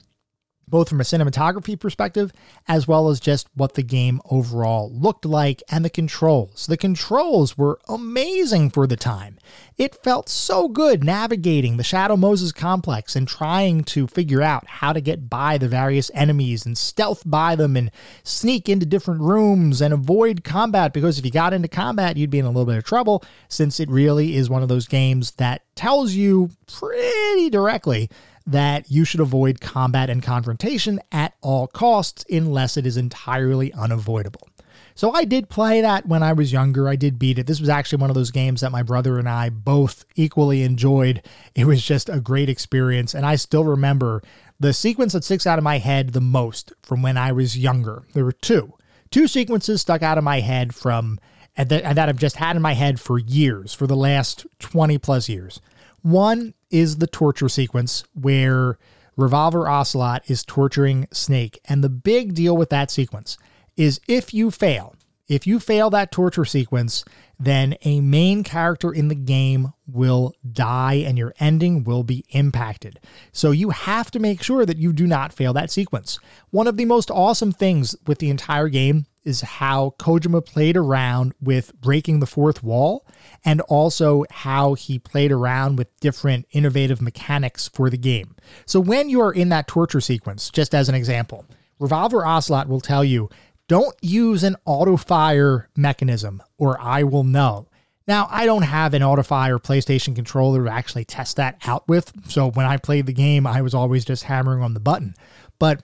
both 0.68 0.88
from 0.88 1.00
a 1.00 1.04
cinematography 1.04 1.78
perspective 1.78 2.32
as 2.66 2.88
well 2.88 3.08
as 3.08 3.20
just 3.20 3.48
what 3.54 3.74
the 3.74 3.82
game 3.82 4.20
overall 4.30 4.90
looked 4.92 5.24
like 5.24 5.62
and 5.70 5.84
the 5.84 5.90
controls. 5.90 6.66
The 6.66 6.76
controls 6.76 7.56
were 7.56 7.78
amazing 7.88 8.70
for 8.70 8.86
the 8.86 8.96
time. 8.96 9.38
It 9.76 10.02
felt 10.02 10.28
so 10.28 10.68
good 10.68 11.04
navigating 11.04 11.76
the 11.76 11.84
Shadow 11.84 12.16
Moses 12.16 12.50
complex 12.50 13.14
and 13.14 13.28
trying 13.28 13.84
to 13.84 14.06
figure 14.06 14.42
out 14.42 14.66
how 14.66 14.92
to 14.92 15.00
get 15.00 15.28
by 15.28 15.58
the 15.58 15.68
various 15.68 16.10
enemies 16.14 16.66
and 16.66 16.76
stealth 16.76 17.22
by 17.24 17.54
them 17.54 17.76
and 17.76 17.90
sneak 18.24 18.68
into 18.68 18.86
different 18.86 19.20
rooms 19.20 19.80
and 19.80 19.92
avoid 19.94 20.44
combat 20.44 20.92
because 20.92 21.18
if 21.18 21.24
you 21.24 21.30
got 21.30 21.52
into 21.52 21.68
combat, 21.68 22.16
you'd 22.16 22.30
be 22.30 22.38
in 22.38 22.44
a 22.44 22.48
little 22.48 22.64
bit 22.64 22.78
of 22.78 22.84
trouble 22.84 23.22
since 23.48 23.78
it 23.78 23.90
really 23.90 24.36
is 24.36 24.50
one 24.50 24.62
of 24.62 24.68
those 24.68 24.88
games 24.88 25.32
that 25.32 25.62
tells 25.76 26.12
you 26.12 26.50
pretty 26.66 27.50
directly 27.50 28.10
that 28.46 28.90
you 28.90 29.04
should 29.04 29.20
avoid 29.20 29.60
combat 29.60 30.08
and 30.08 30.22
confrontation 30.22 31.00
at 31.12 31.34
all 31.40 31.66
costs 31.66 32.24
unless 32.30 32.76
it 32.76 32.86
is 32.86 32.96
entirely 32.96 33.72
unavoidable. 33.72 34.48
So 34.94 35.12
I 35.12 35.24
did 35.24 35.50
play 35.50 35.82
that 35.82 36.06
when 36.06 36.22
I 36.22 36.32
was 36.32 36.52
younger. 36.52 36.88
I 36.88 36.96
did 36.96 37.18
beat 37.18 37.38
it. 37.38 37.46
This 37.46 37.60
was 37.60 37.68
actually 37.68 38.00
one 38.00 38.08
of 38.08 38.14
those 38.14 38.30
games 38.30 38.62
that 38.62 38.72
my 38.72 38.82
brother 38.82 39.18
and 39.18 39.28
I 39.28 39.50
both 39.50 40.06
equally 40.14 40.62
enjoyed. 40.62 41.22
It 41.54 41.66
was 41.66 41.82
just 41.82 42.08
a 42.08 42.20
great 42.20 42.48
experience. 42.48 43.12
And 43.12 43.26
I 43.26 43.36
still 43.36 43.64
remember 43.64 44.22
the 44.58 44.72
sequence 44.72 45.12
that 45.12 45.24
sticks 45.24 45.46
out 45.46 45.58
of 45.58 45.64
my 45.64 45.78
head 45.78 46.14
the 46.14 46.22
most 46.22 46.72
from 46.82 47.02
when 47.02 47.18
I 47.18 47.32
was 47.32 47.58
younger. 47.58 48.04
There 48.14 48.24
were 48.24 48.32
two. 48.32 48.72
Two 49.10 49.28
sequences 49.28 49.82
stuck 49.82 50.02
out 50.02 50.16
of 50.16 50.24
my 50.24 50.40
head 50.40 50.74
from 50.74 51.20
and 51.56 51.68
that, 51.68 51.94
that 51.94 52.08
I've 52.08 52.18
just 52.18 52.36
had 52.36 52.56
in 52.56 52.62
my 52.62 52.74
head 52.74 53.00
for 53.00 53.18
years, 53.18 53.72
for 53.72 53.86
the 53.86 53.96
last 53.96 54.46
20 54.58 54.98
plus 54.98 55.28
years. 55.28 55.60
One 56.02 56.54
is 56.70 56.98
the 56.98 57.06
torture 57.06 57.48
sequence 57.48 58.04
where 58.14 58.78
Revolver 59.16 59.68
Ocelot 59.68 60.28
is 60.30 60.44
torturing 60.44 61.08
Snake. 61.10 61.58
And 61.64 61.82
the 61.82 61.88
big 61.88 62.34
deal 62.34 62.56
with 62.56 62.70
that 62.70 62.90
sequence 62.90 63.38
is 63.76 64.00
if 64.06 64.34
you 64.34 64.50
fail, 64.50 64.95
if 65.28 65.46
you 65.46 65.58
fail 65.58 65.90
that 65.90 66.12
torture 66.12 66.44
sequence, 66.44 67.04
then 67.38 67.76
a 67.82 68.00
main 68.00 68.42
character 68.42 68.92
in 68.92 69.08
the 69.08 69.14
game 69.14 69.72
will 69.86 70.34
die 70.52 70.94
and 70.94 71.18
your 71.18 71.34
ending 71.38 71.84
will 71.84 72.02
be 72.02 72.24
impacted. 72.30 73.00
So 73.32 73.50
you 73.50 73.70
have 73.70 74.10
to 74.12 74.18
make 74.18 74.42
sure 74.42 74.64
that 74.64 74.78
you 74.78 74.92
do 74.92 75.06
not 75.06 75.32
fail 75.32 75.52
that 75.54 75.70
sequence. 75.70 76.18
One 76.50 76.66
of 76.66 76.76
the 76.76 76.84
most 76.84 77.10
awesome 77.10 77.52
things 77.52 77.94
with 78.06 78.18
the 78.18 78.30
entire 78.30 78.68
game 78.68 79.06
is 79.24 79.40
how 79.40 79.94
Kojima 79.98 80.46
played 80.46 80.76
around 80.76 81.34
with 81.40 81.78
breaking 81.80 82.20
the 82.20 82.26
fourth 82.26 82.62
wall 82.62 83.04
and 83.44 83.60
also 83.62 84.24
how 84.30 84.74
he 84.74 85.00
played 85.00 85.32
around 85.32 85.76
with 85.76 85.94
different 85.98 86.46
innovative 86.52 87.02
mechanics 87.02 87.68
for 87.68 87.90
the 87.90 87.98
game. 87.98 88.36
So 88.66 88.78
when 88.78 89.08
you 89.08 89.20
are 89.20 89.32
in 89.32 89.48
that 89.48 89.66
torture 89.66 90.00
sequence, 90.00 90.48
just 90.48 90.74
as 90.74 90.88
an 90.88 90.94
example, 90.94 91.44
Revolver 91.80 92.24
Ocelot 92.24 92.68
will 92.68 92.80
tell 92.80 93.04
you, 93.04 93.28
don't 93.68 93.96
use 94.00 94.42
an 94.44 94.56
auto 94.64 94.96
fire 94.96 95.68
mechanism 95.76 96.42
or 96.58 96.80
I 96.80 97.02
will 97.02 97.24
know. 97.24 97.68
Now, 98.08 98.28
I 98.30 98.46
don't 98.46 98.62
have 98.62 98.94
an 98.94 99.02
auto 99.02 99.24
fire 99.24 99.58
PlayStation 99.58 100.14
controller 100.14 100.64
to 100.64 100.70
actually 100.70 101.04
test 101.04 101.36
that 101.36 101.58
out 101.66 101.88
with. 101.88 102.12
So 102.30 102.50
when 102.50 102.66
I 102.66 102.76
played 102.76 103.06
the 103.06 103.12
game, 103.12 103.46
I 103.46 103.62
was 103.62 103.74
always 103.74 104.04
just 104.04 104.24
hammering 104.24 104.62
on 104.62 104.74
the 104.74 104.80
button. 104.80 105.14
But 105.58 105.82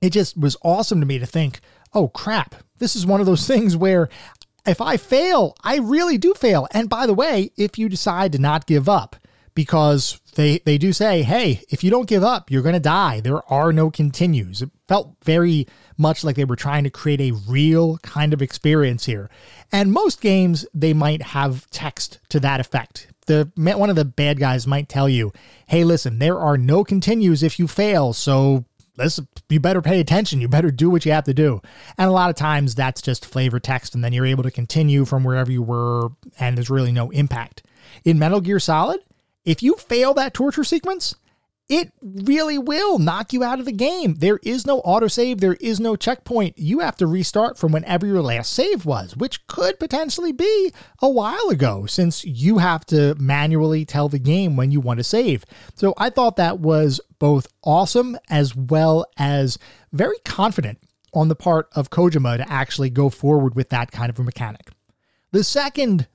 it 0.00 0.10
just 0.10 0.36
was 0.36 0.56
awesome 0.62 1.00
to 1.00 1.06
me 1.06 1.18
to 1.20 1.26
think, 1.26 1.60
oh 1.92 2.08
crap, 2.08 2.56
this 2.78 2.96
is 2.96 3.06
one 3.06 3.20
of 3.20 3.26
those 3.26 3.46
things 3.46 3.76
where 3.76 4.08
if 4.66 4.80
I 4.80 4.96
fail, 4.96 5.54
I 5.62 5.76
really 5.76 6.18
do 6.18 6.34
fail. 6.34 6.66
And 6.72 6.88
by 6.88 7.06
the 7.06 7.14
way, 7.14 7.50
if 7.56 7.78
you 7.78 7.88
decide 7.88 8.32
to 8.32 8.38
not 8.38 8.66
give 8.66 8.88
up, 8.88 9.16
because 9.54 10.20
they 10.34 10.58
they 10.64 10.78
do 10.78 10.92
say, 10.92 11.22
hey, 11.22 11.62
if 11.70 11.84
you 11.84 11.90
don't 11.90 12.08
give 12.08 12.24
up, 12.24 12.50
you're 12.50 12.62
going 12.62 12.74
to 12.74 12.80
die. 12.80 13.20
There 13.20 13.40
are 13.50 13.72
no 13.72 13.90
continues. 13.90 14.62
It 14.62 14.70
felt 14.88 15.14
very 15.24 15.66
much 15.96 16.24
like 16.24 16.36
they 16.36 16.44
were 16.44 16.56
trying 16.56 16.84
to 16.84 16.90
create 16.90 17.20
a 17.20 17.32
real 17.48 17.98
kind 17.98 18.32
of 18.32 18.42
experience 18.42 19.06
here. 19.06 19.30
And 19.72 19.92
most 19.92 20.20
games 20.20 20.66
they 20.74 20.92
might 20.92 21.22
have 21.22 21.68
text 21.70 22.18
to 22.30 22.40
that 22.40 22.60
effect. 22.60 23.08
The 23.26 23.50
one 23.56 23.90
of 23.90 23.96
the 23.96 24.04
bad 24.04 24.38
guys 24.38 24.66
might 24.66 24.88
tell 24.88 25.08
you, 25.08 25.32
"Hey, 25.66 25.84
listen, 25.84 26.18
there 26.18 26.38
are 26.38 26.58
no 26.58 26.84
continues 26.84 27.42
if 27.42 27.58
you 27.58 27.66
fail, 27.66 28.12
so 28.12 28.64
let's 28.96 29.20
you 29.48 29.60
better 29.60 29.82
pay 29.82 30.00
attention 30.00 30.40
you 30.40 30.48
better 30.48 30.70
do 30.70 30.88
what 30.88 31.04
you 31.04 31.12
have 31.12 31.24
to 31.24 31.34
do 31.34 31.60
and 31.98 32.08
a 32.08 32.12
lot 32.12 32.30
of 32.30 32.36
times 32.36 32.74
that's 32.74 33.02
just 33.02 33.26
flavor 33.26 33.58
text 33.58 33.94
and 33.94 34.04
then 34.04 34.12
you're 34.12 34.26
able 34.26 34.42
to 34.42 34.50
continue 34.50 35.04
from 35.04 35.24
wherever 35.24 35.50
you 35.50 35.62
were 35.62 36.10
and 36.38 36.56
there's 36.56 36.70
really 36.70 36.92
no 36.92 37.10
impact 37.10 37.62
in 38.04 38.18
metal 38.18 38.40
gear 38.40 38.60
solid 38.60 39.00
if 39.44 39.62
you 39.62 39.74
fail 39.76 40.14
that 40.14 40.34
torture 40.34 40.64
sequence 40.64 41.16
it 41.74 41.92
really 42.00 42.56
will 42.56 43.00
knock 43.00 43.32
you 43.32 43.42
out 43.42 43.58
of 43.58 43.64
the 43.64 43.72
game. 43.72 44.14
There 44.14 44.38
is 44.44 44.64
no 44.64 44.80
autosave, 44.82 45.40
there 45.40 45.54
is 45.54 45.80
no 45.80 45.96
checkpoint. 45.96 46.56
You 46.56 46.78
have 46.78 46.96
to 46.98 47.06
restart 47.08 47.58
from 47.58 47.72
whenever 47.72 48.06
your 48.06 48.22
last 48.22 48.52
save 48.52 48.86
was, 48.86 49.16
which 49.16 49.44
could 49.48 49.80
potentially 49.80 50.30
be 50.30 50.72
a 51.02 51.08
while 51.08 51.48
ago 51.48 51.84
since 51.86 52.24
you 52.24 52.58
have 52.58 52.86
to 52.86 53.16
manually 53.16 53.84
tell 53.84 54.08
the 54.08 54.20
game 54.20 54.56
when 54.56 54.70
you 54.70 54.80
want 54.80 54.98
to 54.98 55.04
save. 55.04 55.44
So 55.74 55.94
I 55.98 56.10
thought 56.10 56.36
that 56.36 56.60
was 56.60 57.00
both 57.18 57.48
awesome 57.64 58.16
as 58.30 58.54
well 58.54 59.06
as 59.18 59.58
very 59.92 60.18
confident 60.24 60.78
on 61.12 61.26
the 61.26 61.34
part 61.34 61.68
of 61.74 61.90
Kojima 61.90 62.36
to 62.36 62.52
actually 62.52 62.90
go 62.90 63.10
forward 63.10 63.56
with 63.56 63.70
that 63.70 63.90
kind 63.90 64.10
of 64.10 64.18
a 64.20 64.22
mechanic. 64.22 64.70
The 65.32 65.42
second 65.42 66.06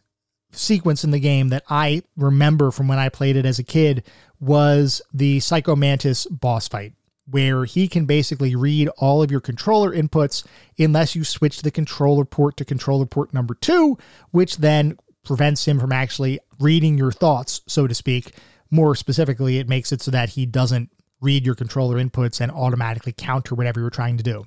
sequence 0.51 1.03
in 1.03 1.11
the 1.11 1.19
game 1.19 1.49
that 1.49 1.63
I 1.69 2.01
remember 2.15 2.71
from 2.71 2.87
when 2.87 2.97
I 2.97 3.09
played 3.09 3.35
it 3.35 3.45
as 3.45 3.59
a 3.59 3.63
kid 3.63 4.03
was 4.39 5.01
the 5.13 5.39
Psycho 5.39 5.75
Mantis 5.75 6.25
boss 6.27 6.67
fight, 6.67 6.93
where 7.29 7.65
he 7.65 7.87
can 7.87 8.05
basically 8.05 8.55
read 8.55 8.87
all 8.97 9.21
of 9.21 9.31
your 9.31 9.41
controller 9.41 9.91
inputs 9.91 10.45
unless 10.77 11.15
you 11.15 11.23
switch 11.23 11.61
the 11.61 11.71
controller 11.71 12.25
port 12.25 12.57
to 12.57 12.65
controller 12.65 13.05
port 13.05 13.33
number 13.33 13.53
two, 13.53 13.97
which 14.31 14.57
then 14.57 14.97
prevents 15.23 15.67
him 15.67 15.79
from 15.79 15.91
actually 15.91 16.39
reading 16.59 16.97
your 16.97 17.11
thoughts, 17.11 17.61
so 17.67 17.87
to 17.87 17.93
speak. 17.93 18.35
More 18.71 18.95
specifically, 18.95 19.57
it 19.57 19.67
makes 19.67 19.91
it 19.91 20.01
so 20.01 20.11
that 20.11 20.29
he 20.29 20.45
doesn't 20.45 20.89
read 21.21 21.45
your 21.45 21.55
controller 21.55 21.97
inputs 21.97 22.39
and 22.39 22.51
automatically 22.51 23.11
counter 23.11 23.55
whatever 23.55 23.79
you're 23.79 23.89
trying 23.89 24.17
to 24.17 24.23
do. 24.23 24.45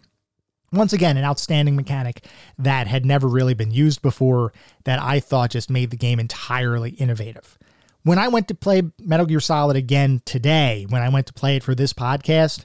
Once 0.72 0.94
again, 0.94 1.18
an 1.18 1.24
outstanding 1.24 1.76
mechanic 1.76 2.26
that 2.56 2.86
had 2.86 3.04
never 3.04 3.28
really 3.28 3.52
been 3.52 3.70
used 3.70 4.00
before 4.00 4.54
that 4.84 4.98
I 4.98 5.20
thought 5.20 5.50
just 5.50 5.68
made 5.68 5.90
the 5.90 5.98
game 5.98 6.18
entirely 6.18 6.90
innovative. 6.92 7.58
When 8.04 8.18
I 8.18 8.28
went 8.28 8.48
to 8.48 8.54
play 8.54 8.82
Metal 8.98 9.26
Gear 9.26 9.38
Solid 9.38 9.76
again 9.76 10.22
today, 10.24 10.86
when 10.88 11.02
I 11.02 11.08
went 11.08 11.28
to 11.28 11.32
play 11.32 11.56
it 11.56 11.62
for 11.62 11.74
this 11.74 11.92
podcast, 11.92 12.64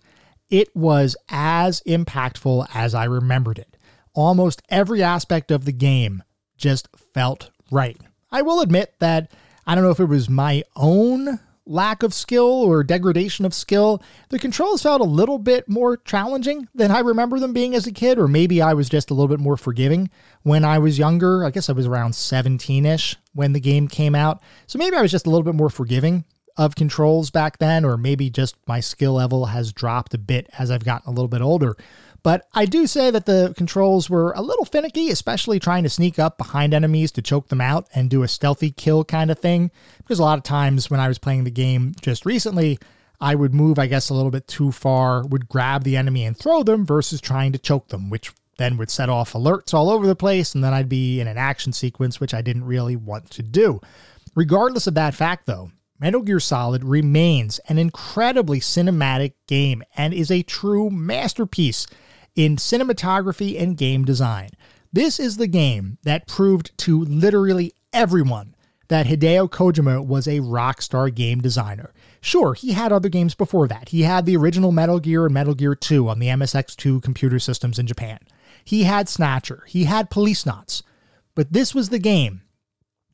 it 0.49 0.75
was 0.75 1.15
as 1.29 1.81
impactful 1.85 2.67
as 2.73 2.95
I 2.95 3.03
remembered 3.03 3.59
it. 3.59 3.77
Almost 4.15 4.63
every 4.69 5.03
aspect 5.03 5.51
of 5.51 5.65
the 5.65 5.71
game 5.71 6.23
just 6.57 6.87
felt 7.13 7.51
right. 7.69 7.97
I 8.31 8.41
will 8.41 8.61
admit 8.61 8.95
that 8.99 9.31
I 9.67 9.75
don't 9.75 9.83
know 9.83 9.91
if 9.91 9.99
it 9.99 10.05
was 10.05 10.27
my 10.27 10.63
own 10.75 11.39
lack 11.67 12.03
of 12.03 12.13
skill 12.13 12.45
or 12.45 12.83
degradation 12.83 13.45
of 13.45 13.53
skill, 13.53 14.01
the 14.29 14.39
controls 14.39 14.81
felt 14.81 15.01
a 15.01 15.05
little 15.05 15.37
bit 15.37 15.67
more 15.67 15.97
challenging 15.97 16.67
than 16.73 16.91
I 16.91 16.99
remember 16.99 17.39
them 17.39 17.53
being 17.53 17.75
as 17.75 17.87
a 17.87 17.91
kid, 17.91 18.17
or 18.17 18.27
maybe 18.27 18.61
I 18.61 18.73
was 18.73 18.89
just 18.89 19.11
a 19.11 19.13
little 19.13 19.27
bit 19.27 19.39
more 19.39 19.57
forgiving 19.57 20.09
when 20.43 20.63
I 20.63 20.79
was 20.79 20.97
younger. 20.97 21.43
I 21.43 21.51
guess 21.51 21.69
I 21.69 21.73
was 21.73 21.87
around 21.87 22.15
17 22.15 22.85
ish 22.85 23.15
when 23.33 23.53
the 23.53 23.59
game 23.59 23.87
came 23.87 24.15
out. 24.15 24.41
So 24.65 24.79
maybe 24.79 24.95
I 24.95 25.01
was 25.01 25.11
just 25.11 25.27
a 25.27 25.29
little 25.29 25.43
bit 25.43 25.55
more 25.55 25.69
forgiving 25.69 26.25
of 26.57 26.75
controls 26.75 27.29
back 27.29 27.59
then, 27.59 27.85
or 27.85 27.97
maybe 27.97 28.29
just 28.29 28.55
my 28.67 28.79
skill 28.79 29.13
level 29.13 29.45
has 29.45 29.71
dropped 29.71 30.13
a 30.13 30.17
bit 30.17 30.49
as 30.57 30.71
I've 30.71 30.83
gotten 30.83 31.07
a 31.07 31.11
little 31.11 31.27
bit 31.27 31.41
older. 31.41 31.75
But 32.23 32.47
I 32.53 32.65
do 32.65 32.87
say 32.87 33.11
that 33.11 33.25
the 33.25 33.53
controls 33.55 34.09
were 34.09 34.33
a 34.33 34.41
little 34.41 34.65
finicky, 34.65 35.09
especially 35.09 35.59
trying 35.59 35.83
to 35.83 35.89
sneak 35.89 36.19
up 36.19 36.37
behind 36.37 36.73
enemies 36.73 37.11
to 37.13 37.21
choke 37.21 37.47
them 37.47 37.61
out 37.61 37.87
and 37.93 38.09
do 38.09 38.23
a 38.23 38.27
stealthy 38.27 38.71
kill 38.71 39.03
kind 39.03 39.31
of 39.31 39.39
thing. 39.39 39.71
Because 39.99 40.19
a 40.19 40.23
lot 40.23 40.37
of 40.37 40.43
times 40.43 40.89
when 40.89 40.99
I 40.99 41.07
was 41.07 41.19
playing 41.19 41.43
the 41.43 41.51
game 41.51 41.93
just 42.01 42.25
recently, 42.25 42.79
I 43.19 43.35
would 43.35 43.53
move, 43.53 43.79
I 43.79 43.87
guess, 43.87 44.09
a 44.09 44.13
little 44.13 44.31
bit 44.31 44.47
too 44.47 44.71
far, 44.71 45.25
would 45.25 45.49
grab 45.49 45.83
the 45.83 45.97
enemy 45.97 46.25
and 46.25 46.37
throw 46.37 46.63
them 46.63 46.85
versus 46.85 47.21
trying 47.21 47.51
to 47.53 47.59
choke 47.59 47.87
them, 47.87 48.09
which 48.09 48.31
then 48.57 48.77
would 48.77 48.89
set 48.89 49.09
off 49.09 49.33
alerts 49.33 49.73
all 49.73 49.89
over 49.89 50.05
the 50.05 50.15
place, 50.15 50.53
and 50.53 50.63
then 50.63 50.73
I'd 50.73 50.89
be 50.89 51.19
in 51.19 51.27
an 51.27 51.37
action 51.37 51.73
sequence, 51.73 52.19
which 52.19 52.33
I 52.33 52.41
didn't 52.41 52.65
really 52.65 52.95
want 52.95 53.29
to 53.31 53.43
do. 53.43 53.79
Regardless 54.35 54.87
of 54.87 54.95
that 54.95 55.15
fact, 55.15 55.45
though, 55.45 55.71
Metal 55.99 56.21
Gear 56.21 56.39
Solid 56.39 56.83
remains 56.83 57.59
an 57.69 57.79
incredibly 57.79 58.59
cinematic 58.59 59.33
game 59.47 59.83
and 59.95 60.13
is 60.13 60.29
a 60.29 60.43
true 60.43 60.91
masterpiece 60.91 61.87
in 62.37 62.55
cinematography 62.55 63.59
and 63.59 63.75
game 63.75 64.05
design. 64.05 64.51
This 64.93 65.19
is 65.19 65.35
the 65.35 65.47
game 65.47 65.97
that 66.03 66.27
proved 66.27 66.77
to 66.79 67.03
literally 67.03 67.73
everyone 67.91 68.55
that 68.87 69.07
Hideo 69.07 69.49
Kojima 69.49 70.05
was 70.05 70.27
a 70.27 70.39
rock 70.39 70.81
star 70.81 71.09
game 71.09 71.41
designer. 71.41 71.93
Sure, 72.21 72.53
he 72.53 72.71
had 72.71 72.93
other 72.93 73.09
games 73.09 73.35
before 73.35 73.67
that. 73.67 73.89
He 73.89 74.03
had 74.03 74.25
the 74.25 74.37
original 74.37 74.71
Metal 74.71 74.99
Gear 74.99 75.25
and 75.25 75.33
Metal 75.33 75.55
Gear 75.55 75.75
2 75.75 76.07
on 76.07 76.19
the 76.19 76.27
MSX2 76.27 77.03
computer 77.03 77.39
systems 77.39 77.79
in 77.79 77.87
Japan. 77.87 78.19
He 78.63 78.83
had 78.83 79.09
Snatcher. 79.09 79.63
He 79.67 79.85
had 79.85 80.09
Policenauts. 80.09 80.83
But 81.35 81.51
this 81.51 81.75
was 81.75 81.89
the 81.89 81.99
game 81.99 82.43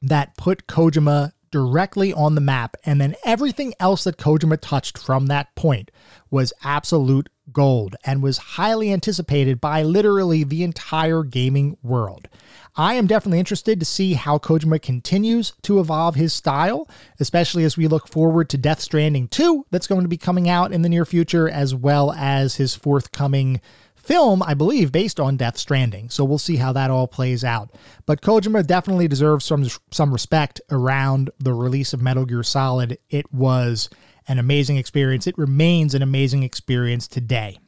that 0.02 0.38
put 0.38 0.68
Kojima 0.68 1.32
directly 1.50 2.12
on 2.12 2.36
the 2.36 2.42
map, 2.42 2.76
and 2.84 3.00
then 3.00 3.16
everything 3.24 3.74
else 3.80 4.04
that 4.04 4.18
Kojima 4.18 4.60
touched 4.60 4.98
from 4.98 5.28
that 5.28 5.54
point 5.56 5.92
was 6.32 6.52
absolute 6.64 7.30
gold 7.52 7.96
and 8.06 8.24
was 8.24 8.38
highly 8.38 8.92
anticipated 8.92 9.60
by 9.60 9.84
literally 9.84 10.44
the 10.44 10.64
entire 10.64 11.24
gaming 11.24 11.78
world. 11.84 12.28
I 12.76 12.96
am 12.96 13.06
definitely 13.06 13.40
interested 13.40 13.80
to 13.80 13.86
see 13.86 14.14
how 14.14 14.40
Kojima 14.40 14.82
continues 14.82 15.54
to 15.64 15.80
evolve 15.80 16.16
his 16.16 16.34
style, 16.34 16.90
especially 17.20 17.64
as 17.64 17.78
we 17.78 17.88
look 17.88 18.08
forward 18.08 18.50
to 18.50 18.58
Death 18.58 18.80
Stranding 18.80 19.28
2, 19.28 19.68
that's 19.70 19.88
going 19.88 20.02
to 20.02 20.08
be 20.08 20.18
coming 20.18 20.50
out 20.50 20.72
in 20.72 20.82
the 20.82 20.90
near 20.90 21.06
future, 21.06 21.48
as 21.48 21.76
well 21.76 22.12
as 22.14 22.56
his 22.56 22.74
forthcoming 22.74 23.62
film, 23.96 24.44
I 24.44 24.54
believe, 24.54 24.92
based 24.92 25.20
on 25.20 25.38
Death 25.38 25.58
Stranding. 25.58 26.10
So 26.10 26.26
we'll 26.26 26.38
see 26.38 26.58
how 26.58 26.74
that 26.74 26.92
all 26.92 27.08
plays 27.08 27.44
out. 27.44 27.72
But 28.06 28.22
Kojima 28.22 28.66
definitely 28.68 29.08
deserves 29.08 29.46
some 29.46 29.68
some 29.92 30.12
respect 30.12 30.60
around 30.72 31.30
the 31.40 31.54
release 31.54 31.94
of 31.94 32.02
Metal 32.02 32.26
Gear 32.26 32.44
Solid. 32.44 32.98
It 33.10 33.32
was 33.34 33.90
an 34.28 34.40
amazing 34.40 34.78
experience. 34.78 35.28
It 35.28 35.38
remains 35.38 35.94
an 35.94 36.02
amazing 36.02 36.44
experience 36.44 37.08
today. 37.08 37.60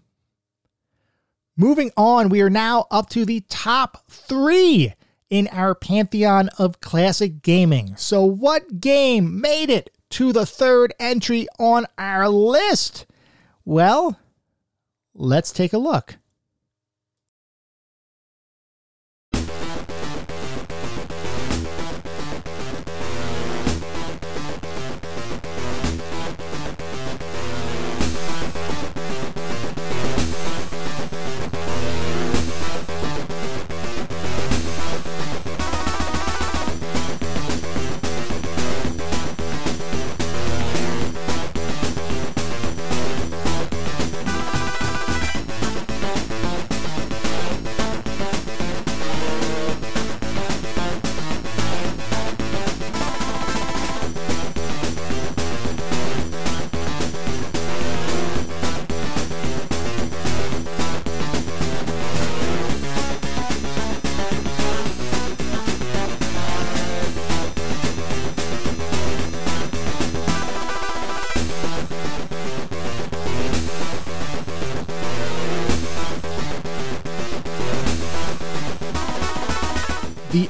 Moving 1.58 1.92
on, 1.96 2.30
we 2.30 2.42
are 2.42 2.50
now 2.50 2.86
up 2.92 3.10
to 3.12 3.26
the 3.26 3.42
top 3.50 4.04
three 4.10 4.94
in 5.30 5.48
our 5.50 5.74
pantheon 5.74 6.50
of 6.58 6.82
classic 6.82 7.42
gaming. 7.42 7.96
So, 7.96 8.24
what 8.24 8.82
game 8.82 9.40
made 9.40 9.70
it 9.70 9.90
to 10.12 10.34
the 10.34 10.46
third 10.46 10.94
entry 11.00 11.48
on 11.58 11.88
our 11.98 12.28
list? 12.28 13.06
Well, 13.64 14.20
let's 15.14 15.52
take 15.52 15.74
a 15.74 15.78
look. 15.78 16.18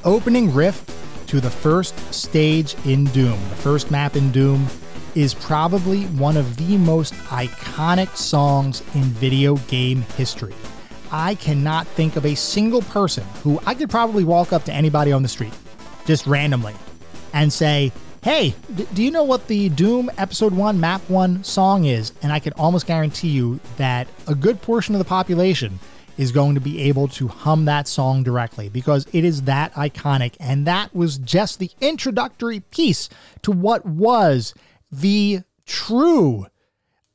Opening 0.06 0.54
riff 0.54 0.86
to 1.28 1.42
the 1.42 1.50
first 1.50 1.98
stage 2.14 2.76
in 2.86 3.06
Doom, 3.06 3.38
the 3.50 3.56
first 3.56 3.92
map 3.92 4.16
in 4.16 4.32
Doom, 4.32 4.68
is 5.16 5.34
probably 5.34 6.04
one 6.04 6.38
of 6.38 6.58
the 6.58 6.78
most 6.78 7.14
iconic 7.30 8.16
songs 8.16 8.82
in 8.94 9.04
video 9.04 9.56
game 9.68 10.02
history. 10.16 10.54
I 11.12 11.36
cannot 11.36 11.88
think 11.88 12.16
of 12.16 12.26
a 12.26 12.36
single 12.36 12.82
person 12.84 13.24
who 13.44 13.60
I 13.66 13.74
could 13.74 13.90
probably 13.90 14.24
walk 14.24 14.54
up 14.54 14.64
to 14.66 14.74
anybody 14.74 15.12
on 15.12 15.24
the 15.24 15.30
street, 15.30 15.54
just 16.06 16.28
randomly, 16.28 16.74
and 17.34 17.52
say, 17.52 17.92
Hey, 18.22 18.56
d- 18.74 18.88
do 18.94 19.04
you 19.04 19.12
know 19.12 19.24
what 19.24 19.48
the 19.48 19.70
Doom 19.70 20.10
Episode 20.18 20.52
1 20.52 20.80
Map 20.80 21.08
1 21.10 21.44
song 21.44 21.86
is? 21.86 22.12
And 22.24 22.34
I 22.34 22.40
can 22.40 22.54
almost 22.54 22.88
guarantee 22.88 23.28
you 23.28 23.60
that 23.78 24.08
a 24.28 24.34
good 24.34 24.62
portion 24.64 24.96
of 24.96 25.00
the 25.00 25.06
population 25.06 25.80
is 26.18 26.32
going 26.32 26.56
to 26.56 26.62
be 26.62 26.82
able 26.82 27.08
to 27.10 27.28
hum 27.28 27.66
that 27.66 27.88
song 27.88 28.24
directly 28.24 28.70
because 28.70 29.08
it 29.12 29.24
is 29.24 29.44
that 29.44 29.74
iconic. 29.74 30.36
And 30.40 30.66
that 30.66 30.96
was 30.96 31.18
just 31.18 31.60
the 31.60 31.72
introductory 31.82 32.60
piece 32.60 33.10
to 33.42 33.52
what 33.52 33.86
was 33.86 34.54
the 34.92 35.42
true 35.66 36.48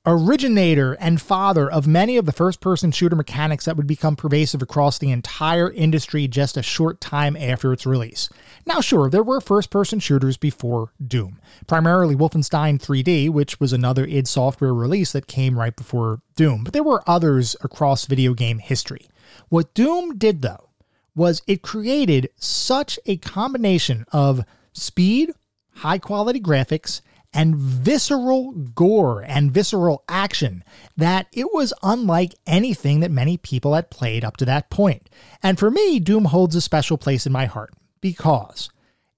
originator 0.06 0.94
and 0.94 1.20
father 1.20 1.70
of 1.70 1.86
many 1.86 2.16
of 2.16 2.24
the 2.24 2.32
first 2.32 2.60
person 2.60 2.90
shooter 2.90 3.16
mechanics 3.16 3.66
that 3.66 3.76
would 3.76 3.86
become 3.86 4.16
pervasive 4.16 4.62
across 4.62 4.98
the 4.98 5.10
entire 5.10 5.70
industry 5.72 6.26
just 6.26 6.56
a 6.56 6.62
short 6.62 7.00
time 7.00 7.36
after 7.36 7.72
its 7.72 7.84
release. 7.84 8.30
Now, 8.64 8.80
sure, 8.80 9.10
there 9.10 9.22
were 9.22 9.40
first 9.42 9.70
person 9.70 9.98
shooters 9.98 10.38
before 10.38 10.92
Doom, 11.06 11.38
primarily 11.66 12.16
Wolfenstein 12.16 12.80
3D, 12.80 13.28
which 13.28 13.60
was 13.60 13.74
another 13.74 14.06
id 14.06 14.26
Software 14.26 14.72
release 14.72 15.12
that 15.12 15.26
came 15.26 15.58
right 15.58 15.76
before 15.76 16.22
Doom, 16.34 16.64
but 16.64 16.72
there 16.72 16.82
were 16.82 17.02
others 17.06 17.54
across 17.60 18.06
video 18.06 18.32
game 18.32 18.58
history. 18.58 19.06
What 19.50 19.74
Doom 19.74 20.16
did, 20.16 20.40
though, 20.40 20.70
was 21.14 21.42
it 21.46 21.60
created 21.60 22.30
such 22.36 22.98
a 23.04 23.18
combination 23.18 24.06
of 24.12 24.44
speed, 24.72 25.32
high 25.74 25.98
quality 25.98 26.40
graphics, 26.40 27.02
and 27.32 27.56
visceral 27.56 28.52
gore 28.52 29.22
and 29.22 29.52
visceral 29.52 30.02
action 30.08 30.64
that 30.96 31.26
it 31.32 31.52
was 31.52 31.72
unlike 31.82 32.34
anything 32.46 33.00
that 33.00 33.10
many 33.10 33.36
people 33.36 33.74
had 33.74 33.90
played 33.90 34.24
up 34.24 34.36
to 34.36 34.44
that 34.44 34.70
point. 34.70 35.08
And 35.42 35.58
for 35.58 35.70
me, 35.70 36.00
Doom 36.00 36.26
holds 36.26 36.56
a 36.56 36.60
special 36.60 36.98
place 36.98 37.26
in 37.26 37.32
my 37.32 37.46
heart 37.46 37.72
because 38.00 38.68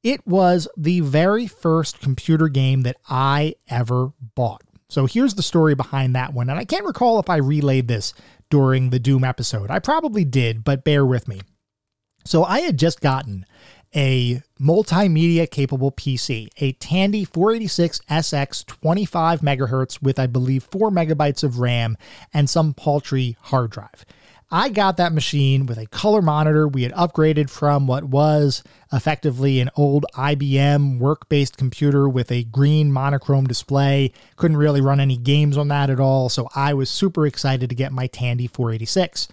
it 0.02 0.26
was 0.26 0.68
the 0.76 1.00
very 1.00 1.46
first 1.46 2.00
computer 2.00 2.48
game 2.48 2.82
that 2.82 2.96
I 3.08 3.54
ever 3.68 4.12
bought. 4.34 4.62
So 4.88 5.06
here's 5.06 5.34
the 5.34 5.42
story 5.42 5.74
behind 5.74 6.14
that 6.14 6.34
one. 6.34 6.50
And 6.50 6.58
I 6.58 6.64
can't 6.64 6.84
recall 6.84 7.18
if 7.18 7.30
I 7.30 7.36
relayed 7.36 7.88
this 7.88 8.12
during 8.50 8.90
the 8.90 8.98
Doom 8.98 9.24
episode. 9.24 9.70
I 9.70 9.78
probably 9.78 10.24
did, 10.24 10.64
but 10.64 10.84
bear 10.84 11.06
with 11.06 11.28
me. 11.28 11.40
So 12.24 12.44
I 12.44 12.60
had 12.60 12.78
just 12.78 13.00
gotten 13.00 13.46
a 13.94 14.42
multimedia 14.60 15.50
capable 15.50 15.92
PC, 15.92 16.48
a 16.58 16.72
Tandy 16.72 17.26
486SX 17.26 18.66
25 18.66 19.40
megahertz 19.40 20.02
with, 20.02 20.18
I 20.18 20.26
believe, 20.26 20.64
4 20.64 20.90
megabytes 20.90 21.44
of 21.44 21.58
RAM 21.58 21.96
and 22.32 22.48
some 22.48 22.74
paltry 22.74 23.36
hard 23.40 23.70
drive. 23.70 24.04
I 24.54 24.68
got 24.68 24.98
that 24.98 25.14
machine 25.14 25.64
with 25.64 25.78
a 25.78 25.86
color 25.86 26.20
monitor. 26.20 26.68
We 26.68 26.82
had 26.82 26.92
upgraded 26.92 27.48
from 27.48 27.86
what 27.86 28.04
was 28.04 28.62
effectively 28.92 29.60
an 29.60 29.70
old 29.76 30.04
IBM 30.14 30.98
work 30.98 31.26
based 31.30 31.56
computer 31.56 32.06
with 32.06 32.30
a 32.30 32.44
green 32.44 32.92
monochrome 32.92 33.46
display. 33.46 34.12
Couldn't 34.36 34.58
really 34.58 34.82
run 34.82 35.00
any 35.00 35.16
games 35.16 35.56
on 35.56 35.68
that 35.68 35.88
at 35.88 36.00
all, 36.00 36.28
so 36.28 36.50
I 36.54 36.74
was 36.74 36.90
super 36.90 37.26
excited 37.26 37.70
to 37.70 37.74
get 37.74 37.92
my 37.92 38.08
Tandy 38.08 38.46
486. 38.46 39.28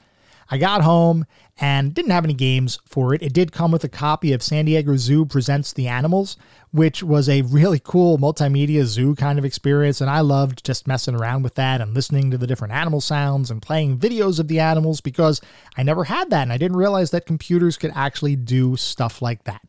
I 0.49 0.57
got 0.57 0.81
home 0.81 1.25
and 1.61 1.93
didn't 1.93 2.11
have 2.11 2.23
any 2.23 2.33
games 2.33 2.79
for 2.85 3.13
it. 3.13 3.21
It 3.21 3.33
did 3.33 3.51
come 3.51 3.71
with 3.71 3.83
a 3.83 3.89
copy 3.89 4.31
of 4.31 4.41
San 4.41 4.65
Diego 4.65 4.95
Zoo 4.95 5.25
Presents 5.25 5.73
the 5.73 5.87
Animals, 5.87 6.37
which 6.71 7.03
was 7.03 7.27
a 7.27 7.41
really 7.41 7.79
cool 7.83 8.17
multimedia 8.17 8.83
zoo 8.85 9.13
kind 9.15 9.37
of 9.37 9.43
experience. 9.43 9.99
And 9.99 10.09
I 10.09 10.21
loved 10.21 10.65
just 10.65 10.87
messing 10.87 11.15
around 11.15 11.43
with 11.43 11.55
that 11.55 11.81
and 11.81 11.93
listening 11.93 12.31
to 12.31 12.37
the 12.37 12.47
different 12.47 12.73
animal 12.73 13.01
sounds 13.01 13.51
and 13.51 13.61
playing 13.61 13.97
videos 13.97 14.39
of 14.39 14.47
the 14.47 14.59
animals 14.59 15.01
because 15.01 15.41
I 15.77 15.83
never 15.83 16.05
had 16.05 16.29
that 16.29 16.43
and 16.43 16.53
I 16.53 16.57
didn't 16.57 16.77
realize 16.77 17.11
that 17.11 17.25
computers 17.25 17.75
could 17.75 17.91
actually 17.93 18.37
do 18.37 18.77
stuff 18.77 19.21
like 19.21 19.43
that. 19.43 19.61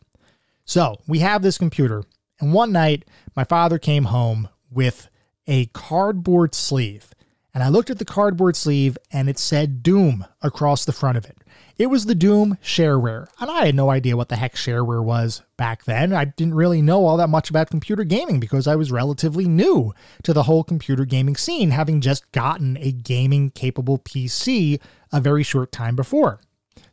So 0.64 1.00
we 1.08 1.18
have 1.18 1.42
this 1.42 1.58
computer, 1.58 2.04
and 2.38 2.52
one 2.52 2.70
night 2.70 3.04
my 3.34 3.42
father 3.42 3.76
came 3.76 4.04
home 4.04 4.48
with 4.70 5.08
a 5.48 5.66
cardboard 5.66 6.54
sleeve. 6.54 7.12
And 7.52 7.64
I 7.64 7.68
looked 7.68 7.90
at 7.90 7.98
the 7.98 8.04
cardboard 8.04 8.54
sleeve 8.54 8.96
and 9.10 9.28
it 9.28 9.36
said 9.36 9.82
Doom 9.82 10.24
across 10.40 10.84
the 10.84 10.92
front 10.92 11.18
of 11.18 11.24
it. 11.24 11.38
It 11.80 11.88
was 11.88 12.04
the 12.04 12.14
Doom 12.14 12.58
shareware, 12.62 13.28
and 13.40 13.50
I 13.50 13.64
had 13.64 13.74
no 13.74 13.88
idea 13.88 14.14
what 14.14 14.28
the 14.28 14.36
heck 14.36 14.54
shareware 14.54 15.02
was 15.02 15.40
back 15.56 15.84
then. 15.84 16.12
I 16.12 16.26
didn't 16.26 16.52
really 16.52 16.82
know 16.82 17.06
all 17.06 17.16
that 17.16 17.30
much 17.30 17.48
about 17.48 17.70
computer 17.70 18.04
gaming 18.04 18.38
because 18.38 18.66
I 18.66 18.76
was 18.76 18.92
relatively 18.92 19.48
new 19.48 19.94
to 20.24 20.34
the 20.34 20.42
whole 20.42 20.62
computer 20.62 21.06
gaming 21.06 21.36
scene, 21.36 21.70
having 21.70 22.02
just 22.02 22.30
gotten 22.32 22.76
a 22.76 22.92
gaming 22.92 23.48
capable 23.48 23.98
PC 23.98 24.78
a 25.10 25.22
very 25.22 25.42
short 25.42 25.72
time 25.72 25.96
before. 25.96 26.42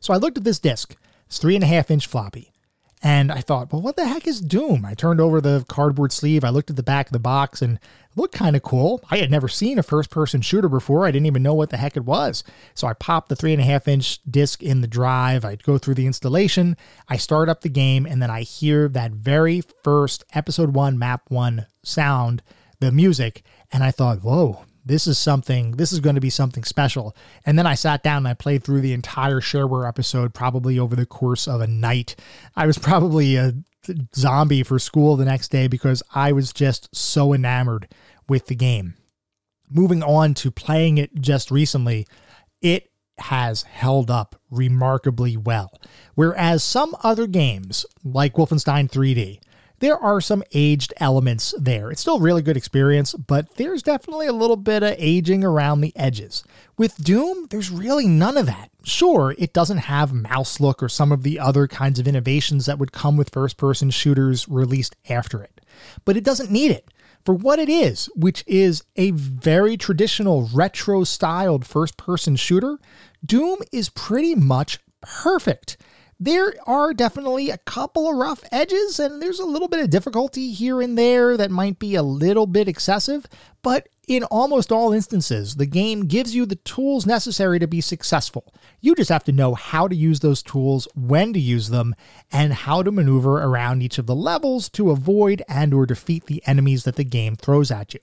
So 0.00 0.14
I 0.14 0.16
looked 0.16 0.38
at 0.38 0.44
this 0.44 0.58
disc. 0.58 0.96
It's 1.26 1.36
three 1.36 1.54
and 1.54 1.64
a 1.64 1.66
half 1.66 1.90
inch 1.90 2.06
floppy. 2.06 2.54
And 3.02 3.30
I 3.30 3.42
thought, 3.42 3.70
well, 3.70 3.82
what 3.82 3.96
the 3.96 4.08
heck 4.08 4.26
is 4.26 4.40
Doom? 4.40 4.86
I 4.86 4.94
turned 4.94 5.20
over 5.20 5.42
the 5.42 5.66
cardboard 5.68 6.12
sleeve. 6.12 6.44
I 6.44 6.48
looked 6.48 6.70
at 6.70 6.76
the 6.76 6.82
back 6.82 7.08
of 7.08 7.12
the 7.12 7.18
box 7.18 7.60
and 7.60 7.78
looked 8.18 8.34
kind 8.34 8.54
of 8.56 8.62
cool. 8.62 9.02
I 9.10 9.16
had 9.18 9.30
never 9.30 9.48
seen 9.48 9.78
a 9.78 9.82
first 9.82 10.10
person 10.10 10.42
shooter 10.42 10.68
before. 10.68 11.06
I 11.06 11.10
didn't 11.10 11.26
even 11.26 11.42
know 11.42 11.54
what 11.54 11.70
the 11.70 11.78
heck 11.78 11.96
it 11.96 12.04
was. 12.04 12.44
So 12.74 12.86
I 12.86 12.92
popped 12.92 13.28
the 13.30 13.36
three 13.36 13.52
and 13.52 13.62
a 13.62 13.64
half 13.64 13.88
inch 13.88 14.20
disc 14.30 14.62
in 14.62 14.82
the 14.82 14.86
drive. 14.86 15.44
I'd 15.44 15.62
go 15.62 15.78
through 15.78 15.94
the 15.94 16.06
installation. 16.06 16.76
I 17.08 17.16
start 17.16 17.48
up 17.48 17.62
the 17.62 17.68
game, 17.68 18.04
and 18.04 18.20
then 18.20 18.30
I 18.30 18.42
hear 18.42 18.88
that 18.88 19.12
very 19.12 19.62
first 19.82 20.24
episode 20.34 20.74
one, 20.74 20.98
map 20.98 21.22
one 21.28 21.66
sound, 21.82 22.42
the 22.80 22.92
music. 22.92 23.42
And 23.72 23.82
I 23.82 23.90
thought, 23.90 24.22
whoa, 24.22 24.64
this 24.88 25.06
is 25.06 25.18
something, 25.18 25.72
this 25.72 25.92
is 25.92 26.00
going 26.00 26.14
to 26.14 26.20
be 26.20 26.30
something 26.30 26.64
special. 26.64 27.14
And 27.46 27.58
then 27.58 27.66
I 27.66 27.74
sat 27.74 28.02
down 28.02 28.18
and 28.18 28.28
I 28.28 28.34
played 28.34 28.64
through 28.64 28.80
the 28.80 28.94
entire 28.94 29.40
shareware 29.40 29.86
episode 29.86 30.34
probably 30.34 30.78
over 30.78 30.96
the 30.96 31.06
course 31.06 31.46
of 31.46 31.60
a 31.60 31.66
night. 31.66 32.16
I 32.56 32.66
was 32.66 32.78
probably 32.78 33.36
a 33.36 33.52
zombie 34.14 34.62
for 34.62 34.78
school 34.78 35.16
the 35.16 35.24
next 35.24 35.48
day 35.48 35.68
because 35.68 36.02
I 36.14 36.32
was 36.32 36.52
just 36.52 36.94
so 36.94 37.32
enamored 37.32 37.88
with 38.28 38.46
the 38.46 38.54
game. 38.54 38.94
Moving 39.70 40.02
on 40.02 40.34
to 40.34 40.50
playing 40.50 40.98
it 40.98 41.14
just 41.20 41.50
recently, 41.50 42.06
it 42.62 42.90
has 43.18 43.62
held 43.62 44.10
up 44.10 44.40
remarkably 44.50 45.36
well. 45.36 45.78
Whereas 46.14 46.62
some 46.62 46.96
other 47.02 47.26
games, 47.26 47.84
like 48.04 48.34
Wolfenstein 48.34 48.90
3D, 48.90 49.40
there 49.80 49.98
are 49.98 50.20
some 50.20 50.42
aged 50.52 50.92
elements 50.98 51.54
there. 51.58 51.90
It's 51.90 52.00
still 52.00 52.16
a 52.16 52.20
really 52.20 52.42
good 52.42 52.56
experience, 52.56 53.14
but 53.14 53.54
there's 53.56 53.82
definitely 53.82 54.26
a 54.26 54.32
little 54.32 54.56
bit 54.56 54.82
of 54.82 54.94
aging 54.98 55.44
around 55.44 55.80
the 55.80 55.96
edges. 55.96 56.42
With 56.76 56.96
Doom, 57.02 57.46
there's 57.50 57.70
really 57.70 58.06
none 58.06 58.36
of 58.36 58.46
that. 58.46 58.70
Sure, 58.82 59.34
it 59.38 59.52
doesn't 59.52 59.78
have 59.78 60.12
mouse 60.12 60.60
look 60.60 60.82
or 60.82 60.88
some 60.88 61.12
of 61.12 61.22
the 61.22 61.38
other 61.38 61.66
kinds 61.66 61.98
of 61.98 62.08
innovations 62.08 62.66
that 62.66 62.78
would 62.78 62.92
come 62.92 63.16
with 63.16 63.30
first 63.30 63.56
person 63.56 63.90
shooters 63.90 64.48
released 64.48 64.96
after 65.08 65.42
it, 65.42 65.60
but 66.04 66.16
it 66.16 66.24
doesn't 66.24 66.50
need 66.50 66.70
it 66.70 66.90
for 67.24 67.34
what 67.34 67.58
it 67.58 67.68
is, 67.68 68.08
which 68.14 68.42
is 68.46 68.84
a 68.96 69.10
very 69.10 69.76
traditional 69.76 70.48
retro 70.54 71.04
styled 71.04 71.66
first 71.66 71.96
person 71.96 72.36
shooter. 72.36 72.78
Doom 73.24 73.58
is 73.72 73.90
pretty 73.90 74.34
much 74.34 74.78
perfect. 75.00 75.76
There 76.20 76.52
are 76.66 76.92
definitely 76.92 77.48
a 77.50 77.58
couple 77.58 78.10
of 78.10 78.16
rough 78.16 78.42
edges, 78.50 78.98
and 78.98 79.22
there's 79.22 79.38
a 79.38 79.46
little 79.46 79.68
bit 79.68 79.78
of 79.78 79.90
difficulty 79.90 80.50
here 80.50 80.82
and 80.82 80.98
there 80.98 81.36
that 81.36 81.52
might 81.52 81.78
be 81.78 81.94
a 81.94 82.02
little 82.02 82.46
bit 82.46 82.66
excessive, 82.66 83.26
but 83.62 83.88
in 84.08 84.24
almost 84.24 84.72
all 84.72 84.92
instances, 84.92 85.54
the 85.54 85.66
game 85.66 86.06
gives 86.06 86.34
you 86.34 86.44
the 86.44 86.56
tools 86.56 87.06
necessary 87.06 87.60
to 87.60 87.68
be 87.68 87.80
successful. 87.80 88.52
You 88.80 88.96
just 88.96 89.10
have 89.10 89.22
to 89.24 89.32
know 89.32 89.54
how 89.54 89.86
to 89.86 89.94
use 89.94 90.18
those 90.18 90.42
tools, 90.42 90.88
when 90.96 91.32
to 91.34 91.38
use 91.38 91.68
them, 91.68 91.94
and 92.32 92.52
how 92.52 92.82
to 92.82 92.90
maneuver 92.90 93.40
around 93.44 93.82
each 93.82 93.98
of 93.98 94.06
the 94.06 94.16
levels 94.16 94.68
to 94.70 94.90
avoid 94.90 95.42
and 95.48 95.72
or 95.72 95.86
defeat 95.86 96.26
the 96.26 96.42
enemies 96.46 96.82
that 96.82 96.96
the 96.96 97.04
game 97.04 97.36
throws 97.36 97.70
at 97.70 97.94
you. 97.94 98.00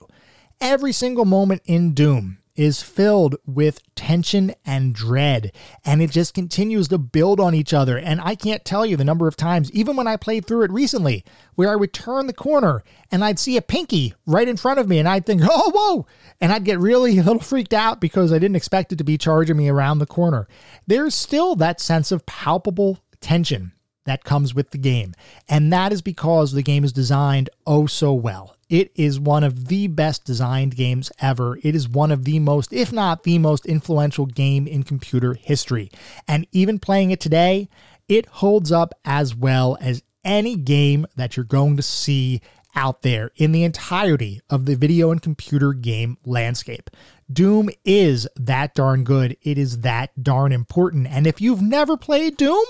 Every 0.58 0.92
single 0.92 1.26
moment 1.26 1.60
in 1.66 1.92
Doom 1.92 2.38
is 2.56 2.82
filled 2.82 3.36
with 3.46 3.80
tension 3.94 4.54
and 4.64 4.94
dread, 4.94 5.52
and 5.84 6.02
it 6.02 6.10
just 6.10 6.34
continues 6.34 6.88
to 6.88 6.98
build 6.98 7.38
on 7.38 7.54
each 7.54 7.72
other. 7.72 7.98
And 7.98 8.20
I 8.20 8.34
can't 8.34 8.64
tell 8.64 8.84
you 8.84 8.96
the 8.96 9.04
number 9.04 9.28
of 9.28 9.36
times, 9.36 9.70
even 9.72 9.96
when 9.96 10.08
I 10.08 10.16
played 10.16 10.46
through 10.46 10.62
it 10.62 10.72
recently, 10.72 11.24
where 11.54 11.70
I 11.70 11.76
would 11.76 11.92
turn 11.92 12.26
the 12.26 12.32
corner 12.32 12.82
and 13.10 13.24
I'd 13.24 13.38
see 13.38 13.56
a 13.56 13.62
pinky 13.62 14.14
right 14.26 14.48
in 14.48 14.56
front 14.56 14.80
of 14.80 14.88
me, 14.88 14.98
and 14.98 15.08
I'd 15.08 15.26
think, 15.26 15.42
oh, 15.44 15.70
whoa! 15.74 16.06
And 16.40 16.52
I'd 16.52 16.64
get 16.64 16.80
really 16.80 17.18
a 17.18 17.22
little 17.22 17.40
freaked 17.40 17.74
out 17.74 18.00
because 18.00 18.32
I 18.32 18.38
didn't 18.38 18.56
expect 18.56 18.92
it 18.92 18.96
to 18.96 19.04
be 19.04 19.18
charging 19.18 19.56
me 19.56 19.68
around 19.68 19.98
the 19.98 20.06
corner. 20.06 20.48
There's 20.86 21.14
still 21.14 21.56
that 21.56 21.80
sense 21.80 22.10
of 22.10 22.26
palpable 22.26 22.98
tension 23.20 23.72
that 24.06 24.24
comes 24.24 24.54
with 24.54 24.70
the 24.70 24.78
game. 24.78 25.14
And 25.48 25.72
that 25.72 25.92
is 25.92 26.00
because 26.00 26.52
the 26.52 26.62
game 26.62 26.84
is 26.84 26.92
designed 26.92 27.50
oh 27.66 27.86
so 27.86 28.14
well. 28.14 28.55
It 28.68 28.90
is 28.94 29.20
one 29.20 29.44
of 29.44 29.68
the 29.68 29.86
best 29.86 30.24
designed 30.24 30.74
games 30.74 31.12
ever. 31.20 31.58
It 31.62 31.74
is 31.74 31.88
one 31.88 32.10
of 32.10 32.24
the 32.24 32.40
most, 32.40 32.72
if 32.72 32.92
not 32.92 33.22
the 33.22 33.38
most 33.38 33.64
influential 33.66 34.26
game 34.26 34.66
in 34.66 34.82
computer 34.82 35.34
history. 35.34 35.90
And 36.26 36.46
even 36.52 36.78
playing 36.78 37.12
it 37.12 37.20
today, 37.20 37.68
it 38.08 38.26
holds 38.26 38.72
up 38.72 38.94
as 39.04 39.34
well 39.34 39.78
as 39.80 40.02
any 40.24 40.56
game 40.56 41.06
that 41.16 41.36
you're 41.36 41.44
going 41.44 41.76
to 41.76 41.82
see 41.82 42.40
out 42.74 43.02
there 43.02 43.30
in 43.36 43.52
the 43.52 43.64
entirety 43.64 44.40
of 44.50 44.66
the 44.66 44.74
video 44.74 45.10
and 45.10 45.22
computer 45.22 45.72
game 45.72 46.18
landscape. 46.24 46.90
Doom 47.32 47.70
is 47.84 48.28
that 48.36 48.74
darn 48.74 49.02
good. 49.02 49.36
It 49.42 49.58
is 49.58 49.80
that 49.80 50.22
darn 50.22 50.52
important. 50.52 51.06
And 51.06 51.26
if 51.26 51.40
you've 51.40 51.62
never 51.62 51.96
played 51.96 52.36
Doom, 52.36 52.66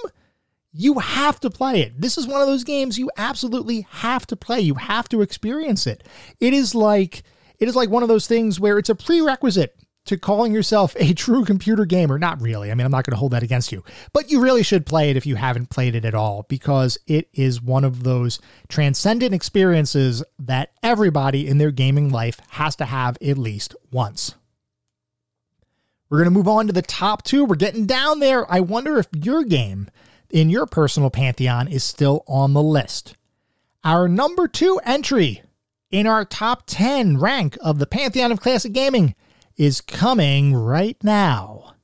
you 0.76 0.98
have 0.98 1.40
to 1.40 1.50
play 1.50 1.80
it. 1.80 2.00
This 2.00 2.18
is 2.18 2.26
one 2.26 2.40
of 2.40 2.46
those 2.46 2.64
games 2.64 2.98
you 2.98 3.10
absolutely 3.16 3.86
have 3.90 4.26
to 4.26 4.36
play. 4.36 4.60
You 4.60 4.74
have 4.74 5.08
to 5.08 5.22
experience 5.22 5.86
it. 5.86 6.06
It 6.38 6.52
is 6.52 6.74
like 6.74 7.22
it 7.58 7.68
is 7.68 7.76
like 7.76 7.88
one 7.88 8.02
of 8.02 8.08
those 8.08 8.26
things 8.26 8.60
where 8.60 8.78
it's 8.78 8.90
a 8.90 8.94
prerequisite 8.94 9.74
to 10.04 10.18
calling 10.18 10.52
yourself 10.52 10.94
a 10.98 11.14
true 11.14 11.44
computer 11.44 11.86
gamer. 11.86 12.18
Not 12.18 12.42
really. 12.42 12.70
I 12.70 12.74
mean, 12.74 12.84
I'm 12.84 12.92
not 12.92 13.04
going 13.04 13.12
to 13.12 13.18
hold 13.18 13.32
that 13.32 13.42
against 13.42 13.72
you. 13.72 13.82
But 14.12 14.30
you 14.30 14.40
really 14.40 14.62
should 14.62 14.84
play 14.84 15.10
it 15.10 15.16
if 15.16 15.24
you 15.24 15.36
haven't 15.36 15.70
played 15.70 15.94
it 15.94 16.04
at 16.04 16.14
all 16.14 16.44
because 16.48 16.98
it 17.06 17.28
is 17.32 17.62
one 17.62 17.84
of 17.84 18.02
those 18.02 18.38
transcendent 18.68 19.34
experiences 19.34 20.22
that 20.38 20.72
everybody 20.82 21.48
in 21.48 21.58
their 21.58 21.70
gaming 21.70 22.10
life 22.10 22.38
has 22.50 22.76
to 22.76 22.84
have 22.84 23.16
at 23.22 23.38
least 23.38 23.74
once. 23.90 24.34
We're 26.08 26.18
going 26.18 26.32
to 26.32 26.38
move 26.38 26.48
on 26.48 26.66
to 26.68 26.72
the 26.72 26.82
top 26.82 27.24
2. 27.24 27.44
We're 27.44 27.56
getting 27.56 27.86
down 27.86 28.20
there. 28.20 28.50
I 28.52 28.60
wonder 28.60 28.98
if 28.98 29.08
your 29.12 29.42
game 29.42 29.90
in 30.30 30.50
your 30.50 30.66
personal 30.66 31.10
pantheon 31.10 31.68
is 31.68 31.84
still 31.84 32.24
on 32.26 32.52
the 32.52 32.62
list. 32.62 33.16
Our 33.84 34.08
number 34.08 34.48
two 34.48 34.80
entry 34.84 35.42
in 35.90 36.06
our 36.06 36.24
top 36.24 36.64
10 36.66 37.18
rank 37.18 37.56
of 37.60 37.78
the 37.78 37.86
Pantheon 37.86 38.32
of 38.32 38.40
Classic 38.40 38.72
Gaming 38.72 39.14
is 39.56 39.80
coming 39.80 40.54
right 40.54 40.96
now. 41.02 41.75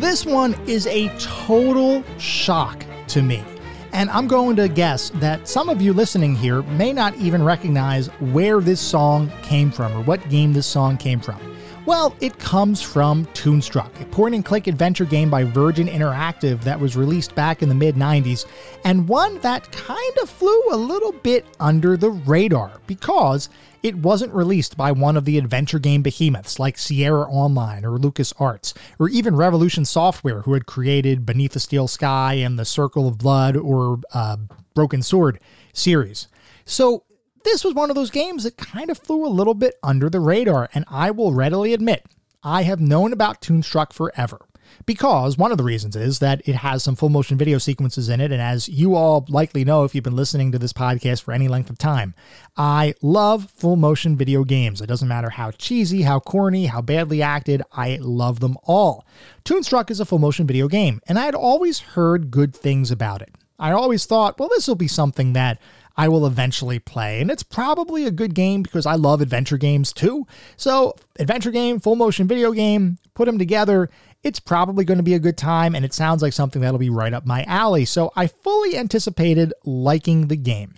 This 0.00 0.24
one 0.24 0.54
is 0.66 0.86
a 0.86 1.14
total 1.18 2.02
shock 2.16 2.86
to 3.08 3.20
me. 3.20 3.44
And 3.92 4.08
I'm 4.08 4.26
going 4.26 4.56
to 4.56 4.66
guess 4.66 5.10
that 5.16 5.46
some 5.46 5.68
of 5.68 5.82
you 5.82 5.92
listening 5.92 6.34
here 6.34 6.62
may 6.62 6.90
not 6.94 7.14
even 7.16 7.44
recognize 7.44 8.06
where 8.32 8.60
this 8.60 8.80
song 8.80 9.30
came 9.42 9.70
from 9.70 9.92
or 9.92 10.02
what 10.02 10.26
game 10.30 10.54
this 10.54 10.66
song 10.66 10.96
came 10.96 11.20
from. 11.20 11.38
Well, 11.84 12.16
it 12.20 12.38
comes 12.38 12.80
from 12.80 13.26
Toonstruck, 13.34 14.00
a 14.00 14.06
point 14.06 14.34
and 14.34 14.42
click 14.42 14.68
adventure 14.68 15.04
game 15.04 15.28
by 15.28 15.44
Virgin 15.44 15.86
Interactive 15.86 16.62
that 16.62 16.80
was 16.80 16.96
released 16.96 17.34
back 17.34 17.62
in 17.62 17.68
the 17.68 17.74
mid 17.74 17.94
90s, 17.94 18.46
and 18.86 19.06
one 19.06 19.38
that 19.40 19.70
kind 19.70 20.18
of 20.22 20.30
flew 20.30 20.62
a 20.70 20.76
little 20.76 21.12
bit 21.12 21.44
under 21.60 21.98
the 21.98 22.10
radar 22.10 22.72
because 22.86 23.50
it 23.82 23.96
wasn't 23.96 24.32
released 24.34 24.76
by 24.76 24.92
one 24.92 25.16
of 25.16 25.24
the 25.24 25.38
adventure 25.38 25.78
game 25.78 26.02
behemoths 26.02 26.58
like 26.58 26.78
Sierra 26.78 27.28
Online 27.30 27.84
or 27.84 27.98
LucasArts, 27.98 28.74
or 28.98 29.08
even 29.08 29.36
Revolution 29.36 29.84
Software, 29.84 30.42
who 30.42 30.54
had 30.54 30.66
created 30.66 31.24
Beneath 31.26 31.52
the 31.52 31.60
Steel 31.60 31.88
Sky 31.88 32.34
and 32.34 32.58
the 32.58 32.64
Circle 32.64 33.08
of 33.08 33.18
Blood 33.18 33.56
or 33.56 34.00
uh, 34.12 34.36
Broken 34.74 35.02
Sword 35.02 35.40
series. 35.72 36.28
So 36.64 37.04
this 37.44 37.64
was 37.64 37.74
one 37.74 37.90
of 37.90 37.96
those 37.96 38.10
games 38.10 38.44
that 38.44 38.56
kind 38.56 38.90
of 38.90 38.98
flew 38.98 39.24
a 39.24 39.28
little 39.28 39.54
bit 39.54 39.74
under 39.82 40.10
the 40.10 40.20
radar, 40.20 40.68
and 40.74 40.84
I 40.88 41.10
will 41.10 41.32
readily 41.32 41.72
admit, 41.72 42.04
I 42.42 42.62
have 42.62 42.80
known 42.80 43.12
about 43.12 43.40
Toonstruck 43.40 43.92
forever. 43.92 44.40
Because 44.86 45.36
one 45.36 45.52
of 45.52 45.58
the 45.58 45.64
reasons 45.64 45.96
is 45.96 46.18
that 46.20 46.42
it 46.48 46.56
has 46.56 46.82
some 46.82 46.96
full 46.96 47.08
motion 47.08 47.36
video 47.36 47.58
sequences 47.58 48.08
in 48.08 48.20
it, 48.20 48.32
and 48.32 48.40
as 48.40 48.68
you 48.68 48.94
all 48.94 49.26
likely 49.28 49.64
know 49.64 49.84
if 49.84 49.94
you've 49.94 50.04
been 50.04 50.16
listening 50.16 50.52
to 50.52 50.58
this 50.58 50.72
podcast 50.72 51.22
for 51.22 51.32
any 51.32 51.48
length 51.48 51.70
of 51.70 51.78
time, 51.78 52.14
I 52.56 52.94
love 53.02 53.50
full 53.50 53.76
motion 53.76 54.16
video 54.16 54.44
games. 54.44 54.80
It 54.80 54.86
doesn't 54.86 55.08
matter 55.08 55.30
how 55.30 55.50
cheesy, 55.52 56.02
how 56.02 56.20
corny, 56.20 56.66
how 56.66 56.80
badly 56.80 57.22
acted, 57.22 57.62
I 57.72 57.98
love 58.00 58.40
them 58.40 58.56
all. 58.64 59.06
Toonstruck 59.44 59.90
is 59.90 60.00
a 60.00 60.04
full 60.04 60.18
motion 60.18 60.46
video 60.46 60.68
game, 60.68 61.00
and 61.06 61.18
I 61.18 61.24
had 61.24 61.34
always 61.34 61.80
heard 61.80 62.30
good 62.30 62.54
things 62.54 62.90
about 62.90 63.22
it. 63.22 63.34
I 63.58 63.72
always 63.72 64.06
thought, 64.06 64.38
well, 64.38 64.48
this 64.48 64.66
will 64.66 64.74
be 64.74 64.88
something 64.88 65.34
that 65.34 65.60
I 65.96 66.08
will 66.08 66.26
eventually 66.26 66.78
play. 66.78 67.20
And 67.20 67.30
it's 67.30 67.42
probably 67.42 68.06
a 68.06 68.10
good 68.10 68.34
game 68.34 68.62
because 68.62 68.86
I 68.86 68.94
love 68.94 69.20
adventure 69.20 69.58
games 69.58 69.92
too. 69.92 70.26
So, 70.56 70.94
adventure 71.18 71.50
game, 71.50 71.78
full 71.78 71.96
motion 71.96 72.26
video 72.26 72.52
game, 72.52 72.96
put 73.14 73.26
them 73.26 73.38
together. 73.38 73.90
It's 74.22 74.40
probably 74.40 74.84
going 74.84 74.98
to 74.98 75.04
be 75.04 75.14
a 75.14 75.18
good 75.18 75.38
time, 75.38 75.74
and 75.74 75.84
it 75.84 75.94
sounds 75.94 76.20
like 76.22 76.32
something 76.32 76.60
that'll 76.60 76.78
be 76.78 76.90
right 76.90 77.14
up 77.14 77.24
my 77.24 77.42
alley. 77.44 77.84
So, 77.84 78.12
I 78.16 78.26
fully 78.26 78.76
anticipated 78.76 79.54
liking 79.64 80.28
the 80.28 80.36
game. 80.36 80.74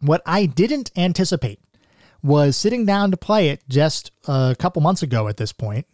What 0.00 0.22
I 0.24 0.46
didn't 0.46 0.90
anticipate 0.96 1.60
was 2.22 2.56
sitting 2.56 2.86
down 2.86 3.10
to 3.10 3.16
play 3.16 3.48
it 3.48 3.62
just 3.68 4.12
a 4.26 4.56
couple 4.58 4.80
months 4.80 5.02
ago 5.02 5.28
at 5.28 5.36
this 5.36 5.52
point 5.52 5.86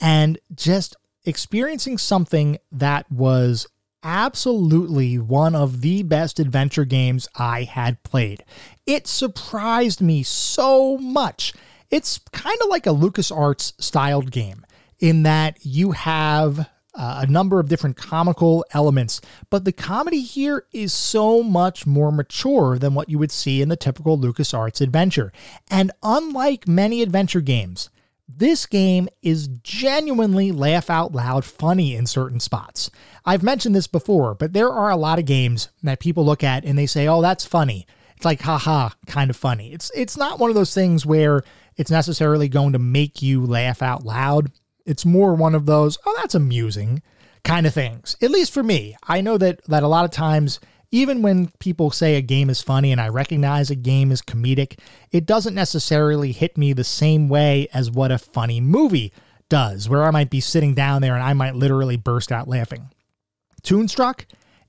and 0.00 0.38
just 0.54 0.96
experiencing 1.24 1.98
something 1.98 2.58
that 2.72 3.10
was 3.10 3.66
absolutely 4.02 5.18
one 5.18 5.54
of 5.54 5.80
the 5.82 6.02
best 6.02 6.38
adventure 6.38 6.84
games 6.84 7.28
I 7.36 7.64
had 7.64 8.02
played. 8.02 8.44
It 8.86 9.06
surprised 9.06 10.00
me 10.00 10.22
so 10.22 10.96
much. 10.98 11.52
It's 11.90 12.18
kind 12.32 12.56
of 12.62 12.68
like 12.68 12.86
a 12.86 12.90
LucasArts 12.90 13.74
styled 13.78 14.30
game 14.30 14.64
in 15.00 15.24
that 15.24 15.58
you 15.62 15.92
have 15.92 16.68
uh, 16.94 17.24
a 17.26 17.26
number 17.26 17.60
of 17.60 17.68
different 17.68 17.96
comical 17.96 18.64
elements, 18.72 19.20
but 19.48 19.64
the 19.64 19.72
comedy 19.72 20.20
here 20.20 20.66
is 20.72 20.92
so 20.92 21.42
much 21.42 21.86
more 21.86 22.12
mature 22.12 22.78
than 22.78 22.94
what 22.94 23.08
you 23.08 23.18
would 23.18 23.30
see 23.30 23.62
in 23.62 23.68
the 23.68 23.76
typical 23.76 24.18
LucasArts 24.18 24.80
adventure. 24.80 25.32
And 25.70 25.92
unlike 26.02 26.66
many 26.66 27.02
adventure 27.02 27.40
games, 27.40 27.90
this 28.28 28.66
game 28.66 29.08
is 29.22 29.48
genuinely 29.62 30.52
laugh 30.52 30.88
out 30.88 31.12
loud 31.12 31.44
funny 31.44 31.94
in 31.94 32.06
certain 32.06 32.40
spots. 32.40 32.90
I've 33.24 33.42
mentioned 33.42 33.74
this 33.74 33.86
before, 33.86 34.34
but 34.34 34.52
there 34.52 34.70
are 34.70 34.90
a 34.90 34.96
lot 34.96 35.18
of 35.18 35.24
games 35.24 35.68
that 35.82 36.00
people 36.00 36.24
look 36.24 36.44
at 36.44 36.64
and 36.64 36.78
they 36.78 36.86
say, 36.86 37.08
"Oh, 37.08 37.22
that's 37.22 37.44
funny." 37.44 37.86
It's 38.16 38.24
like 38.24 38.42
haha, 38.42 38.90
kind 39.06 39.30
of 39.30 39.36
funny. 39.36 39.72
It's 39.72 39.90
it's 39.94 40.16
not 40.16 40.38
one 40.38 40.50
of 40.50 40.54
those 40.54 40.74
things 40.74 41.04
where 41.04 41.42
it's 41.76 41.90
necessarily 41.90 42.48
going 42.48 42.74
to 42.74 42.78
make 42.78 43.22
you 43.22 43.44
laugh 43.44 43.82
out 43.82 44.04
loud. 44.04 44.52
It's 44.90 45.06
more 45.06 45.34
one 45.34 45.54
of 45.54 45.66
those, 45.66 45.96
"Oh, 46.04 46.14
that's 46.18 46.34
amusing." 46.34 47.02
kind 47.44 47.66
of 47.66 47.74
things. 47.74 48.16
At 48.20 48.30
least 48.30 48.52
for 48.52 48.62
me. 48.62 48.96
I 49.06 49.20
know 49.20 49.38
that 49.38 49.64
that 49.66 49.82
a 49.82 49.88
lot 49.88 50.04
of 50.04 50.10
times 50.10 50.60
even 50.92 51.22
when 51.22 51.52
people 51.60 51.90
say 51.90 52.16
a 52.16 52.22
game 52.22 52.50
is 52.50 52.62
funny 52.62 52.90
and 52.90 53.00
I 53.00 53.08
recognize 53.08 53.70
a 53.70 53.76
game 53.76 54.10
is 54.10 54.22
comedic, 54.22 54.78
it 55.12 55.24
doesn't 55.24 55.54
necessarily 55.54 56.32
hit 56.32 56.58
me 56.58 56.72
the 56.72 56.82
same 56.84 57.28
way 57.28 57.68
as 57.72 57.90
what 57.92 58.10
a 58.10 58.18
funny 58.18 58.60
movie 58.60 59.12
does, 59.48 59.88
where 59.88 60.02
I 60.04 60.10
might 60.10 60.30
be 60.30 60.40
sitting 60.40 60.74
down 60.74 61.00
there 61.00 61.14
and 61.14 61.22
I 61.22 61.32
might 61.32 61.54
literally 61.54 61.96
burst 61.96 62.32
out 62.32 62.48
laughing. 62.48 62.90
Toonstruck 63.62 64.24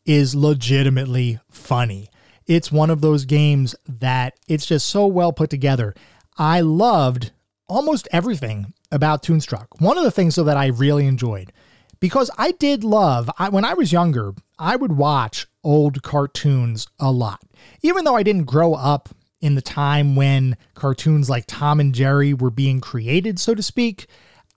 is 0.06 0.36
legitimately 0.36 1.40
funny. 1.50 2.10
It's 2.46 2.72
one 2.72 2.92
of 2.92 3.02
those 3.02 3.26
games 3.26 3.76
that 3.88 4.36
it's 4.48 4.66
just 4.68 4.88
so 4.88 5.08
well 5.08 5.34
put 5.34 5.50
together. 5.50 5.96
I 6.38 6.62
loved 6.62 7.32
almost 7.68 8.08
everything 8.12 8.74
about 8.92 9.24
Toonstruck. 9.24 9.68
One 9.80 9.98
of 9.98 10.04
the 10.04 10.12
things 10.12 10.36
though 10.36 10.44
that 10.44 10.58
I 10.58 10.68
really 10.68 11.06
enjoyed 11.06 11.52
because 12.00 12.30
I 12.38 12.52
did 12.52 12.84
love 12.84 13.30
I, 13.38 13.50
when 13.50 13.64
I 13.64 13.74
was 13.74 13.92
younger, 13.92 14.34
I 14.60 14.76
would 14.76 14.94
watch 14.94 15.48
old 15.64 16.04
cartoons 16.04 16.88
a 17.00 17.12
lot. 17.12 17.42
Even 17.82 18.04
though 18.04 18.16
I 18.16 18.24
didn't 18.24 18.46
grow 18.46 18.74
up 18.74 19.10
in 19.40 19.56
the 19.56 19.62
time 19.62 20.16
when 20.16 20.58
cartoons 20.74 21.30
like 21.30 21.46
Tom 21.48 21.80
and 21.80 21.96
Jerry 21.96 22.34
were 22.34 22.52
being 22.52 22.82
created, 22.82 23.40
so 23.40 23.56
to 23.56 23.64
speak, 23.64 24.08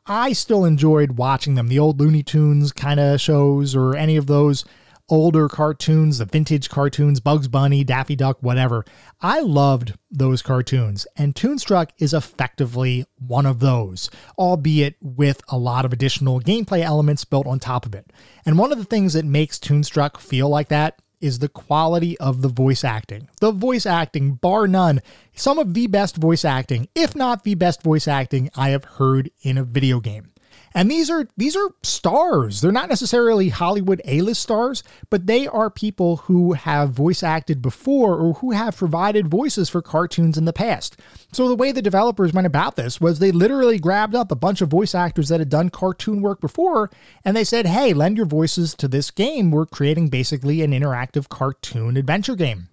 I 0.07 0.32
still 0.32 0.64
enjoyed 0.64 1.12
watching 1.12 1.55
them. 1.55 1.68
The 1.68 1.78
old 1.78 2.01
Looney 2.01 2.22
Tunes 2.22 2.72
kind 2.72 3.01
of 3.01 3.20
shows 3.20 3.74
or 3.74 3.97
any 3.97 4.16
of 4.16 4.26
those 4.26 4.64
older 5.09 5.49
cartoons, 5.49 6.19
the 6.19 6.25
vintage 6.25 6.69
cartoons, 6.69 7.21
Bugs 7.21 7.49
Bunny, 7.49 7.85
Daffy 7.85 8.17
Duck, 8.17 8.39
whatever. 8.41 8.85
I 9.21 9.41
loved 9.41 9.95
those 10.11 10.43
cartoons, 10.43 11.07
and 11.17 11.35
Toonstruck 11.35 11.91
is 11.99 12.15
effectively 12.15 13.05
one 13.19 13.47
of 13.47 13.61
those, 13.61 14.11
albeit 14.39 14.97
with 15.01 15.43
a 15.49 15.59
lot 15.59 15.85
of 15.85 15.93
additional 15.93 16.41
gameplay 16.41 16.81
elements 16.81 17.25
built 17.25 17.47
on 17.47 17.59
top 17.59 17.87
of 17.87 17.95
it. 17.95 18.13
And 18.47 18.59
one 18.59 18.73
of 18.73 18.79
the 18.79 18.85
things 18.85 19.13
that 19.13 19.25
makes 19.25 19.59
Toonstruck 19.59 20.19
feel 20.19 20.49
like 20.49 20.69
that 20.69 21.01
is 21.21 21.39
the 21.39 21.49
quality 21.49 22.19
of 22.19 22.43
the 22.43 22.49
voice 22.49 22.85
acting. 22.85 23.29
The 23.41 23.53
voice 23.53 23.87
acting, 23.87 24.35
bar 24.35 24.69
none, 24.69 25.01
some 25.35 25.59
of 25.59 25.73
the 25.73 25.87
best 25.87 26.17
voice 26.17 26.45
acting, 26.45 26.89
if 26.95 27.17
not 27.17 27.45
the 27.45 27.55
best 27.55 27.83
voice 27.83 28.07
acting 28.07 28.51
I 28.55 28.71
have 28.71 28.85
heard 28.85 29.31
in 29.43 29.57
a 29.57 29.65
video 29.65 30.01
game. 30.01 30.34
And 30.75 30.91
these 30.91 31.09
are 31.09 31.29
these 31.37 31.55
are 31.55 31.70
stars. 31.83 32.61
They're 32.61 32.72
not 32.72 32.89
necessarily 32.89 33.49
Hollywood 33.49 34.03
A-list 34.05 34.43
stars, 34.43 34.83
but 35.09 35.27
they 35.27 35.47
are 35.47 35.70
people 35.70 36.16
who 36.16 36.55
have 36.55 36.91
voice 36.91 37.22
acted 37.22 37.62
before 37.62 38.16
or 38.18 38.35
who 38.35 38.51
have 38.51 38.77
provided 38.77 39.29
voices 39.29 39.70
for 39.70 39.81
cartoons 39.81 40.37
in 40.37 40.47
the 40.47 40.53
past. 40.53 40.99
So 41.33 41.49
the 41.49 41.55
way 41.55 41.70
the 41.70 41.81
developers 41.81 42.33
went 42.33 42.49
about 42.49 42.75
this 42.75 43.01
was 43.01 43.18
they 43.18 43.31
literally 43.31 43.79
grabbed 43.79 44.16
up 44.16 44.33
a 44.33 44.37
bunch 44.37 44.61
of 44.61 44.68
voice 44.68 44.95
actors 44.95 45.29
that 45.29 45.41
had 45.41 45.49
done 45.49 45.70
cartoon 45.70 46.20
work 46.20 46.41
before 46.41 46.91
and 47.25 47.37
they 47.37 47.45
said, 47.45 47.66
"Hey, 47.66 47.95
lend 47.95 48.16
your 48.16 48.27
voices 48.27 48.75
to 48.75 48.89
this 48.89 49.12
game. 49.12 49.53
We're 49.53 49.66
creating 49.66 50.09
basically 50.09 50.62
an 50.62 50.72
interactive 50.72 51.29
cartoon 51.29 51.97
adventure 51.97 52.35
game." 52.35 52.68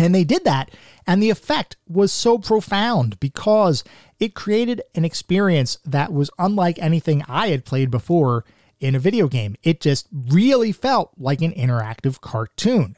And 0.00 0.14
they 0.14 0.24
did 0.24 0.44
that, 0.44 0.70
and 1.06 1.22
the 1.22 1.28
effect 1.28 1.76
was 1.86 2.10
so 2.10 2.38
profound 2.38 3.20
because 3.20 3.84
it 4.18 4.34
created 4.34 4.80
an 4.94 5.04
experience 5.04 5.76
that 5.84 6.10
was 6.10 6.30
unlike 6.38 6.78
anything 6.78 7.22
I 7.28 7.48
had 7.48 7.66
played 7.66 7.90
before 7.90 8.46
in 8.80 8.94
a 8.94 8.98
video 8.98 9.28
game. 9.28 9.56
It 9.62 9.82
just 9.82 10.08
really 10.10 10.72
felt 10.72 11.12
like 11.18 11.42
an 11.42 11.52
interactive 11.52 12.22
cartoon. 12.22 12.96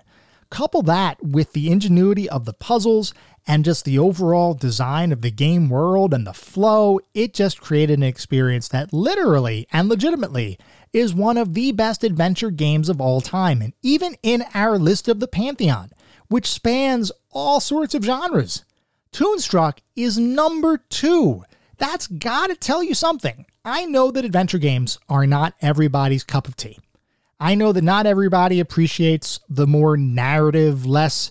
Couple 0.48 0.80
that 0.82 1.20
with 1.20 1.54
the 1.54 1.72
ingenuity 1.72 2.30
of 2.30 2.44
the 2.44 2.52
puzzles 2.52 3.12
and 3.48 3.64
just 3.64 3.84
the 3.84 3.98
overall 3.98 4.54
design 4.54 5.10
of 5.10 5.22
the 5.22 5.32
game 5.32 5.68
world 5.68 6.14
and 6.14 6.24
the 6.24 6.32
flow, 6.32 7.00
it 7.14 7.34
just 7.34 7.60
created 7.60 7.98
an 7.98 8.04
experience 8.04 8.68
that 8.68 8.92
literally 8.92 9.66
and 9.72 9.88
legitimately 9.88 10.56
is 10.92 11.12
one 11.12 11.36
of 11.36 11.54
the 11.54 11.72
best 11.72 12.04
adventure 12.04 12.52
games 12.52 12.88
of 12.88 13.00
all 13.00 13.20
time, 13.20 13.60
and 13.60 13.72
even 13.82 14.14
in 14.22 14.44
our 14.54 14.78
list 14.78 15.08
of 15.08 15.18
the 15.18 15.26
Pantheon 15.26 15.90
which 16.32 16.50
spans 16.50 17.12
all 17.30 17.60
sorts 17.60 17.94
of 17.94 18.02
genres. 18.02 18.64
Toonstruck 19.12 19.78
is 19.94 20.16
number 20.18 20.78
two. 20.78 21.44
That's 21.76 22.06
gotta 22.06 22.56
tell 22.56 22.82
you 22.82 22.94
something. 22.94 23.44
I 23.64 23.84
know 23.84 24.10
that 24.10 24.24
adventure 24.24 24.58
games 24.58 24.98
are 25.10 25.26
not 25.26 25.54
everybody's 25.60 26.24
cup 26.24 26.48
of 26.48 26.56
tea. 26.56 26.78
I 27.38 27.54
know 27.54 27.72
that 27.72 27.84
not 27.84 28.06
everybody 28.06 28.60
appreciates 28.60 29.40
the 29.48 29.66
more 29.66 29.98
narrative, 29.98 30.86
less 30.86 31.30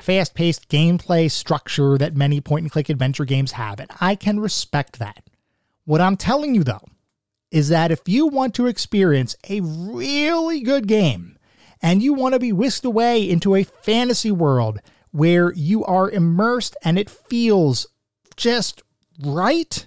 fast 0.00 0.34
paced 0.34 0.68
gameplay 0.68 1.28
structure 1.28 1.98
that 1.98 2.14
many 2.14 2.40
point 2.40 2.62
and 2.62 2.70
click 2.70 2.88
adventure 2.88 3.24
games 3.24 3.52
have, 3.52 3.80
and 3.80 3.90
I 4.00 4.14
can 4.14 4.38
respect 4.38 5.00
that. 5.00 5.24
What 5.86 6.00
I'm 6.00 6.16
telling 6.16 6.54
you 6.54 6.62
though 6.62 6.86
is 7.50 7.68
that 7.70 7.90
if 7.90 8.00
you 8.06 8.28
want 8.28 8.54
to 8.54 8.66
experience 8.66 9.34
a 9.48 9.60
really 9.62 10.60
good 10.60 10.86
game, 10.86 11.35
and 11.86 12.02
you 12.02 12.12
want 12.12 12.32
to 12.32 12.40
be 12.40 12.52
whisked 12.52 12.84
away 12.84 13.30
into 13.30 13.54
a 13.54 13.62
fantasy 13.62 14.32
world 14.32 14.80
where 15.12 15.52
you 15.52 15.84
are 15.84 16.10
immersed 16.10 16.76
and 16.82 16.98
it 16.98 17.08
feels 17.08 17.86
just 18.36 18.82
right, 19.22 19.86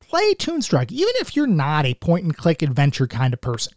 play 0.00 0.32
Toonstruck, 0.32 0.90
even 0.90 1.12
if 1.16 1.36
you're 1.36 1.46
not 1.46 1.84
a 1.84 1.92
point 1.92 2.24
and 2.24 2.34
click 2.34 2.62
adventure 2.62 3.06
kind 3.06 3.34
of 3.34 3.42
person. 3.42 3.74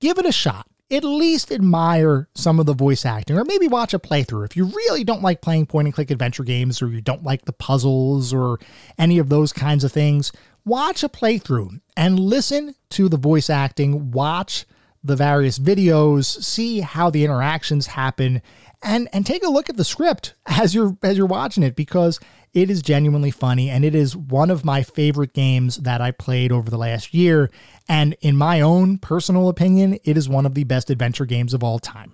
give 0.00 0.18
it 0.18 0.26
a 0.26 0.32
shot. 0.32 0.66
At 0.90 1.04
least 1.04 1.52
admire 1.52 2.28
some 2.34 2.58
of 2.58 2.66
the 2.66 2.74
voice 2.74 3.06
acting, 3.06 3.38
or 3.38 3.44
maybe 3.44 3.68
watch 3.68 3.94
a 3.94 4.00
playthrough. 4.00 4.44
If 4.44 4.56
you 4.56 4.64
really 4.64 5.04
don't 5.04 5.22
like 5.22 5.40
playing 5.40 5.66
point 5.66 5.86
and 5.86 5.94
click 5.94 6.10
adventure 6.10 6.42
games, 6.42 6.82
or 6.82 6.88
you 6.88 7.00
don't 7.00 7.22
like 7.22 7.44
the 7.44 7.52
puzzles, 7.52 8.34
or 8.34 8.58
any 8.98 9.18
of 9.18 9.28
those 9.28 9.52
kinds 9.52 9.84
of 9.84 9.92
things, 9.92 10.32
watch 10.64 11.04
a 11.04 11.08
playthrough 11.08 11.80
and 11.96 12.18
listen 12.18 12.74
to 12.90 13.08
the 13.08 13.16
voice 13.16 13.48
acting. 13.48 14.10
Watch 14.10 14.64
the 15.06 15.16
various 15.16 15.58
videos, 15.58 16.24
see 16.42 16.80
how 16.80 17.10
the 17.10 17.24
interactions 17.24 17.86
happen, 17.86 18.42
and 18.82 19.08
and 19.12 19.24
take 19.24 19.44
a 19.44 19.50
look 19.50 19.70
at 19.70 19.76
the 19.76 19.84
script 19.84 20.34
as 20.46 20.74
you're 20.74 20.96
as 21.02 21.16
you're 21.16 21.26
watching 21.26 21.62
it 21.62 21.76
because 21.76 22.20
it 22.52 22.70
is 22.70 22.80
genuinely 22.80 23.30
funny 23.30 23.68
and 23.68 23.84
it 23.84 23.94
is 23.94 24.16
one 24.16 24.50
of 24.50 24.64
my 24.64 24.82
favorite 24.82 25.34
games 25.34 25.76
that 25.78 26.00
I 26.00 26.10
played 26.10 26.52
over 26.52 26.70
the 26.70 26.78
last 26.78 27.12
year 27.12 27.50
and 27.88 28.16
in 28.20 28.36
my 28.36 28.62
own 28.62 28.98
personal 28.98 29.48
opinion 29.48 29.98
it 30.04 30.16
is 30.16 30.28
one 30.28 30.46
of 30.46 30.54
the 30.54 30.64
best 30.64 30.90
adventure 30.90 31.26
games 31.26 31.54
of 31.54 31.62
all 31.62 31.78
time. 31.78 32.12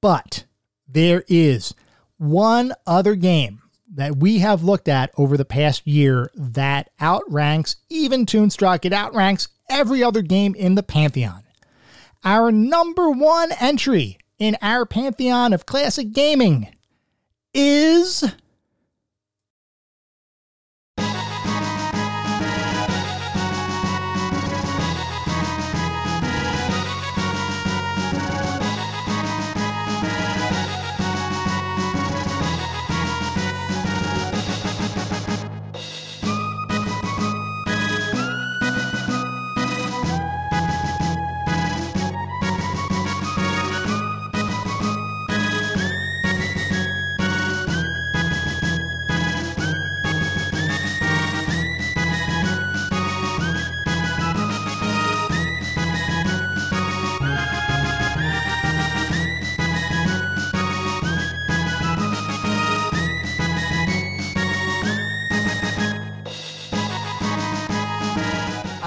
But 0.00 0.44
there 0.88 1.24
is 1.28 1.74
one 2.16 2.72
other 2.86 3.14
game 3.14 3.60
that 3.94 4.16
we 4.16 4.38
have 4.38 4.64
looked 4.64 4.88
at 4.88 5.10
over 5.16 5.36
the 5.36 5.44
past 5.44 5.86
year 5.86 6.30
that 6.34 6.90
outranks 7.00 7.76
even 7.88 8.26
Toonstruck. 8.26 8.84
It 8.84 8.92
outranks 8.92 9.48
every 9.70 10.02
other 10.02 10.22
game 10.22 10.54
in 10.54 10.74
the 10.74 10.82
Pantheon. 10.82 11.42
Our 12.24 12.50
number 12.50 13.10
one 13.10 13.52
entry 13.60 14.18
in 14.38 14.56
our 14.60 14.84
Pantheon 14.86 15.52
of 15.52 15.66
classic 15.66 16.12
gaming 16.12 16.74
is 17.54 18.24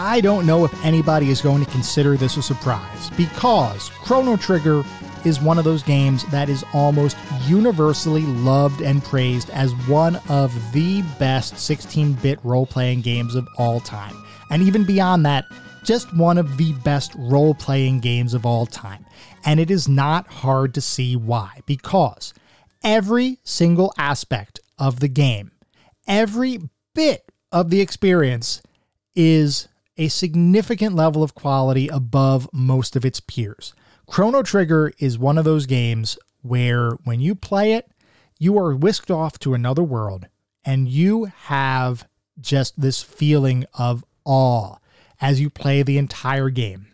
I 0.10 0.22
don't 0.22 0.48
know 0.48 0.66
if 0.66 0.84
anybody 0.84 1.30
is 1.30 1.40
going 1.40 1.64
to 1.64 1.70
consider 1.70 2.18
this 2.18 2.36
a 2.36 2.42
surprise 2.42 3.12
because 3.12 3.90
Chrono 3.90 4.38
Trigger 4.38 4.82
is 5.24 5.40
one 5.40 5.60
of 5.60 5.66
those 5.66 5.84
games 5.84 6.26
that 6.32 6.50
is 6.50 6.66
almost 6.74 7.16
universally 7.46 8.24
loved 8.24 8.82
and 8.82 9.04
praised 9.04 9.52
as 9.52 9.72
one 9.88 10.16
of 10.28 10.52
the 10.74 11.04
best 11.20 11.60
16 11.60 12.14
bit 12.14 12.44
role 12.44 12.66
playing 12.66 13.02
games 13.02 13.36
of 13.36 13.48
all 13.60 13.80
time. 13.80 14.16
And 14.50 14.64
even 14.64 14.84
beyond 14.84 15.28
that, 15.28 15.46
just 15.84 16.12
one 16.18 16.40
of 16.40 16.58
the 16.58 16.74
best 16.84 17.14
role 17.16 17.54
playing 17.54 18.00
games 18.00 18.34
of 18.34 18.48
all 18.48 18.66
time. 18.66 19.06
And 19.46 19.60
it 19.60 19.70
is 19.70 19.88
not 19.88 20.26
hard 20.26 20.74
to 20.74 20.82
see 20.82 21.18
why, 21.18 21.60
because 21.68 22.34
every 22.84 23.38
single 23.44 23.94
aspect 23.96 24.60
of 24.80 25.02
the 25.02 25.08
game, 25.08 25.52
every 26.08 26.62
bit 26.96 27.32
of 27.52 27.70
the 27.70 27.80
experience 27.80 28.64
is 29.16 29.68
a 30.00 30.08
significant 30.08 30.96
level 30.96 31.22
of 31.22 31.36
quality 31.36 31.90
above 31.90 32.50
most 32.54 32.96
of 32.96 33.04
its 33.06 33.20
peers. 33.20 33.74
Chrono 34.08 34.42
Trigger 34.42 34.94
is 34.98 35.20
one 35.20 35.38
of 35.38 35.44
those 35.44 35.66
games 35.66 36.18
where 36.42 36.92
when 37.04 37.20
you 37.20 37.36
play 37.36 37.74
it, 37.74 37.92
you 38.40 38.58
are 38.58 38.74
whisked 38.74 39.12
off 39.12 39.38
to 39.40 39.54
another 39.54 39.84
world 39.84 40.26
and 40.64 40.88
you 40.88 41.26
have 41.26 42.08
just 42.40 42.80
this 42.80 43.04
feeling 43.04 43.66
of 43.74 44.06
awe 44.24 44.78
as 45.20 45.42
you 45.42 45.50
play 45.50 45.84
the 45.84 45.98
entire 45.98 46.50
game. 46.50 46.88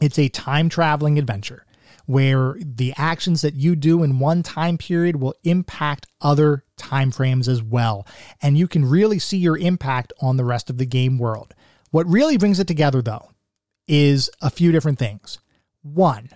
It's 0.00 0.18
a 0.18 0.30
time 0.30 0.70
traveling 0.70 1.18
adventure 1.18 1.66
where 2.06 2.56
the 2.58 2.94
actions 2.96 3.42
that 3.42 3.54
you 3.54 3.76
do 3.76 4.02
in 4.02 4.18
one 4.18 4.42
time 4.42 4.78
period 4.78 5.16
will 5.16 5.34
impact 5.44 6.06
other 6.22 6.64
time 6.78 7.10
frames 7.10 7.48
as 7.48 7.62
well. 7.62 8.06
And 8.40 8.56
you 8.56 8.66
can 8.66 8.84
really 8.84 9.18
see 9.18 9.36
your 9.36 9.58
impact 9.58 10.12
on 10.20 10.38
the 10.38 10.44
rest 10.44 10.70
of 10.70 10.78
the 10.78 10.86
game 10.86 11.18
world. 11.18 11.54
What 11.90 12.06
really 12.06 12.36
brings 12.36 12.60
it 12.60 12.68
together, 12.68 13.02
though, 13.02 13.30
is 13.88 14.30
a 14.40 14.50
few 14.50 14.70
different 14.70 14.98
things. 14.98 15.40
One, 15.82 16.28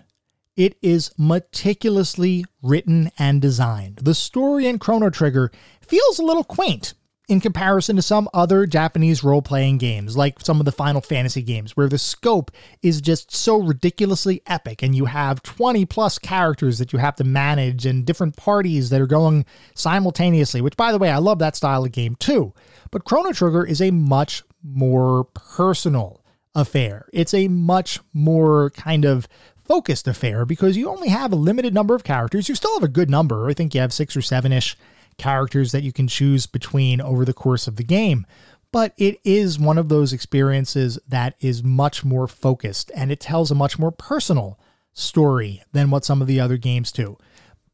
it 0.56 0.76
is 0.82 1.12
meticulously 1.16 2.44
written 2.62 3.10
and 3.18 3.40
designed. 3.40 3.96
The 4.02 4.14
story 4.14 4.66
in 4.66 4.78
Chrono 4.78 5.10
Trigger 5.10 5.52
feels 5.80 6.18
a 6.18 6.24
little 6.24 6.44
quaint 6.44 6.94
in 7.28 7.40
comparison 7.40 7.96
to 7.96 8.02
some 8.02 8.28
other 8.34 8.66
Japanese 8.66 9.24
role 9.24 9.40
playing 9.40 9.78
games, 9.78 10.16
like 10.16 10.40
some 10.40 10.60
of 10.60 10.66
the 10.66 10.72
Final 10.72 11.00
Fantasy 11.00 11.40
games, 11.40 11.76
where 11.76 11.88
the 11.88 11.98
scope 11.98 12.50
is 12.82 13.00
just 13.00 13.34
so 13.34 13.62
ridiculously 13.62 14.42
epic 14.46 14.82
and 14.82 14.94
you 14.94 15.06
have 15.06 15.42
20 15.42 15.86
plus 15.86 16.18
characters 16.18 16.78
that 16.78 16.92
you 16.92 16.98
have 16.98 17.16
to 17.16 17.24
manage 17.24 17.86
and 17.86 18.04
different 18.04 18.36
parties 18.36 18.90
that 18.90 19.00
are 19.00 19.06
going 19.06 19.46
simultaneously, 19.74 20.60
which, 20.60 20.76
by 20.76 20.92
the 20.92 20.98
way, 20.98 21.10
I 21.10 21.18
love 21.18 21.38
that 21.38 21.56
style 21.56 21.84
of 21.84 21.92
game 21.92 22.14
too. 22.16 22.52
But 22.90 23.04
Chrono 23.04 23.32
Trigger 23.32 23.64
is 23.64 23.80
a 23.80 23.90
much 23.90 24.42
more 24.64 25.24
personal 25.24 26.24
affair. 26.54 27.08
It's 27.12 27.34
a 27.34 27.48
much 27.48 28.00
more 28.12 28.70
kind 28.70 29.04
of 29.04 29.28
focused 29.64 30.08
affair 30.08 30.44
because 30.44 30.76
you 30.76 30.88
only 30.88 31.08
have 31.08 31.32
a 31.32 31.36
limited 31.36 31.74
number 31.74 31.94
of 31.94 32.04
characters. 32.04 32.48
You 32.48 32.54
still 32.54 32.74
have 32.74 32.82
a 32.82 32.88
good 32.88 33.10
number. 33.10 33.48
I 33.48 33.54
think 33.54 33.74
you 33.74 33.80
have 33.80 33.92
six 33.92 34.16
or 34.16 34.22
seven 34.22 34.52
ish 34.52 34.76
characters 35.16 35.72
that 35.72 35.82
you 35.82 35.92
can 35.92 36.08
choose 36.08 36.46
between 36.46 37.00
over 37.00 37.24
the 37.24 37.32
course 37.32 37.66
of 37.66 37.76
the 37.76 37.84
game. 37.84 38.26
But 38.72 38.92
it 38.96 39.20
is 39.24 39.58
one 39.58 39.78
of 39.78 39.88
those 39.88 40.12
experiences 40.12 40.98
that 41.06 41.36
is 41.40 41.62
much 41.62 42.04
more 42.04 42.26
focused 42.26 42.90
and 42.94 43.12
it 43.12 43.20
tells 43.20 43.50
a 43.50 43.54
much 43.54 43.78
more 43.78 43.92
personal 43.92 44.58
story 44.92 45.62
than 45.72 45.90
what 45.90 46.04
some 46.04 46.20
of 46.20 46.26
the 46.26 46.40
other 46.40 46.56
games 46.56 46.90
do. 46.90 47.16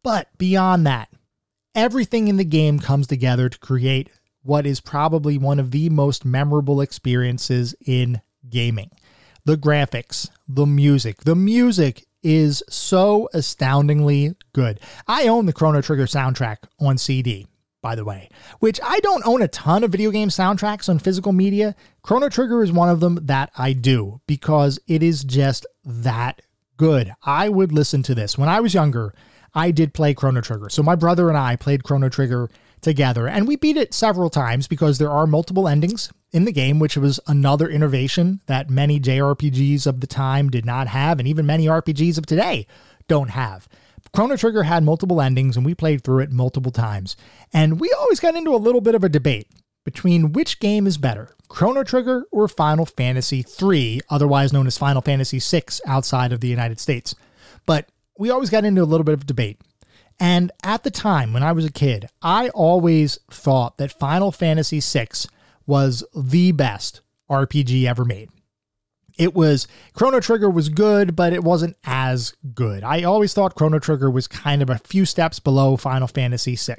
But 0.03 0.29
beyond 0.37 0.87
that, 0.87 1.09
everything 1.75 2.29
in 2.29 2.37
the 2.37 2.45
game 2.45 2.79
comes 2.79 3.07
together 3.07 3.49
to 3.49 3.59
create 3.59 4.11
what 4.43 4.67
is 4.67 4.81
probably 4.81 5.39
one 5.39 5.59
of 5.59 5.71
the 5.71 5.91
most 5.91 6.25
memorable 6.25 6.81
experiences 6.81 7.75
in 7.87 8.21
gaming. 8.49 8.91
The 9.45 9.57
graphics, 9.57 10.31
the 10.49 10.67
music. 10.67 11.19
The 11.25 11.35
music 11.35 12.07
is 12.23 12.63
so 12.69 13.29
astoundingly 13.33 14.35
good. 14.53 14.81
I 15.07 15.29
own 15.29 15.47
the 15.47 15.53
Chrono 15.53 15.81
Trigger 15.81 16.07
soundtrack 16.07 16.59
on 16.79 16.99
CD, 16.99 17.47
by 17.81 17.95
the 17.95 18.05
way, 18.05 18.29
which 18.59 18.79
I 18.83 19.01
don't 19.01 19.27
own 19.27 19.43
a 19.43 19.49
ton 19.49 19.85
of 19.85 19.93
video 19.93 20.11
game 20.11 20.29
soundtracks 20.29 20.89
on 20.89 20.99
physical 20.99 21.33
media. 21.33 21.75
Chrono 22.03 22.29
Trigger 22.29 22.63
is 22.63 22.73
one 22.73 22.91
of 22.91 23.01
them 23.01 23.19
that 23.23 23.51
I 23.57 23.73
do 23.73 24.21
because 24.27 24.79
it 24.87 25.03
is 25.03 25.25
just 25.25 25.67
that 25.85 26.43
good. 26.77 27.13
I 27.23 27.49
would 27.49 27.73
listen 27.73 28.03
to 28.05 28.15
this. 28.15 28.37
When 28.37 28.49
I 28.49 28.61
was 28.61 28.75
younger, 28.75 29.15
I 29.55 29.71
did 29.71 29.95
play 29.95 30.15
Chrono 30.15 30.41
Trigger. 30.41 30.69
So 30.69 30.83
my 30.83 30.95
brother 30.95 31.29
and 31.29 31.39
I 31.39 31.57
played 31.57 31.85
Chrono 31.85 32.09
Trigger 32.09 32.51
together. 32.81 33.29
And 33.29 33.47
we 33.47 33.57
beat 33.57 33.77
it 33.77 33.95
several 33.95 34.31
times 34.31 34.67
because 34.67 34.99
there 34.99 35.11
are 35.11 35.27
multiple 35.27 35.69
endings 35.69 36.13
in 36.33 36.45
the 36.45 36.53
game, 36.53 36.79
which 36.79 36.97
was 36.97 37.21
another 37.27 37.69
innovation 37.69 38.41
that 38.47 38.71
many 38.71 39.01
JRPGs 39.01 39.87
of 39.87 40.01
the 40.01 40.07
time 40.07 40.49
did 40.49 40.65
not 40.65 40.87
have, 40.89 41.19
and 41.19 41.29
even 41.29 41.47
many 41.47 41.67
RPGs 41.67 42.19
of 42.19 42.27
today 42.27 42.67
don't 43.09 43.31
have. 43.31 43.69
Chrono 44.13 44.37
Trigger 44.37 44.65
had 44.65 44.83
multiple 44.83 45.21
endings, 45.21 45.57
and 45.57 45.65
we 45.65 45.75
played 45.75 46.03
through 46.03 46.21
it 46.21 46.33
multiple 46.33 46.73
times. 46.73 47.17
And 47.53 47.81
we 47.81 47.93
always 47.99 48.21
got 48.21 48.35
into 48.35 48.55
a 48.55 48.57
little 48.57 48.81
bit 48.81 48.95
of 48.95 49.05
a 49.05 49.09
debate 49.09 49.49
between 49.85 50.33
which 50.33 50.61
game 50.61 50.87
is 50.87 50.99
better, 50.99 51.35
Chrono 51.49 51.83
Trigger 51.83 52.27
or 52.31 52.49
Final 52.49 52.87
Fantasy 52.87 53.45
III, 53.61 54.01
otherwise 54.09 54.53
known 54.53 54.67
as 54.67 54.79
Final 54.79 55.03
Fantasy 55.03 55.41
VI 55.41 55.63
outside 55.87 56.33
of 56.33 56.41
the 56.41 56.49
United 56.49 56.79
States. 56.79 57.15
But 57.67 57.89
we 58.19 58.31
always 58.31 58.51
got 58.51 58.65
into 58.65 58.83
a 58.83 58.85
little 58.85 59.05
bit 59.05 59.15
of 59.15 59.27
debate. 59.27 59.61
And 60.21 60.53
at 60.63 60.85
the 60.85 60.91
time 60.91 61.33
when 61.33 61.43
I 61.43 61.53
was 61.53 61.65
a 61.65 61.73
kid, 61.73 62.09
I 62.21 62.51
always 62.51 63.19
thought 63.31 63.79
that 63.79 63.91
Final 63.91 64.31
Fantasy 64.31 64.81
VI 64.81 65.09
was 65.67 66.05
the 66.15 66.53
best 66.53 67.01
RPG 67.31 67.87
ever 67.87 68.05
made. 68.05 68.29
It 69.17 69.35
was 69.35 69.67
Chrono 69.93 70.21
Trigger 70.21 70.51
was 70.51 70.69
good, 70.69 71.17
but 71.17 71.33
it 71.33 71.43
wasn't 71.43 71.77
as 71.85 72.35
good. 72.55 72.85
I 72.85 73.03
always 73.03 73.35
thought 73.35 73.55
Chrono 73.55 73.79
Trigger 73.79 74.11
was 74.11 74.27
kind 74.27 74.63
of 74.63 74.71
a 74.71 74.79
few 74.79 75.05
steps 75.05 75.41
below 75.41 75.77
Final 75.77 76.09
Fantasy 76.09 76.57
VI. 76.57 76.77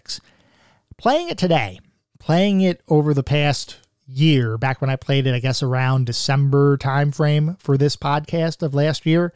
Playing 0.98 1.30
it 1.30 1.38
today, 1.38 1.80
playing 2.20 2.62
it 2.62 2.82
over 2.88 3.14
the 3.14 3.24
past 3.24 3.78
year, 4.08 4.58
back 4.58 4.82
when 4.82 4.90
I 4.90 4.96
played 4.96 5.26
it, 5.28 5.34
I 5.36 5.40
guess 5.40 5.64
around 5.64 6.06
December 6.06 6.78
timeframe 6.78 7.60
for 7.60 7.78
this 7.78 7.96
podcast 7.96 8.62
of 8.62 8.74
last 8.74 9.06
year, 9.06 9.34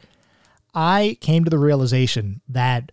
I 0.74 1.16
came 1.20 1.44
to 1.44 1.50
the 1.50 1.58
realization 1.58 2.40
that, 2.48 2.92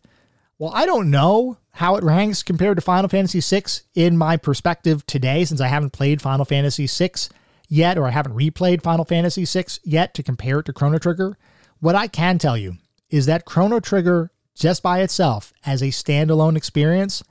well, 0.64 0.72
I 0.74 0.86
don't 0.86 1.11
know 1.11 1.57
how 1.72 1.97
it 1.97 2.05
ranks 2.05 2.41
compared 2.41 2.78
to 2.78 2.82
Final 2.82 3.09
Fantasy 3.09 3.41
VI 3.41 3.66
in 3.95 4.18
my 4.18 4.38
perspective 4.38 5.05
today, 5.05 5.43
since 5.43 5.59
I 5.59 5.68
haven't 5.68 5.91
played 5.91 6.22
Final 6.22 6.45
Fantasy 6.45 6.88
VI 6.88 7.11
yet, 7.68 7.97
or 7.97 8.05
I 8.07 8.11
haven't 8.11 8.38
replayed 8.38 8.82
Final 8.82 9.03
Fantasy 9.03 9.43
VI 9.43 9.66
yet 9.84 10.14
to 10.14 10.24
compare 10.24 10.59
it 10.59 10.68
to 10.68 10.72
Chrono 10.72 10.99
Trigger. 10.99 11.38
What 11.82 11.95
I 11.95 12.07
can 12.07 12.38
tell 12.38 12.57
you 12.57 12.78
is 13.09 13.26
that 13.26 13.43
Chrono 13.43 13.82
Trigger, 13.82 14.32
just 14.55 14.82
by 14.82 15.01
itself 15.01 15.51
as 15.66 15.82
a 15.82 15.88
standalone 15.88 16.55
experience, 16.55 17.24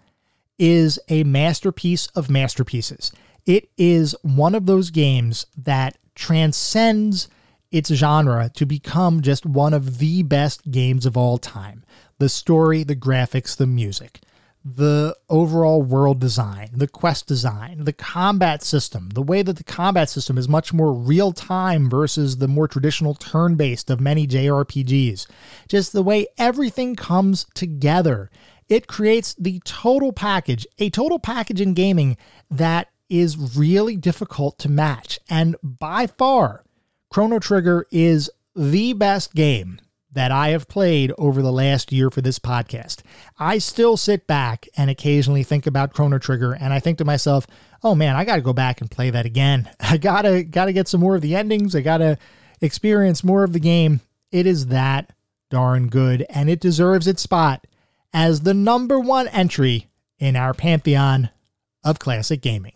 is 0.58 0.98
a 1.08 1.24
masterpiece 1.24 2.08
of 2.08 2.28
masterpieces. 2.28 3.12
It 3.46 3.70
is 3.78 4.14
one 4.20 4.54
of 4.54 4.66
those 4.66 4.90
games 4.90 5.46
that 5.56 5.96
transcends 6.14 7.28
its 7.70 7.88
genre 7.88 8.50
to 8.56 8.66
become 8.66 9.22
just 9.22 9.46
one 9.46 9.72
of 9.72 9.96
the 9.96 10.22
best 10.22 10.70
games 10.70 11.06
of 11.06 11.16
all 11.16 11.38
time. 11.38 11.81
The 12.18 12.28
story, 12.28 12.84
the 12.84 12.96
graphics, 12.96 13.56
the 13.56 13.66
music, 13.66 14.20
the 14.64 15.16
overall 15.28 15.82
world 15.82 16.20
design, 16.20 16.70
the 16.72 16.86
quest 16.86 17.26
design, 17.26 17.84
the 17.84 17.92
combat 17.92 18.62
system, 18.62 19.08
the 19.10 19.22
way 19.22 19.42
that 19.42 19.56
the 19.56 19.64
combat 19.64 20.08
system 20.08 20.38
is 20.38 20.48
much 20.48 20.72
more 20.72 20.92
real 20.92 21.32
time 21.32 21.90
versus 21.90 22.36
the 22.36 22.48
more 22.48 22.68
traditional 22.68 23.14
turn 23.14 23.56
based 23.56 23.90
of 23.90 24.00
many 24.00 24.26
JRPGs. 24.26 25.26
Just 25.68 25.92
the 25.92 26.02
way 26.02 26.26
everything 26.38 26.94
comes 26.94 27.46
together. 27.54 28.30
It 28.68 28.86
creates 28.86 29.34
the 29.34 29.60
total 29.64 30.12
package, 30.12 30.66
a 30.78 30.90
total 30.90 31.18
package 31.18 31.60
in 31.60 31.74
gaming 31.74 32.16
that 32.50 32.88
is 33.10 33.56
really 33.56 33.96
difficult 33.96 34.58
to 34.60 34.70
match. 34.70 35.18
And 35.28 35.56
by 35.62 36.06
far, 36.06 36.64
Chrono 37.10 37.40
Trigger 37.40 37.86
is 37.90 38.30
the 38.54 38.92
best 38.92 39.34
game 39.34 39.80
that 40.12 40.30
I 40.30 40.48
have 40.50 40.68
played 40.68 41.12
over 41.18 41.42
the 41.42 41.52
last 41.52 41.92
year 41.92 42.10
for 42.10 42.20
this 42.20 42.38
podcast. 42.38 43.00
I 43.38 43.58
still 43.58 43.96
sit 43.96 44.26
back 44.26 44.68
and 44.76 44.90
occasionally 44.90 45.42
think 45.42 45.66
about 45.66 45.94
Chrono 45.94 46.18
Trigger 46.18 46.52
and 46.52 46.72
I 46.72 46.80
think 46.80 46.98
to 46.98 47.04
myself, 47.04 47.46
"Oh 47.82 47.94
man, 47.94 48.16
I 48.16 48.24
got 48.24 48.36
to 48.36 48.42
go 48.42 48.52
back 48.52 48.80
and 48.80 48.90
play 48.90 49.10
that 49.10 49.26
again. 49.26 49.70
I 49.80 49.96
got 49.96 50.22
to 50.22 50.44
got 50.44 50.66
to 50.66 50.72
get 50.72 50.88
some 50.88 51.00
more 51.00 51.16
of 51.16 51.22
the 51.22 51.34
endings. 51.34 51.74
I 51.74 51.80
got 51.80 51.98
to 51.98 52.18
experience 52.60 53.24
more 53.24 53.44
of 53.44 53.52
the 53.52 53.60
game. 53.60 54.00
It 54.30 54.46
is 54.46 54.66
that 54.66 55.12
darn 55.50 55.88
good 55.88 56.24
and 56.30 56.48
it 56.48 56.60
deserves 56.60 57.06
its 57.06 57.20
spot 57.22 57.66
as 58.14 58.40
the 58.40 58.54
number 58.54 58.98
1 58.98 59.28
entry 59.28 59.88
in 60.18 60.34
our 60.34 60.54
pantheon 60.54 61.28
of 61.84 61.98
classic 61.98 62.40
gaming. 62.40 62.72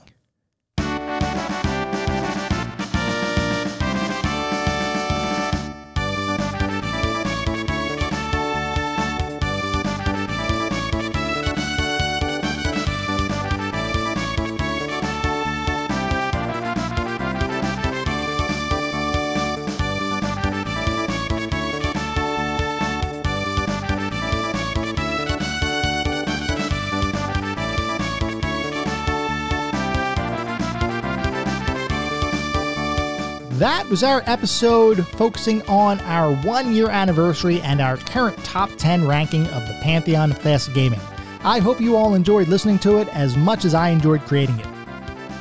That 33.59 33.89
was 33.89 34.03
our 34.03 34.23
episode 34.27 35.07
focusing 35.07 35.63
on 35.63 35.99
our 36.03 36.35
one 36.45 36.75
year 36.75 36.91
anniversary 36.91 37.63
and 37.63 37.81
our 37.81 37.97
current 37.97 38.37
top 38.45 38.69
10 38.77 39.09
ranking 39.09 39.47
of 39.47 39.67
the 39.67 39.73
Pantheon 39.81 40.31
of 40.31 40.39
Classic 40.41 40.75
Gaming. 40.75 41.01
I 41.41 41.61
hope 41.61 41.81
you 41.81 41.97
all 41.97 42.13
enjoyed 42.13 42.49
listening 42.49 42.79
to 42.81 42.99
it 42.99 43.09
as 43.17 43.35
much 43.35 43.65
as 43.65 43.73
I 43.73 43.89
enjoyed 43.89 44.21
creating 44.21 44.61
it. 44.61 44.67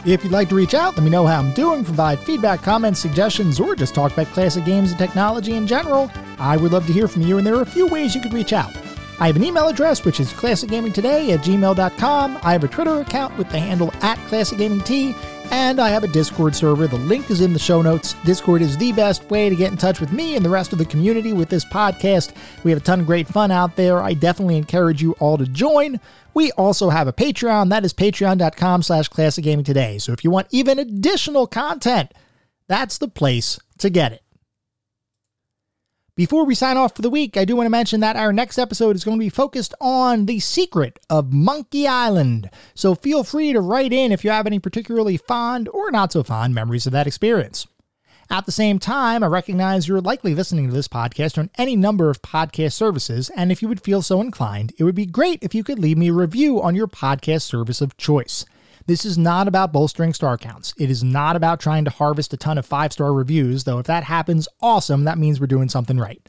If 0.05 0.23
you'd 0.23 0.31
like 0.31 0.47
to 0.47 0.55
reach 0.55 0.73
out, 0.73 0.95
let 0.95 1.03
me 1.03 1.09
know 1.09 1.27
how 1.27 1.39
I'm 1.39 1.53
doing, 1.55 1.83
provide 1.83 2.19
feedback, 2.19 2.61
comments, 2.61 3.01
suggestions, 3.01 3.59
or 3.59 3.75
just 3.75 3.93
talk 3.93 4.13
about 4.13 4.27
classic 4.27 4.63
games 4.63 4.91
and 4.91 4.97
technology 4.97 5.55
in 5.55 5.67
general. 5.67 6.09
I 6.39 6.55
would 6.55 6.71
love 6.71 6.87
to 6.87 6.93
hear 6.93 7.09
from 7.09 7.23
you, 7.23 7.37
and 7.37 7.45
there 7.45 7.55
are 7.55 7.63
a 7.63 7.65
few 7.65 7.85
ways 7.85 8.15
you 8.15 8.21
could 8.21 8.33
reach 8.33 8.53
out. 8.53 8.73
I 9.19 9.27
have 9.27 9.35
an 9.35 9.43
email 9.43 9.67
address, 9.67 10.05
which 10.05 10.21
is 10.21 10.31
classicgamingtoday 10.31 11.33
at 11.33 11.41
gmail.com. 11.41 12.39
I 12.43 12.51
have 12.53 12.63
a 12.63 12.69
Twitter 12.69 13.01
account 13.01 13.37
with 13.37 13.49
the 13.49 13.59
handle 13.59 13.93
at 14.01 14.17
classicgamingt, 14.29 15.15
and 15.51 15.79
I 15.79 15.89
have 15.89 16.03
a 16.03 16.07
Discord 16.07 16.55
server. 16.55 16.87
The 16.87 16.97
link 16.97 17.29
is 17.29 17.41
in 17.41 17.53
the 17.53 17.59
show 17.59 17.81
notes. 17.81 18.15
Discord 18.25 18.61
is 18.61 18.77
the 18.77 18.91
best 18.91 19.29
way 19.29 19.49
to 19.49 19.55
get 19.55 19.71
in 19.71 19.77
touch 19.77 19.99
with 19.99 20.11
me 20.11 20.35
and 20.35 20.43
the 20.43 20.49
rest 20.49 20.73
of 20.73 20.79
the 20.79 20.85
community 20.85 21.31
with 21.33 21.49
this 21.49 21.63
podcast. 21.65 22.33
We 22.63 22.71
have 22.71 22.81
a 22.81 22.83
ton 22.83 23.01
of 23.01 23.05
great 23.05 23.27
fun 23.27 23.51
out 23.51 23.75
there. 23.75 24.01
I 24.01 24.13
definitely 24.13 24.57
encourage 24.57 25.01
you 25.01 25.13
all 25.13 25.37
to 25.37 25.45
join. 25.45 25.99
We 26.33 26.51
also 26.53 26.89
have 26.89 27.07
a 27.07 27.13
Patreon. 27.13 27.69
That 27.69 27.85
is 27.85 27.93
patreon.com 27.93 28.83
slash 28.83 29.09
classicgamingtoday. 29.09 30.01
So 30.01 30.11
if 30.11 30.23
you 30.23 30.31
want 30.31 30.47
even 30.51 30.79
additional 30.79 31.47
content, 31.47 32.13
that's 32.67 32.97
the 32.97 33.07
place 33.07 33.59
to 33.77 33.89
get 33.89 34.11
it. 34.11 34.24
Before 36.15 36.45
we 36.45 36.55
sign 36.55 36.77
off 36.77 36.95
for 36.95 37.01
the 37.01 37.09
week, 37.09 37.35
I 37.35 37.43
do 37.43 37.57
want 37.57 37.65
to 37.65 37.71
mention 37.71 37.99
that 37.99 38.15
our 38.15 38.31
next 38.31 38.57
episode 38.57 38.95
is 38.95 39.03
going 39.03 39.17
to 39.17 39.25
be 39.25 39.27
focused 39.27 39.73
on 39.81 40.27
the 40.27 40.39
secret 40.39 40.97
of 41.09 41.33
Monkey 41.33 41.89
Island. 41.89 42.49
So 42.73 42.95
feel 42.95 43.25
free 43.25 43.51
to 43.51 43.59
write 43.59 43.91
in 43.91 44.13
if 44.13 44.23
you 44.23 44.29
have 44.29 44.47
any 44.47 44.57
particularly 44.57 45.17
fond 45.17 45.67
or 45.67 45.91
not 45.91 46.13
so 46.13 46.23
fond 46.23 46.55
memories 46.55 46.85
of 46.85 46.93
that 46.93 47.05
experience. 47.05 47.67
At 48.29 48.45
the 48.45 48.53
same 48.53 48.79
time, 48.79 49.25
I 49.25 49.27
recognize 49.27 49.89
you're 49.89 49.99
likely 49.99 50.33
listening 50.33 50.69
to 50.69 50.73
this 50.73 50.87
podcast 50.87 51.37
on 51.37 51.49
any 51.57 51.75
number 51.75 52.09
of 52.09 52.21
podcast 52.21 52.71
services, 52.71 53.29
and 53.35 53.51
if 53.51 53.61
you 53.61 53.67
would 53.67 53.81
feel 53.81 54.01
so 54.01 54.21
inclined, 54.21 54.71
it 54.77 54.85
would 54.85 54.95
be 54.95 55.05
great 55.05 55.43
if 55.43 55.53
you 55.53 55.65
could 55.65 55.79
leave 55.79 55.97
me 55.97 56.07
a 56.07 56.13
review 56.13 56.61
on 56.61 56.75
your 56.75 56.87
podcast 56.87 57.41
service 57.41 57.81
of 57.81 57.97
choice. 57.97 58.45
This 58.87 59.03
is 59.03 59.17
not 59.17 59.47
about 59.47 59.73
bolstering 59.73 60.13
star 60.13 60.37
counts. 60.37 60.73
It 60.77 60.91
is 60.91 61.03
not 61.03 61.35
about 61.35 61.59
trying 61.59 61.85
to 61.85 61.91
harvest 61.91 62.33
a 62.33 62.37
ton 62.37 62.57
of 62.57 62.65
five 62.65 62.93
star 62.93 63.13
reviews, 63.13 63.63
though 63.63 63.79
if 63.79 63.87
that 63.87 64.03
happens, 64.03 64.47
awesome, 64.61 65.05
that 65.05 65.17
means 65.17 65.39
we're 65.39 65.47
doing 65.47 65.69
something 65.69 65.97
right. 65.97 66.21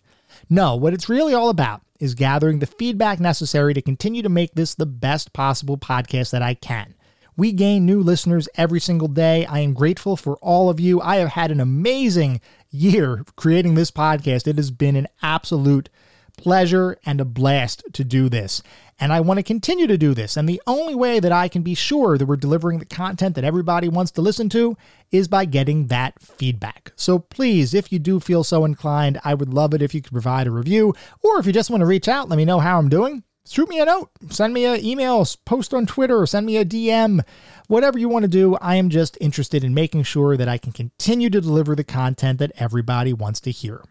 No, 0.49 0.75
what 0.75 0.95
it's 0.95 1.09
really 1.09 1.35
all 1.35 1.51
about 1.51 1.83
is 2.01 2.15
gathering 2.15 2.59
the 2.59 2.67
feedback 2.67 3.21
necessary 3.21 3.75
to 3.75 3.83
continue 3.83 4.23
to 4.23 4.29
make 4.29 4.55
this 4.55 4.75
the 4.75 4.87
best 4.87 5.33
possible 5.33 5.77
podcast 5.77 6.31
that 6.31 6.43
I 6.43 6.55
can. 6.55 6.95
We 7.37 7.53
gain 7.53 7.85
new 7.85 8.01
listeners 8.01 8.49
every 8.57 8.81
single 8.81 9.09
day. 9.09 9.45
I 9.45 9.59
am 9.59 9.75
grateful 9.75 10.17
for 10.17 10.37
all 10.37 10.71
of 10.71 10.81
you. 10.81 11.03
I 11.03 11.17
have 11.17 11.29
had 11.29 11.51
an 11.51 11.61
amazing 11.61 12.41
year 12.71 13.23
creating 13.37 13.75
this 13.75 13.91
podcast. 13.91 14.47
It 14.47 14.57
has 14.57 14.71
been 14.71 14.97
an 14.97 15.09
absolute 15.21 15.91
pleasure 16.37 16.99
and 17.05 17.21
a 17.21 17.25
blast 17.25 17.83
to 17.93 18.05
do 18.05 18.29
this. 18.29 18.63
And 18.99 19.13
I 19.13 19.21
want 19.21 19.39
to 19.39 19.43
continue 19.43 19.87
to 19.87 19.99
do 19.99 20.15
this. 20.15 20.37
And 20.37 20.49
the 20.49 20.63
only 20.67 20.95
way 20.95 21.21
that 21.21 21.33
I 21.33 21.49
can 21.49 21.63
be 21.63 21.75
sure 21.75 22.17
that 22.17 22.25
we're 22.25 22.37
delivering 22.37 22.79
the 22.79 22.87
content 22.87 23.35
that 23.35 23.45
everybody 23.45 23.89
wants 23.89 24.11
to 24.13 24.23
listen 24.23 24.49
to 24.51 24.77
is 25.11 25.29
by 25.29 25.45
getting 25.45 25.89
that 25.89 26.21
feedback. 26.21 26.93
So 26.97 27.19
please, 27.19 27.75
if 27.75 27.93
you 27.93 27.99
do 27.99 28.21
feel 28.21 28.43
so 28.43 28.65
inclined, 28.65 29.21
I 29.23 29.35
would 29.35 29.53
love 29.53 29.75
it 29.75 29.83
if 29.83 29.95
you 29.95 30.01
could 30.01 30.13
provide 30.13 30.47
a 30.47 30.51
review. 30.51 30.95
Or 31.23 31.39
if 31.39 31.47
you 31.47 31.53
just 31.53 31.71
want 31.71 31.83
to 31.83 31.87
reach 31.87 32.09
out, 32.09 32.29
let 32.29 32.37
me 32.37 32.45
know 32.45 32.61
how 32.61 32.79
I'm 32.79 32.89
doing. 32.89 33.23
Shoot 33.49 33.69
me 33.69 33.79
a 33.79 33.85
note, 33.85 34.11
send 34.31 34.53
me 34.53 34.65
an 34.65 34.85
email, 34.85 35.25
post 35.45 35.73
on 35.73 35.87
Twitter, 35.87 36.27
send 36.27 36.47
me 36.47 36.57
a 36.57 36.65
DM, 36.65 37.21
whatever 37.69 37.97
you 37.97 38.09
want 38.09 38.25
to 38.25 38.29
do. 38.29 38.57
I 38.57 38.75
am 38.75 38.89
just 38.89 39.17
interested 39.21 39.63
in 39.63 39.73
making 39.73 40.03
sure 40.03 40.37
that 40.37 40.49
I 40.49 40.59
can 40.59 40.73
continue 40.73 41.31
to 41.31 41.41
deliver 41.41 41.77
the 41.77 41.85
content 41.85 42.41
that 42.41 42.51
everybody 42.57 43.13
wants 43.13 43.39
to 43.43 43.53
hear. 43.53 43.85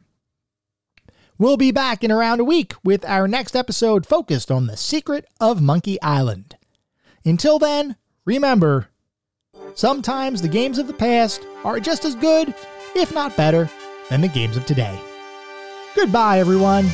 We'll 1.37 1.57
be 1.57 1.71
back 1.71 2.01
in 2.01 2.13
around 2.13 2.39
a 2.39 2.45
week 2.45 2.73
with 2.81 3.03
our 3.03 3.27
next 3.27 3.57
episode 3.57 4.05
focused 4.05 4.49
on 4.49 4.67
the 4.67 4.77
secret 4.77 5.25
of 5.41 5.61
Monkey 5.61 6.01
Island. 6.01 6.55
Until 7.25 7.59
then, 7.59 7.97
remember 8.23 8.87
sometimes 9.73 10.41
the 10.41 10.47
games 10.47 10.77
of 10.77 10.87
the 10.87 10.93
past 10.93 11.45
are 11.65 11.81
just 11.81 12.05
as 12.05 12.15
good, 12.15 12.55
if 12.95 13.13
not 13.13 13.35
better, 13.35 13.69
than 14.09 14.21
the 14.21 14.29
games 14.29 14.55
of 14.55 14.65
today. 14.65 14.97
Goodbye, 15.93 16.39
everyone. 16.39 16.85